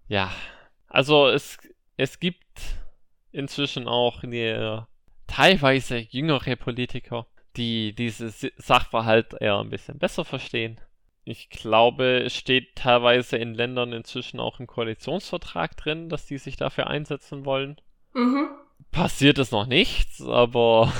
ja. 0.08 0.32
Also 0.88 1.28
es, 1.28 1.58
es 1.98 2.20
gibt 2.20 2.46
inzwischen 3.32 3.88
auch 3.88 4.24
eine, 4.24 4.88
teilweise 5.32 5.98
jüngere 5.98 6.56
Politiker, 6.56 7.26
die 7.56 7.94
dieses 7.96 8.46
Sachverhalt 8.58 9.34
eher 9.40 9.60
ein 9.60 9.70
bisschen 9.70 9.98
besser 9.98 10.26
verstehen. 10.26 10.80
Ich 11.24 11.50
glaube, 11.50 12.24
es 12.24 12.36
steht 12.36 12.76
teilweise 12.76 13.38
in 13.38 13.54
Ländern 13.54 13.94
inzwischen 13.94 14.40
auch 14.40 14.60
im 14.60 14.68
Koalitionsvertrag 14.68 15.78
drin, 15.78 16.10
dass 16.10 16.26
die 16.26 16.38
sich 16.38 16.58
dafür 16.58 16.88
einsetzen 16.88 17.46
wollen. 17.46 17.80
Mhm. 18.14 18.50
Passiert 18.92 19.38
es 19.38 19.52
noch 19.52 19.68
nichts, 19.68 20.22
aber 20.22 20.92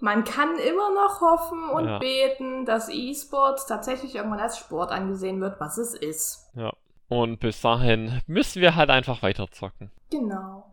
man 0.00 0.24
kann 0.24 0.58
immer 0.58 0.92
noch 0.94 1.20
hoffen 1.20 1.70
und 1.70 1.86
ja. 1.86 1.98
beten, 1.98 2.64
dass 2.64 2.88
E-Sports 2.88 3.66
tatsächlich 3.66 4.14
irgendwann 4.14 4.40
als 4.40 4.58
Sport 4.58 4.90
angesehen 4.92 5.40
wird, 5.40 5.58
was 5.60 5.78
es 5.78 5.94
ist. 5.94 6.50
Ja. 6.54 6.72
Und 7.08 7.40
bis 7.40 7.60
dahin 7.60 8.20
müssen 8.26 8.62
wir 8.62 8.76
halt 8.76 8.90
einfach 8.90 9.22
weiter 9.22 9.50
zocken. 9.50 9.90
Genau. 10.10 10.70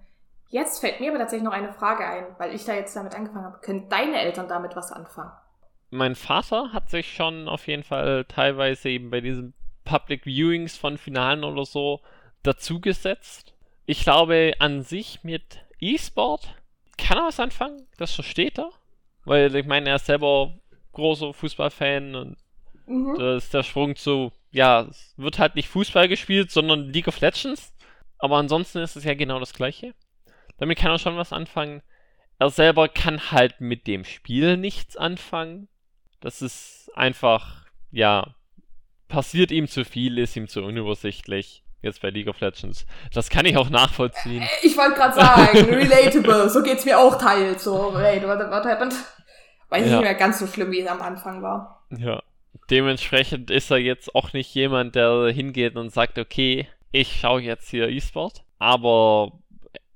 Jetzt 0.49 0.79
fällt 0.79 0.99
mir 0.99 1.09
aber 1.09 1.19
tatsächlich 1.19 1.45
noch 1.45 1.53
eine 1.53 1.73
Frage 1.73 2.05
ein, 2.05 2.25
weil 2.37 2.53
ich 2.53 2.65
da 2.65 2.73
jetzt 2.73 2.95
damit 2.95 3.15
angefangen 3.15 3.45
habe. 3.45 3.59
Können 3.59 3.89
deine 3.89 4.19
Eltern 4.19 4.47
damit 4.47 4.75
was 4.75 4.91
anfangen? 4.91 5.31
Mein 5.89 6.15
Vater 6.15 6.71
hat 6.71 6.89
sich 6.89 7.13
schon 7.13 7.47
auf 7.47 7.67
jeden 7.67 7.83
Fall 7.83 8.25
teilweise 8.25 8.89
eben 8.89 9.09
bei 9.09 9.21
diesen 9.21 9.53
Public 9.85 10.25
Viewings 10.25 10.77
von 10.77 10.97
Finalen 10.97 11.43
oder 11.43 11.65
so 11.65 12.01
dazugesetzt. 12.43 13.53
Ich 13.85 14.03
glaube, 14.03 14.53
an 14.59 14.81
sich 14.81 15.23
mit 15.23 15.65
E-Sport 15.79 16.55
kann 16.97 17.17
er 17.17 17.27
was 17.27 17.39
anfangen, 17.39 17.87
das 17.97 18.13
versteht 18.13 18.59
er. 18.59 18.69
Weil 19.25 19.53
ich 19.55 19.65
meine, 19.65 19.89
er 19.89 19.95
ist 19.95 20.05
selber 20.05 20.53
großer 20.93 21.33
Fußballfan 21.33 22.15
und 22.15 22.37
mhm. 22.85 23.15
da 23.17 23.35
ist 23.35 23.53
der 23.53 23.63
Sprung 23.63 23.95
zu, 23.95 24.31
ja, 24.51 24.81
es 24.89 25.13
wird 25.17 25.39
halt 25.39 25.55
nicht 25.55 25.67
Fußball 25.67 26.07
gespielt, 26.07 26.51
sondern 26.51 26.91
League 26.91 27.07
of 27.07 27.19
Legends. 27.19 27.73
Aber 28.17 28.37
ansonsten 28.37 28.79
ist 28.79 28.95
es 28.95 29.03
ja 29.03 29.13
genau 29.13 29.39
das 29.39 29.53
gleiche. 29.53 29.93
Damit 30.57 30.77
kann 30.77 30.91
er 30.91 30.99
schon 30.99 31.17
was 31.17 31.33
anfangen. 31.33 31.81
Er 32.39 32.49
selber 32.49 32.87
kann 32.87 33.31
halt 33.31 33.59
mit 33.59 33.87
dem 33.87 34.05
Spiel 34.05 34.57
nichts 34.57 34.95
anfangen. 34.95 35.67
Das 36.21 36.41
ist 36.41 36.89
einfach, 36.95 37.65
ja, 37.91 38.35
passiert 39.07 39.51
ihm 39.51 39.67
zu 39.67 39.85
viel, 39.85 40.17
ist 40.17 40.35
ihm 40.35 40.47
zu 40.47 40.61
unübersichtlich. 40.61 41.63
Jetzt 41.81 42.01
bei 42.01 42.09
League 42.09 42.27
of 42.27 42.39
Legends. 42.39 42.87
Das 43.13 43.29
kann 43.29 43.45
ich 43.45 43.57
auch 43.57 43.69
nachvollziehen. 43.69 44.43
Ich 44.63 44.75
wollte 44.75 44.95
gerade 44.95 45.13
sagen, 45.13 45.69
relatable. 45.69 46.49
So 46.49 46.63
geht's 46.63 46.83
mir 46.83 46.97
auch 46.97 47.21
teils. 47.21 47.63
So, 47.63 47.93
wait, 47.93 48.23
what, 48.23 48.39
what 48.39 48.65
happened? 49.75 49.85
Weiß 49.85 49.91
ja. 49.91 49.97
nicht 49.97 50.05
mehr 50.05 50.15
ganz 50.15 50.39
so 50.39 50.47
schlimm, 50.47 50.71
wie 50.71 50.81
es 50.81 50.87
am 50.87 51.01
Anfang 51.01 51.41
war. 51.41 51.85
Ja. 51.89 52.21
Dementsprechend 52.69 53.51
ist 53.51 53.69
er 53.71 53.77
jetzt 53.77 54.15
auch 54.15 54.33
nicht 54.33 54.53
jemand, 54.55 54.95
der 54.95 55.27
hingeht 55.27 55.75
und 55.75 55.91
sagt, 55.91 56.17
okay, 56.17 56.67
ich 56.91 57.19
schaue 57.19 57.41
jetzt 57.41 57.69
hier 57.69 57.89
E-Sport. 57.89 58.43
Aber 58.57 59.33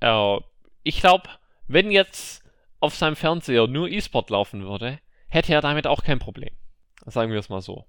äh, 0.02 0.38
ich 0.84 1.00
glaube, 1.00 1.30
wenn 1.68 1.92
jetzt 1.92 2.44
auf 2.80 2.96
seinem 2.96 3.16
Fernseher 3.16 3.68
nur 3.68 3.88
E-Sport 3.88 4.30
laufen 4.30 4.64
würde, 4.64 5.00
hätte 5.28 5.54
er 5.54 5.62
damit 5.62 5.88
auch 5.88 6.04
kein 6.04 6.20
Problem. 6.20 6.54
Sagen 7.06 7.32
wir 7.32 7.40
es 7.40 7.50
mal 7.50 7.62
so. 7.62 7.86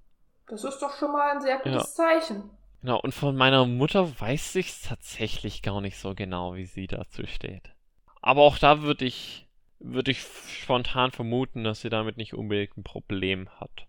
Das 0.48 0.64
ist 0.64 0.80
doch 0.80 0.96
schon 0.96 1.12
mal 1.12 1.32
ein 1.32 1.40
sehr 1.40 1.58
gutes 1.58 1.96
ja. 1.96 2.04
Zeichen. 2.04 2.50
Genau, 2.80 2.98
und 3.00 3.14
von 3.14 3.36
meiner 3.36 3.66
Mutter 3.66 4.20
weiß 4.20 4.56
ich 4.56 4.80
tatsächlich 4.80 5.62
gar 5.62 5.80
nicht 5.80 5.98
so 5.98 6.14
genau, 6.14 6.54
wie 6.54 6.64
sie 6.64 6.86
dazu 6.86 7.26
steht. 7.26 7.70
Aber 8.22 8.42
auch 8.42 8.58
da 8.58 8.82
würde 8.82 9.04
ich 9.04 9.46
würde 9.80 10.10
ich 10.10 10.22
spontan 10.62 11.10
vermuten, 11.10 11.64
dass 11.64 11.80
sie 11.80 11.88
damit 11.88 12.16
nicht 12.16 12.34
unbedingt 12.34 12.76
ein 12.76 12.84
Problem 12.84 13.48
hat. 13.58 13.86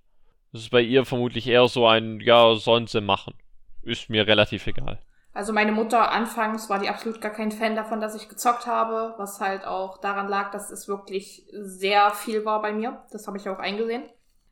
Das 0.51 0.61
ist 0.61 0.71
bei 0.71 0.81
ihr 0.81 1.05
vermutlich 1.05 1.47
eher 1.47 1.67
so 1.67 1.87
ein, 1.87 2.19
ja, 2.19 2.55
sollen 2.55 2.87
sie 2.87 3.01
machen. 3.01 3.35
Ist 3.83 4.09
mir 4.09 4.27
relativ 4.27 4.67
egal. 4.67 4.99
Also 5.33 5.53
meine 5.53 5.71
Mutter 5.71 6.11
anfangs 6.11 6.69
war 6.69 6.79
die 6.79 6.89
absolut 6.89 7.21
gar 7.21 7.31
kein 7.31 7.51
Fan 7.51 7.75
davon, 7.75 8.01
dass 8.01 8.15
ich 8.15 8.27
gezockt 8.27 8.65
habe, 8.65 9.13
was 9.17 9.39
halt 9.39 9.65
auch 9.65 9.97
daran 9.99 10.27
lag, 10.27 10.51
dass 10.51 10.71
es 10.71 10.89
wirklich 10.89 11.45
sehr 11.53 12.11
viel 12.11 12.43
war 12.43 12.61
bei 12.61 12.73
mir. 12.73 13.03
Das 13.11 13.27
habe 13.27 13.37
ich 13.37 13.47
auch 13.47 13.59
eingesehen. 13.59 14.03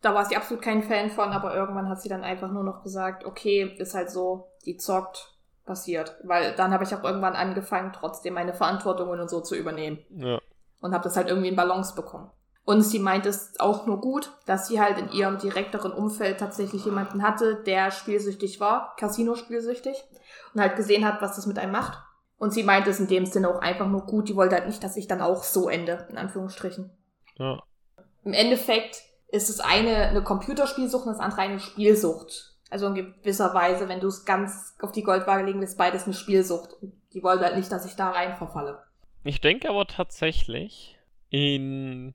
Da 0.01 0.15
war 0.15 0.23
sie 0.23 0.37
absolut 0.37 0.63
kein 0.63 0.83
Fan 0.83 1.09
von, 1.09 1.31
aber 1.31 1.53
irgendwann 1.53 1.89
hat 1.89 2.01
sie 2.01 2.07
dann 2.07 2.23
einfach 2.23 2.49
nur 2.49 2.63
noch 2.63 2.83
gesagt, 2.83 3.25
okay, 3.25 3.75
ist 3.77 3.93
halt 3.93 4.09
so, 4.09 4.47
die 4.65 4.77
zockt, 4.77 5.33
passiert. 5.65 6.15
Weil 6.23 6.55
dann 6.55 6.71
habe 6.71 6.85
ich 6.85 6.95
auch 6.95 7.03
irgendwann 7.03 7.35
angefangen, 7.35 7.91
trotzdem 7.91 8.33
meine 8.33 8.53
Verantwortungen 8.53 9.19
und 9.19 9.29
so 9.29 9.41
zu 9.41 9.55
übernehmen. 9.55 9.99
Ja. 10.15 10.39
Und 10.81 10.93
habe 10.93 11.03
das 11.03 11.17
halt 11.17 11.27
irgendwie 11.27 11.49
in 11.49 11.55
Balance 11.55 11.93
bekommen. 11.95 12.31
Und 12.63 12.83
sie 12.83 12.99
meint 12.99 13.25
es 13.25 13.59
auch 13.59 13.87
nur 13.87 13.99
gut, 13.99 14.31
dass 14.45 14.67
sie 14.67 14.79
halt 14.79 14.99
in 14.99 15.09
ihrem 15.09 15.39
direkteren 15.39 15.91
Umfeld 15.91 16.39
tatsächlich 16.39 16.85
jemanden 16.85 17.23
hatte, 17.23 17.63
der 17.63 17.89
spielsüchtig 17.89 18.59
war, 18.59 18.95
Casino-spielsüchtig, 18.97 19.95
und 20.53 20.61
halt 20.61 20.75
gesehen 20.75 21.03
hat, 21.03 21.21
was 21.21 21.35
das 21.35 21.47
mit 21.47 21.57
einem 21.57 21.71
macht. 21.71 21.97
Und 22.37 22.53
sie 22.53 22.63
meint 22.63 22.87
es 22.87 22.99
in 22.99 23.07
dem 23.07 23.25
Sinne 23.25 23.49
auch 23.49 23.59
einfach 23.59 23.87
nur 23.87 24.05
gut. 24.05 24.29
Die 24.29 24.35
wollte 24.35 24.55
halt 24.55 24.67
nicht, 24.67 24.83
dass 24.83 24.97
ich 24.97 25.07
dann 25.07 25.21
auch 25.21 25.43
so 25.43 25.67
ende, 25.67 26.07
in 26.09 26.17
Anführungsstrichen. 26.17 26.91
Ja. 27.37 27.61
Im 28.23 28.33
Endeffekt 28.33 29.01
ist 29.29 29.49
das 29.49 29.59
eine 29.59 30.07
eine 30.07 30.23
Computerspielsucht 30.23 31.05
und 31.05 31.13
das 31.13 31.21
andere 31.21 31.41
eine 31.41 31.59
Spielsucht. 31.59 32.55
Also 32.69 32.87
in 32.87 32.95
gewisser 32.95 33.53
Weise, 33.53 33.89
wenn 33.89 33.99
du 33.99 34.07
es 34.07 34.25
ganz 34.25 34.75
auf 34.81 34.91
die 34.91 35.03
Goldwaage 35.03 35.43
legen 35.43 35.59
willst, 35.59 35.77
beides 35.77 36.05
eine 36.05 36.13
Spielsucht. 36.13 36.73
Und 36.81 36.93
die 37.13 37.23
wollte 37.23 37.45
halt 37.45 37.57
nicht, 37.57 37.71
dass 37.71 37.85
ich 37.85 37.95
da 37.95 38.11
rein 38.11 38.37
verfalle. 38.37 38.83
Ich 39.23 39.41
denke 39.41 39.69
aber 39.69 39.85
tatsächlich, 39.87 40.97
in 41.29 42.13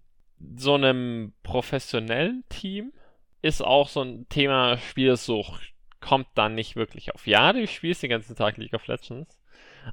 so 0.56 0.74
einem 0.74 1.32
professionellen 1.42 2.44
Team 2.48 2.92
ist 3.42 3.62
auch 3.62 3.88
so 3.88 4.02
ein 4.02 4.28
Thema 4.28 4.78
Spielsucht 4.78 5.74
kommt 6.00 6.26
dann 6.34 6.54
nicht 6.54 6.76
wirklich 6.76 7.14
auf. 7.14 7.26
Ja, 7.26 7.52
du 7.52 7.66
spielst 7.66 8.02
den 8.02 8.10
ganzen 8.10 8.36
Tag 8.36 8.58
League 8.58 8.74
of 8.74 8.86
Legends, 8.86 9.38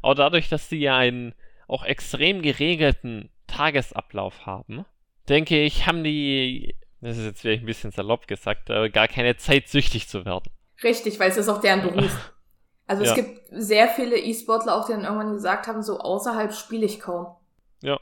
aber 0.02 0.16
dadurch, 0.16 0.50
dass 0.50 0.68
sie 0.68 0.80
ja 0.80 0.98
einen 0.98 1.34
auch 1.68 1.86
extrem 1.86 2.42
geregelten 2.42 3.30
Tagesablauf 3.48 4.46
haben, 4.46 4.86
denke 5.30 5.62
ich, 5.62 5.88
haben 5.88 6.04
die, 6.04 6.76
das 7.00 7.18
ist 7.18 7.26
jetzt 7.26 7.42
vielleicht 7.42 7.64
ein 7.64 7.68
bisschen 7.68 7.92
salopp 7.92 8.28
gesagt, 8.28 8.68
gar 8.68 9.08
keine 9.08 9.38
Zeit, 9.38 9.70
süchtig 9.70 10.10
zu 10.10 10.26
werden. 10.26 10.52
Richtig, 10.84 11.20
weil 11.20 11.30
es 11.30 11.38
ist 11.38 11.48
auch 11.48 11.62
deren 11.62 11.82
Beruf. 11.82 12.34
Also 12.92 13.04
Ja. 13.06 13.12
es 13.12 13.16
gibt 13.16 13.48
sehr 13.52 13.88
viele 13.88 14.18
E-Sportler 14.18 14.76
auch, 14.76 14.86
die 14.86 14.92
dann 14.92 15.06
irgendwann 15.06 15.32
gesagt 15.32 15.68
haben, 15.68 15.82
so 15.82 16.00
außerhalb 16.00 16.54
spiele 16.54 16.86
ich 16.86 17.00
kaum. 17.00 17.34
Ja. 17.82 17.98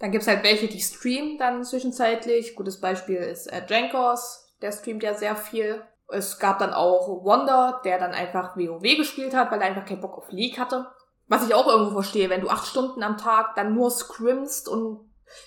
Dann 0.00 0.10
gibt's 0.10 0.26
halt 0.26 0.42
welche, 0.42 0.66
die 0.66 0.80
streamen 0.80 1.38
dann 1.38 1.62
zwischenzeitlich. 1.62 2.56
Gutes 2.56 2.80
Beispiel 2.80 3.18
ist 3.18 3.46
äh, 3.46 3.62
Jankos, 3.68 4.52
der 4.60 4.72
streamt 4.72 5.04
ja 5.04 5.14
sehr 5.14 5.36
viel. 5.36 5.82
Es 6.08 6.40
gab 6.40 6.58
dann 6.58 6.74
auch 6.74 7.06
Wonder, 7.24 7.80
der 7.84 7.98
dann 8.00 8.10
einfach 8.10 8.56
WoW 8.56 8.82
gespielt 8.96 9.34
hat, 9.36 9.52
weil 9.52 9.60
er 9.60 9.68
einfach 9.68 9.84
keinen 9.86 10.00
Bock 10.00 10.18
auf 10.18 10.30
League 10.32 10.58
hatte. 10.58 10.88
Was 11.28 11.46
ich 11.46 11.54
auch 11.54 11.68
irgendwo 11.68 11.92
verstehe, 11.92 12.28
wenn 12.28 12.40
du 12.40 12.48
acht 12.48 12.66
Stunden 12.66 13.04
am 13.04 13.16
Tag 13.18 13.54
dann 13.54 13.74
nur 13.76 13.90
scrimmst 13.92 14.68
und 14.68 14.98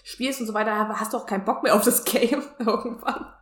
spielst 0.06 0.40
und 0.40 0.48
so 0.48 0.54
weiter, 0.54 0.88
hast 0.98 1.12
du 1.12 1.18
auch 1.18 1.26
keinen 1.26 1.44
Bock 1.44 1.62
mehr 1.64 1.76
auf 1.76 1.84
das 1.84 2.06
Game 2.06 2.42
irgendwann. 2.58 3.34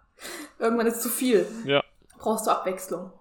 Irgendwann 0.58 0.88
ist 0.88 1.04
zu 1.04 1.10
viel. 1.10 1.46
Ja. 1.66 1.84
Brauchst 2.18 2.48
du 2.48 2.52
Abwechslung. 2.52 3.12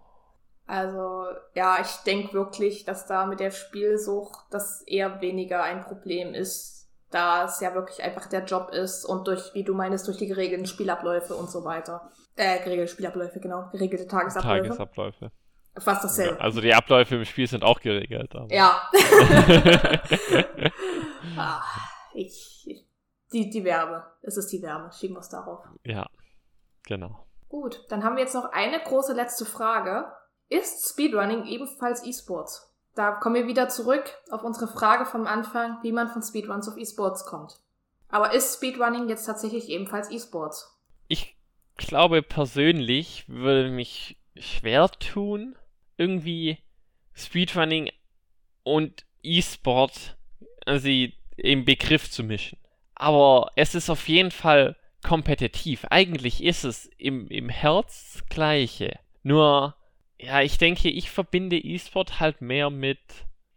Also, 0.67 1.27
ja, 1.55 1.79
ich 1.81 1.97
denke 2.07 2.33
wirklich, 2.33 2.85
dass 2.85 3.07
da 3.07 3.27
mit 3.27 3.41
der 3.41 3.51
Spielsucht 3.51 4.39
das 4.51 4.83
eher 4.83 5.21
weniger 5.21 5.63
ein 5.63 5.83
Problem 5.83 6.33
ist, 6.33 6.89
da 7.11 7.45
es 7.45 7.61
ja 7.61 7.75
wirklich 7.75 8.03
einfach 8.03 8.27
der 8.27 8.45
Job 8.45 8.71
ist 8.71 9.05
und 9.05 9.29
durch, 9.29 9.53
wie 9.55 9.63
du 9.63 9.75
meinst, 9.75 10.09
durch 10.09 10.17
die 10.17 10.27
geregelten 10.27 10.67
Spielabläufe 10.67 11.35
und 11.35 11.51
so 11.51 11.65
weiter. 11.65 12.11
Äh, 12.37 12.59
geregelte 12.65 12.93
Spielabläufe, 12.93 13.41
genau. 13.41 13.69
Geregelte 13.73 14.09
Tagesabläufe. 14.09 14.69
Tagesabläufe. 14.69 15.31
Fast 15.77 16.05
dasselbe. 16.05 16.41
Also 16.41 16.61
die 16.61 16.73
Abläufe 16.73 17.17
im 17.17 17.25
Spiel 17.25 17.47
sind 17.47 17.65
auch 17.65 17.81
geregelt. 17.81 18.33
Ja. 18.49 18.89
ah, 21.37 21.63
ich, 22.15 22.87
die, 23.33 23.51
die 23.51 23.65
Werbe. 23.65 24.05
Es 24.23 24.37
ist 24.37 24.53
die 24.53 24.63
Wärme. 24.63 24.91
Schieben 24.93 25.17
wir 25.17 25.21
es 25.21 25.29
darauf. 25.29 25.65
ja, 25.85 26.07
genau. 26.85 27.27
Gut, 27.49 27.85
dann 27.89 28.03
haben 28.03 28.17
wir 28.17 28.23
jetzt 28.23 28.35
noch 28.35 28.51
eine 28.53 28.81
große 28.81 29.13
letzte 29.15 29.45
Frage. 29.45 30.07
Ist 30.49 30.89
Speedrunning 30.89 31.47
ebenfalls 31.47 32.05
E-Sports? 32.05 32.71
Da 32.95 33.13
kommen 33.13 33.35
wir 33.35 33.47
wieder 33.47 33.69
zurück 33.69 34.05
auf 34.31 34.45
unsere 34.45 34.69
Frage 34.69 35.05
vom 35.07 35.27
Anfang, 35.27 35.79
wie 35.83 35.93
man 35.93 36.09
von 36.09 36.23
Speedruns 36.23 36.69
auf 36.69 36.77
E-Sports 36.77 37.27
kommt. 37.27 37.59
Aber 38.09 38.33
ist 38.33 38.55
Speedrunning 38.55 39.09
jetzt 39.09 39.25
tatsächlich 39.25 39.69
ebenfalls 39.69 40.11
E-Sports? 40.11 40.71
Ich 41.09 41.37
glaube 41.77 42.23
persönlich 42.23 43.25
würde 43.29 43.71
mich 43.71 44.17
schwer 44.37 44.89
tun, 44.91 45.57
irgendwie 45.97 46.59
Speedrunning 47.15 47.91
und 48.63 49.05
E-Sport 49.23 50.17
also 50.67 50.89
im 51.37 51.65
Begriff 51.65 52.11
zu 52.11 52.23
mischen. 52.23 52.59
Aber 52.95 53.51
es 53.57 53.75
ist 53.75 53.91
auf 53.91 54.09
jeden 54.09 54.31
Fall 54.31 54.77
kompetitiv. 55.03 55.85
Eigentlich 55.91 56.43
ist 56.43 56.65
es 56.65 56.87
im, 56.97 57.29
im 57.29 57.49
Herz 57.49 58.13
das 58.15 58.27
Gleiche. 58.27 58.99
Nur, 59.23 59.75
ja, 60.19 60.41
ich 60.43 60.59
denke, 60.59 60.89
ich 60.89 61.11
verbinde 61.11 61.59
E-Sport 61.59 62.21
halt 62.21 62.41
mehr 62.41 62.71
mit 62.71 62.99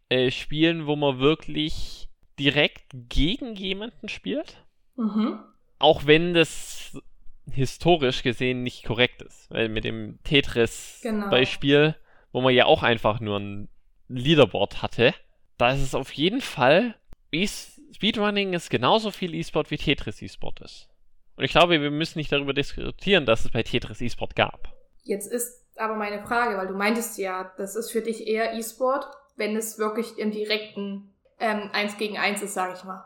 äh, 0.09 0.31
Spielen, 0.31 0.87
wo 0.87 0.95
man 0.95 1.19
wirklich 1.19 2.09
direkt 2.39 2.85
gegen 3.09 3.55
jemanden 3.55 4.09
spielt. 4.09 4.63
Mhm. 4.95 5.39
Auch 5.79 6.05
wenn 6.05 6.33
das 6.33 6.97
historisch 7.51 8.23
gesehen 8.23 8.63
nicht 8.63 8.83
korrekt 8.83 9.21
ist. 9.21 9.49
Weil 9.49 9.69
mit 9.69 9.83
dem 9.83 10.19
Tetris-Beispiel, 10.23 11.95
wo 12.31 12.41
man 12.41 12.53
ja 12.53 12.65
auch 12.65 12.83
einfach 12.83 13.19
nur 13.19 13.39
ein 13.39 13.69
Leaderboard 14.09 14.81
hatte, 14.81 15.13
da 15.57 15.71
ist 15.71 15.81
es 15.81 15.95
auf 15.95 16.11
jeden 16.13 16.41
Fall, 16.41 16.95
e 17.31 17.47
Speedrunning 17.47 18.53
ist 18.53 18.69
genauso 18.69 19.11
viel 19.11 19.33
E-Sport 19.33 19.71
wie 19.71 19.77
Tetris 19.77 20.21
E-Sport 20.21 20.61
ist. 20.61 20.89
Und 21.35 21.43
ich 21.43 21.51
glaube, 21.51 21.81
wir 21.81 21.91
müssen 21.91 22.19
nicht 22.19 22.31
darüber 22.31 22.53
diskutieren, 22.53 23.25
dass 23.25 23.45
es 23.45 23.51
bei 23.51 23.63
Tetris 23.63 24.01
E-Sport 24.01 24.35
gab. 24.35 24.73
Jetzt 25.03 25.31
ist 25.31 25.66
aber 25.78 25.95
meine 25.95 26.23
Frage, 26.23 26.57
weil 26.57 26.67
du 26.67 26.73
meintest 26.73 27.17
ja, 27.17 27.51
das 27.57 27.75
ist 27.75 27.91
für 27.91 28.01
dich 28.01 28.28
eher 28.28 28.53
E-Sport, 28.53 29.07
wenn 29.36 29.55
es 29.55 29.78
wirklich 29.78 30.17
im 30.17 30.32
direkten 30.32 31.13
ähm, 31.39 31.69
1 31.73 31.97
gegen 31.97 32.17
1 32.17 32.41
ist, 32.41 32.53
sage 32.53 32.73
ich 32.75 32.84
mal. 32.84 33.05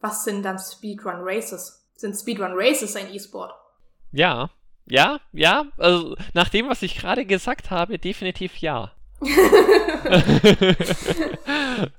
Was 0.00 0.24
sind 0.24 0.42
dann 0.42 0.58
Speedrun 0.58 1.20
Races? 1.20 1.86
Sind 1.94 2.14
Speedrun 2.14 2.52
Races 2.54 2.96
ein 2.96 3.12
E-Sport? 3.12 3.52
Ja, 4.12 4.50
ja, 4.86 5.20
ja. 5.32 5.66
Also 5.78 6.16
nach 6.34 6.48
dem, 6.48 6.68
was 6.68 6.82
ich 6.82 6.98
gerade 6.98 7.24
gesagt 7.24 7.70
habe, 7.70 7.98
definitiv 7.98 8.56
ja. 8.56 8.92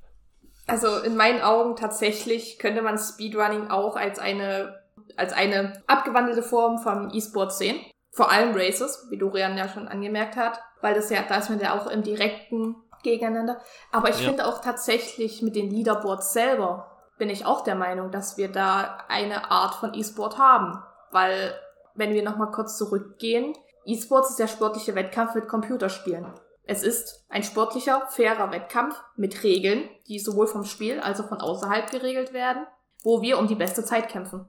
Also 0.66 1.00
in 1.00 1.16
meinen 1.16 1.42
Augen 1.42 1.76
tatsächlich 1.76 2.58
könnte 2.58 2.82
man 2.82 2.98
Speedrunning 2.98 3.70
auch 3.70 3.96
als 3.96 4.18
eine, 4.18 4.82
als 5.18 5.34
eine 5.34 5.84
abgewandelte 5.88 6.42
Form 6.42 6.80
vom 6.80 7.12
E-Sport 7.14 7.54
sehen. 7.54 7.76
Vor 8.14 8.32
allem 8.32 8.56
Races, 8.56 9.08
wie 9.10 9.18
Dorian 9.18 9.58
ja 9.58 9.68
schon 9.68 9.88
angemerkt 9.88 10.36
hat, 10.38 10.60
weil 10.82 10.94
das 10.94 11.10
ja, 11.10 11.20
da 11.28 11.38
ist 11.38 11.50
man 11.50 11.60
ja 11.60 11.78
auch 11.78 11.88
im 11.88 12.04
direkten 12.04 12.76
Gegeneinander. 13.02 13.60
Aber 13.92 14.10
ich 14.10 14.20
Ja. 14.22 14.30
finde 14.30 14.48
auch 14.48 14.62
tatsächlich 14.62 15.42
mit 15.42 15.56
den 15.56 15.70
Leaderboards 15.70 16.32
selber 16.34 16.90
bin 17.18 17.30
ich 17.30 17.46
auch 17.46 17.62
der 17.64 17.76
Meinung, 17.76 18.12
dass 18.12 18.38
wir 18.38 18.52
da 18.52 19.00
eine 19.08 19.52
Art 19.52 19.76
von 19.76 19.94
E-Sport 19.94 20.38
haben. 20.38 20.82
Weil, 21.12 21.54
wenn 21.96 22.14
wir 22.14 22.24
nochmal 22.24 22.52
kurz 22.52 22.78
zurückgehen, 22.78 23.54
E-Sports 23.86 24.32
ist 24.32 24.40
der 24.40 24.48
sportliche 24.48 24.96
Wettkampf 24.96 25.36
mit 25.36 25.48
Computerspielen. 25.48 26.26
Es 26.66 26.82
ist 26.82 27.26
ein 27.30 27.44
sportlicher, 27.44 28.08
fairer 28.10 28.52
Wettkampf 28.52 28.96
mit 29.16 29.44
Regeln, 29.44 29.90
die 30.08 30.20
sowohl 30.20 30.48
vom 30.48 30.64
Spiel 30.64 31.00
als 31.02 31.20
auch 31.20 31.28
von 31.28 31.42
außerhalb 31.42 31.92
geregelt 31.92 32.34
werden, 32.34 32.66
wo 33.04 33.22
wir 33.22 33.38
um 33.38 33.48
die 33.48 33.56
beste 33.56 33.84
Zeit 33.84 34.08
kämpfen. 34.10 34.48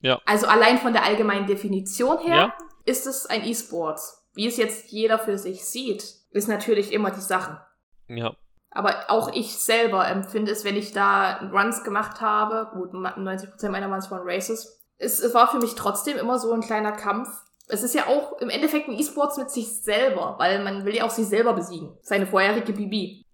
Ja. 0.00 0.20
Also 0.24 0.46
allein 0.46 0.78
von 0.78 0.92
der 0.92 1.04
allgemeinen 1.04 1.46
Definition 1.46 2.18
her 2.18 2.36
Ja. 2.36 2.54
Ist 2.88 3.06
es 3.06 3.26
ein 3.26 3.44
E-Sports. 3.44 4.26
Wie 4.34 4.46
es 4.46 4.56
jetzt 4.56 4.90
jeder 4.90 5.18
für 5.18 5.38
sich 5.38 5.64
sieht, 5.64 6.04
ist 6.30 6.48
natürlich 6.48 6.92
immer 6.92 7.10
die 7.10 7.20
Sache. 7.20 7.60
Ja. 8.08 8.34
Aber 8.70 9.04
auch 9.08 9.32
ich 9.34 9.56
selber 9.58 10.08
empfinde 10.08 10.52
es, 10.52 10.64
wenn 10.64 10.76
ich 10.76 10.92
da 10.92 11.50
Runs 11.52 11.84
gemacht 11.84 12.20
habe, 12.20 12.70
gut, 12.72 12.92
90% 12.92 13.70
meiner 13.70 13.88
Runs 13.88 14.10
waren 14.10 14.22
Races, 14.24 14.82
es, 14.98 15.20
es 15.20 15.34
war 15.34 15.50
für 15.50 15.58
mich 15.58 15.74
trotzdem 15.74 16.18
immer 16.18 16.38
so 16.38 16.52
ein 16.52 16.60
kleiner 16.60 16.92
Kampf. 16.92 17.28
Es 17.68 17.82
ist 17.82 17.94
ja 17.94 18.06
auch 18.06 18.38
im 18.40 18.50
Endeffekt 18.50 18.88
ein 18.88 18.98
E-Sports 18.98 19.36
mit 19.36 19.50
sich 19.50 19.82
selber, 19.82 20.36
weil 20.38 20.62
man 20.64 20.84
will 20.84 20.94
ja 20.94 21.04
auch 21.04 21.10
sich 21.10 21.26
selber 21.26 21.52
besiegen. 21.52 21.96
Seine 22.02 22.26
vorherige 22.26 22.72
Bibi. 22.72 23.26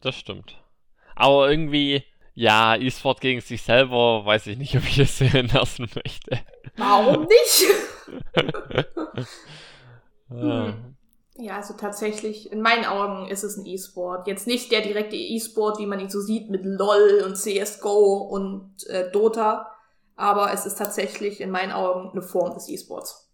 Das 0.00 0.16
stimmt. 0.16 0.62
Aber 1.14 1.50
irgendwie, 1.50 2.04
ja, 2.34 2.76
E-Sport 2.76 3.20
gegen 3.20 3.40
sich 3.40 3.62
selber, 3.62 4.24
weiß 4.24 4.46
ich 4.48 4.58
nicht, 4.58 4.76
ob 4.76 4.84
ich 4.84 4.96
das 4.96 5.18
sehen 5.18 5.50
lassen 5.52 5.88
möchte. 5.94 6.38
Warum 6.76 7.26
nicht? 7.26 7.66
Hm. 10.28 10.94
Ja, 11.36 11.56
also 11.56 11.74
tatsächlich, 11.74 12.52
in 12.52 12.60
meinen 12.60 12.84
Augen 12.84 13.28
ist 13.28 13.42
es 13.42 13.56
ein 13.56 13.66
E-Sport. 13.66 14.26
Jetzt 14.26 14.46
nicht 14.46 14.70
der 14.70 14.80
direkte 14.80 15.16
E-Sport, 15.16 15.78
wie 15.78 15.86
man 15.86 16.00
ihn 16.00 16.08
so 16.08 16.20
sieht 16.20 16.50
mit 16.50 16.64
LOL 16.64 17.22
und 17.26 17.36
CSGO 17.36 18.16
und 18.30 18.86
äh, 18.86 19.10
Dota, 19.10 19.70
aber 20.16 20.52
es 20.52 20.66
ist 20.66 20.76
tatsächlich 20.76 21.40
in 21.40 21.50
meinen 21.50 21.72
Augen 21.72 22.10
eine 22.10 22.22
Form 22.22 22.54
des 22.54 22.68
E-Sports. 22.68 23.30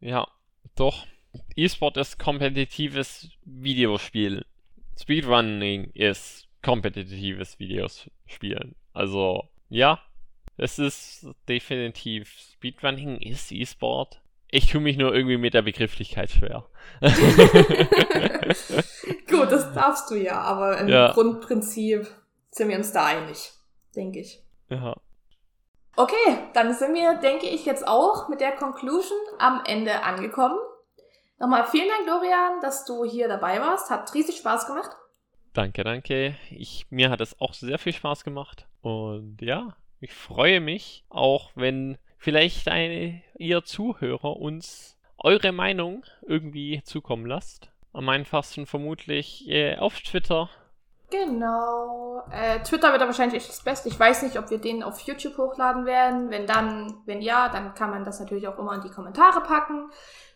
Ja, 0.00 0.26
doch. 0.74 1.06
E-Sport 1.54 1.96
ist 1.98 2.18
kompetitives 2.18 3.28
Videospiel. 3.44 4.44
Speedrunning 4.98 5.90
ist 5.94 6.48
kompetitives 6.62 7.58
Videos 7.58 8.10
spielen. 8.26 8.74
Also, 8.92 9.48
ja, 9.68 10.00
es 10.56 10.78
ist 10.78 11.26
definitiv 11.48 12.30
Speedrunning 12.52 13.16
ist 13.18 13.50
E-Sport. 13.50 14.20
Ich 14.50 14.70
tue 14.70 14.80
mich 14.80 14.96
nur 14.96 15.14
irgendwie 15.14 15.36
mit 15.38 15.54
der 15.54 15.62
Begrifflichkeit 15.62 16.30
schwer. 16.30 16.66
Gut, 19.30 19.52
das 19.52 19.72
darfst 19.72 20.10
du 20.10 20.16
ja, 20.16 20.40
aber 20.40 20.78
im 20.78 20.88
ja. 20.88 21.12
Grundprinzip 21.12 22.08
sind 22.50 22.68
wir 22.68 22.76
uns 22.76 22.92
da 22.92 23.06
einig, 23.06 23.52
denke 23.94 24.18
ich. 24.20 24.42
Ja. 24.68 24.96
Okay, 25.96 26.38
dann 26.52 26.74
sind 26.74 26.94
wir, 26.94 27.14
denke 27.14 27.46
ich, 27.46 27.64
jetzt 27.64 27.86
auch 27.86 28.28
mit 28.28 28.40
der 28.40 28.52
Conclusion 28.52 29.18
am 29.38 29.62
Ende 29.64 30.02
angekommen. 30.02 30.58
Nochmal 31.38 31.66
vielen 31.66 31.88
Dank, 31.88 32.06
Dorian, 32.06 32.60
dass 32.60 32.84
du 32.84 33.04
hier 33.04 33.28
dabei 33.28 33.60
warst. 33.60 33.88
Hat 33.88 34.12
riesig 34.14 34.36
Spaß 34.38 34.66
gemacht. 34.66 34.90
Danke, 35.52 35.82
danke. 35.82 36.36
Ich, 36.50 36.86
mir 36.90 37.10
hat 37.10 37.20
es 37.20 37.40
auch 37.40 37.54
sehr 37.54 37.78
viel 37.78 37.92
Spaß 37.92 38.22
gemacht. 38.24 38.66
Und 38.82 39.38
ja, 39.40 39.74
ich 40.00 40.14
freue 40.14 40.60
mich, 40.60 41.04
auch 41.08 41.50
wenn 41.54 41.98
vielleicht 42.18 42.68
eine, 42.68 43.22
ihr 43.36 43.64
Zuhörer 43.64 44.36
uns 44.36 44.96
eure 45.18 45.52
Meinung 45.52 46.04
irgendwie 46.22 46.82
zukommen 46.84 47.26
lasst. 47.26 47.70
Am 47.92 48.08
einfachsten 48.08 48.66
vermutlich 48.66 49.48
äh, 49.48 49.76
auf 49.76 50.00
Twitter. 50.00 50.48
Genau. 51.10 52.22
Äh, 52.30 52.60
Twitter 52.62 52.92
wird 52.92 53.02
da 53.02 53.06
wahrscheinlich 53.06 53.42
echt 53.42 53.48
das 53.48 53.64
Beste. 53.64 53.88
Ich 53.88 53.98
weiß 53.98 54.22
nicht, 54.22 54.38
ob 54.38 54.50
wir 54.50 54.58
den 54.58 54.84
auf 54.84 55.00
YouTube 55.00 55.36
hochladen 55.36 55.84
werden. 55.84 56.30
Wenn 56.30 56.46
dann, 56.46 57.02
wenn 57.06 57.20
ja, 57.20 57.48
dann 57.48 57.74
kann 57.74 57.90
man 57.90 58.04
das 58.04 58.20
natürlich 58.20 58.46
auch 58.46 58.58
immer 58.58 58.74
in 58.74 58.82
die 58.82 58.90
Kommentare 58.90 59.40
packen. 59.40 59.90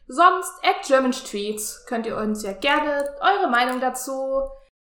Sonst, 0.09 0.53
at 0.65 0.85
German 0.87 1.13
Tweets 1.13 1.87
könnt 1.87 2.07
ihr 2.07 2.17
uns 2.17 2.43
ja 2.43 2.53
gerne 2.53 3.05
eure 3.21 3.49
Meinung 3.49 3.81
dazu 3.81 4.43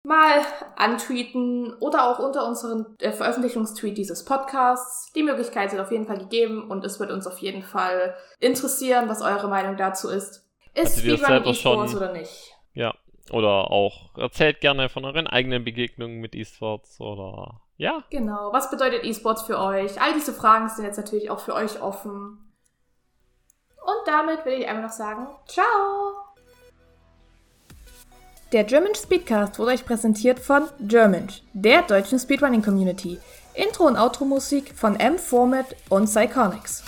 mal 0.07 0.41
antweeten 0.77 1.75
oder 1.81 2.09
auch 2.09 2.21
unter 2.21 2.47
unseren 2.47 2.97
äh, 3.01 3.11
Veröffentlichungstweet 3.13 3.99
dieses 3.99 4.25
Podcasts. 4.25 5.13
Die 5.13 5.25
Möglichkeit 5.25 5.73
ist 5.73 5.81
auf 5.81 5.91
jeden 5.91 6.07
Fall 6.07 6.19
gegeben 6.19 6.71
und 6.71 6.85
es 6.85 7.01
wird 7.01 7.11
uns 7.11 7.27
auf 7.27 7.39
jeden 7.39 7.63
Fall 7.63 8.15
interessieren, 8.39 9.09
was 9.09 9.21
eure 9.21 9.49
Meinung 9.49 9.77
dazu 9.77 10.09
ist. 10.09 10.49
Ist 10.75 11.01
Speedrun 11.01 11.45
E-Sports 11.45 11.97
oder 11.97 12.13
nicht? 12.13 12.55
Ja, 12.73 12.95
oder 13.33 13.71
auch 13.71 14.17
erzählt 14.17 14.61
gerne 14.61 14.89
von 14.89 15.05
euren 15.05 15.27
eigenen 15.27 15.65
Begegnungen 15.65 16.21
mit 16.21 16.35
E-Sports 16.35 17.01
oder 17.01 17.61
ja. 17.77 18.05
Genau, 18.11 18.53
was 18.53 18.71
bedeutet 18.71 19.05
E-Sports 19.05 19.43
für 19.43 19.59
euch? 19.59 20.01
All 20.01 20.15
diese 20.15 20.33
Fragen 20.33 20.69
sind 20.69 20.85
jetzt 20.85 20.99
natürlich 20.99 21.31
auch 21.31 21.41
für 21.41 21.55
euch 21.55 21.83
offen. 21.83 22.53
Und 23.83 24.07
damit 24.07 24.45
will 24.45 24.61
ich 24.61 24.69
einfach 24.69 24.85
noch 24.85 24.91
sagen, 24.91 25.27
ciao! 25.47 26.26
Der 28.53 28.62
German 28.62 28.94
Speedcast 28.94 29.59
wurde 29.59 29.72
euch 29.72 29.84
präsentiert 29.84 30.38
von 30.38 30.68
German, 30.78 31.26
der 31.53 31.82
deutschen 31.82 32.20
Speedrunning 32.20 32.62
Community. 32.62 33.18
Intro- 33.55 33.88
und 33.88 33.97
Outro-Musik 33.97 34.72
von 34.76 34.94
M 35.01 35.18
Format 35.18 35.74
und 35.88 36.05
Psychonics. 36.05 36.84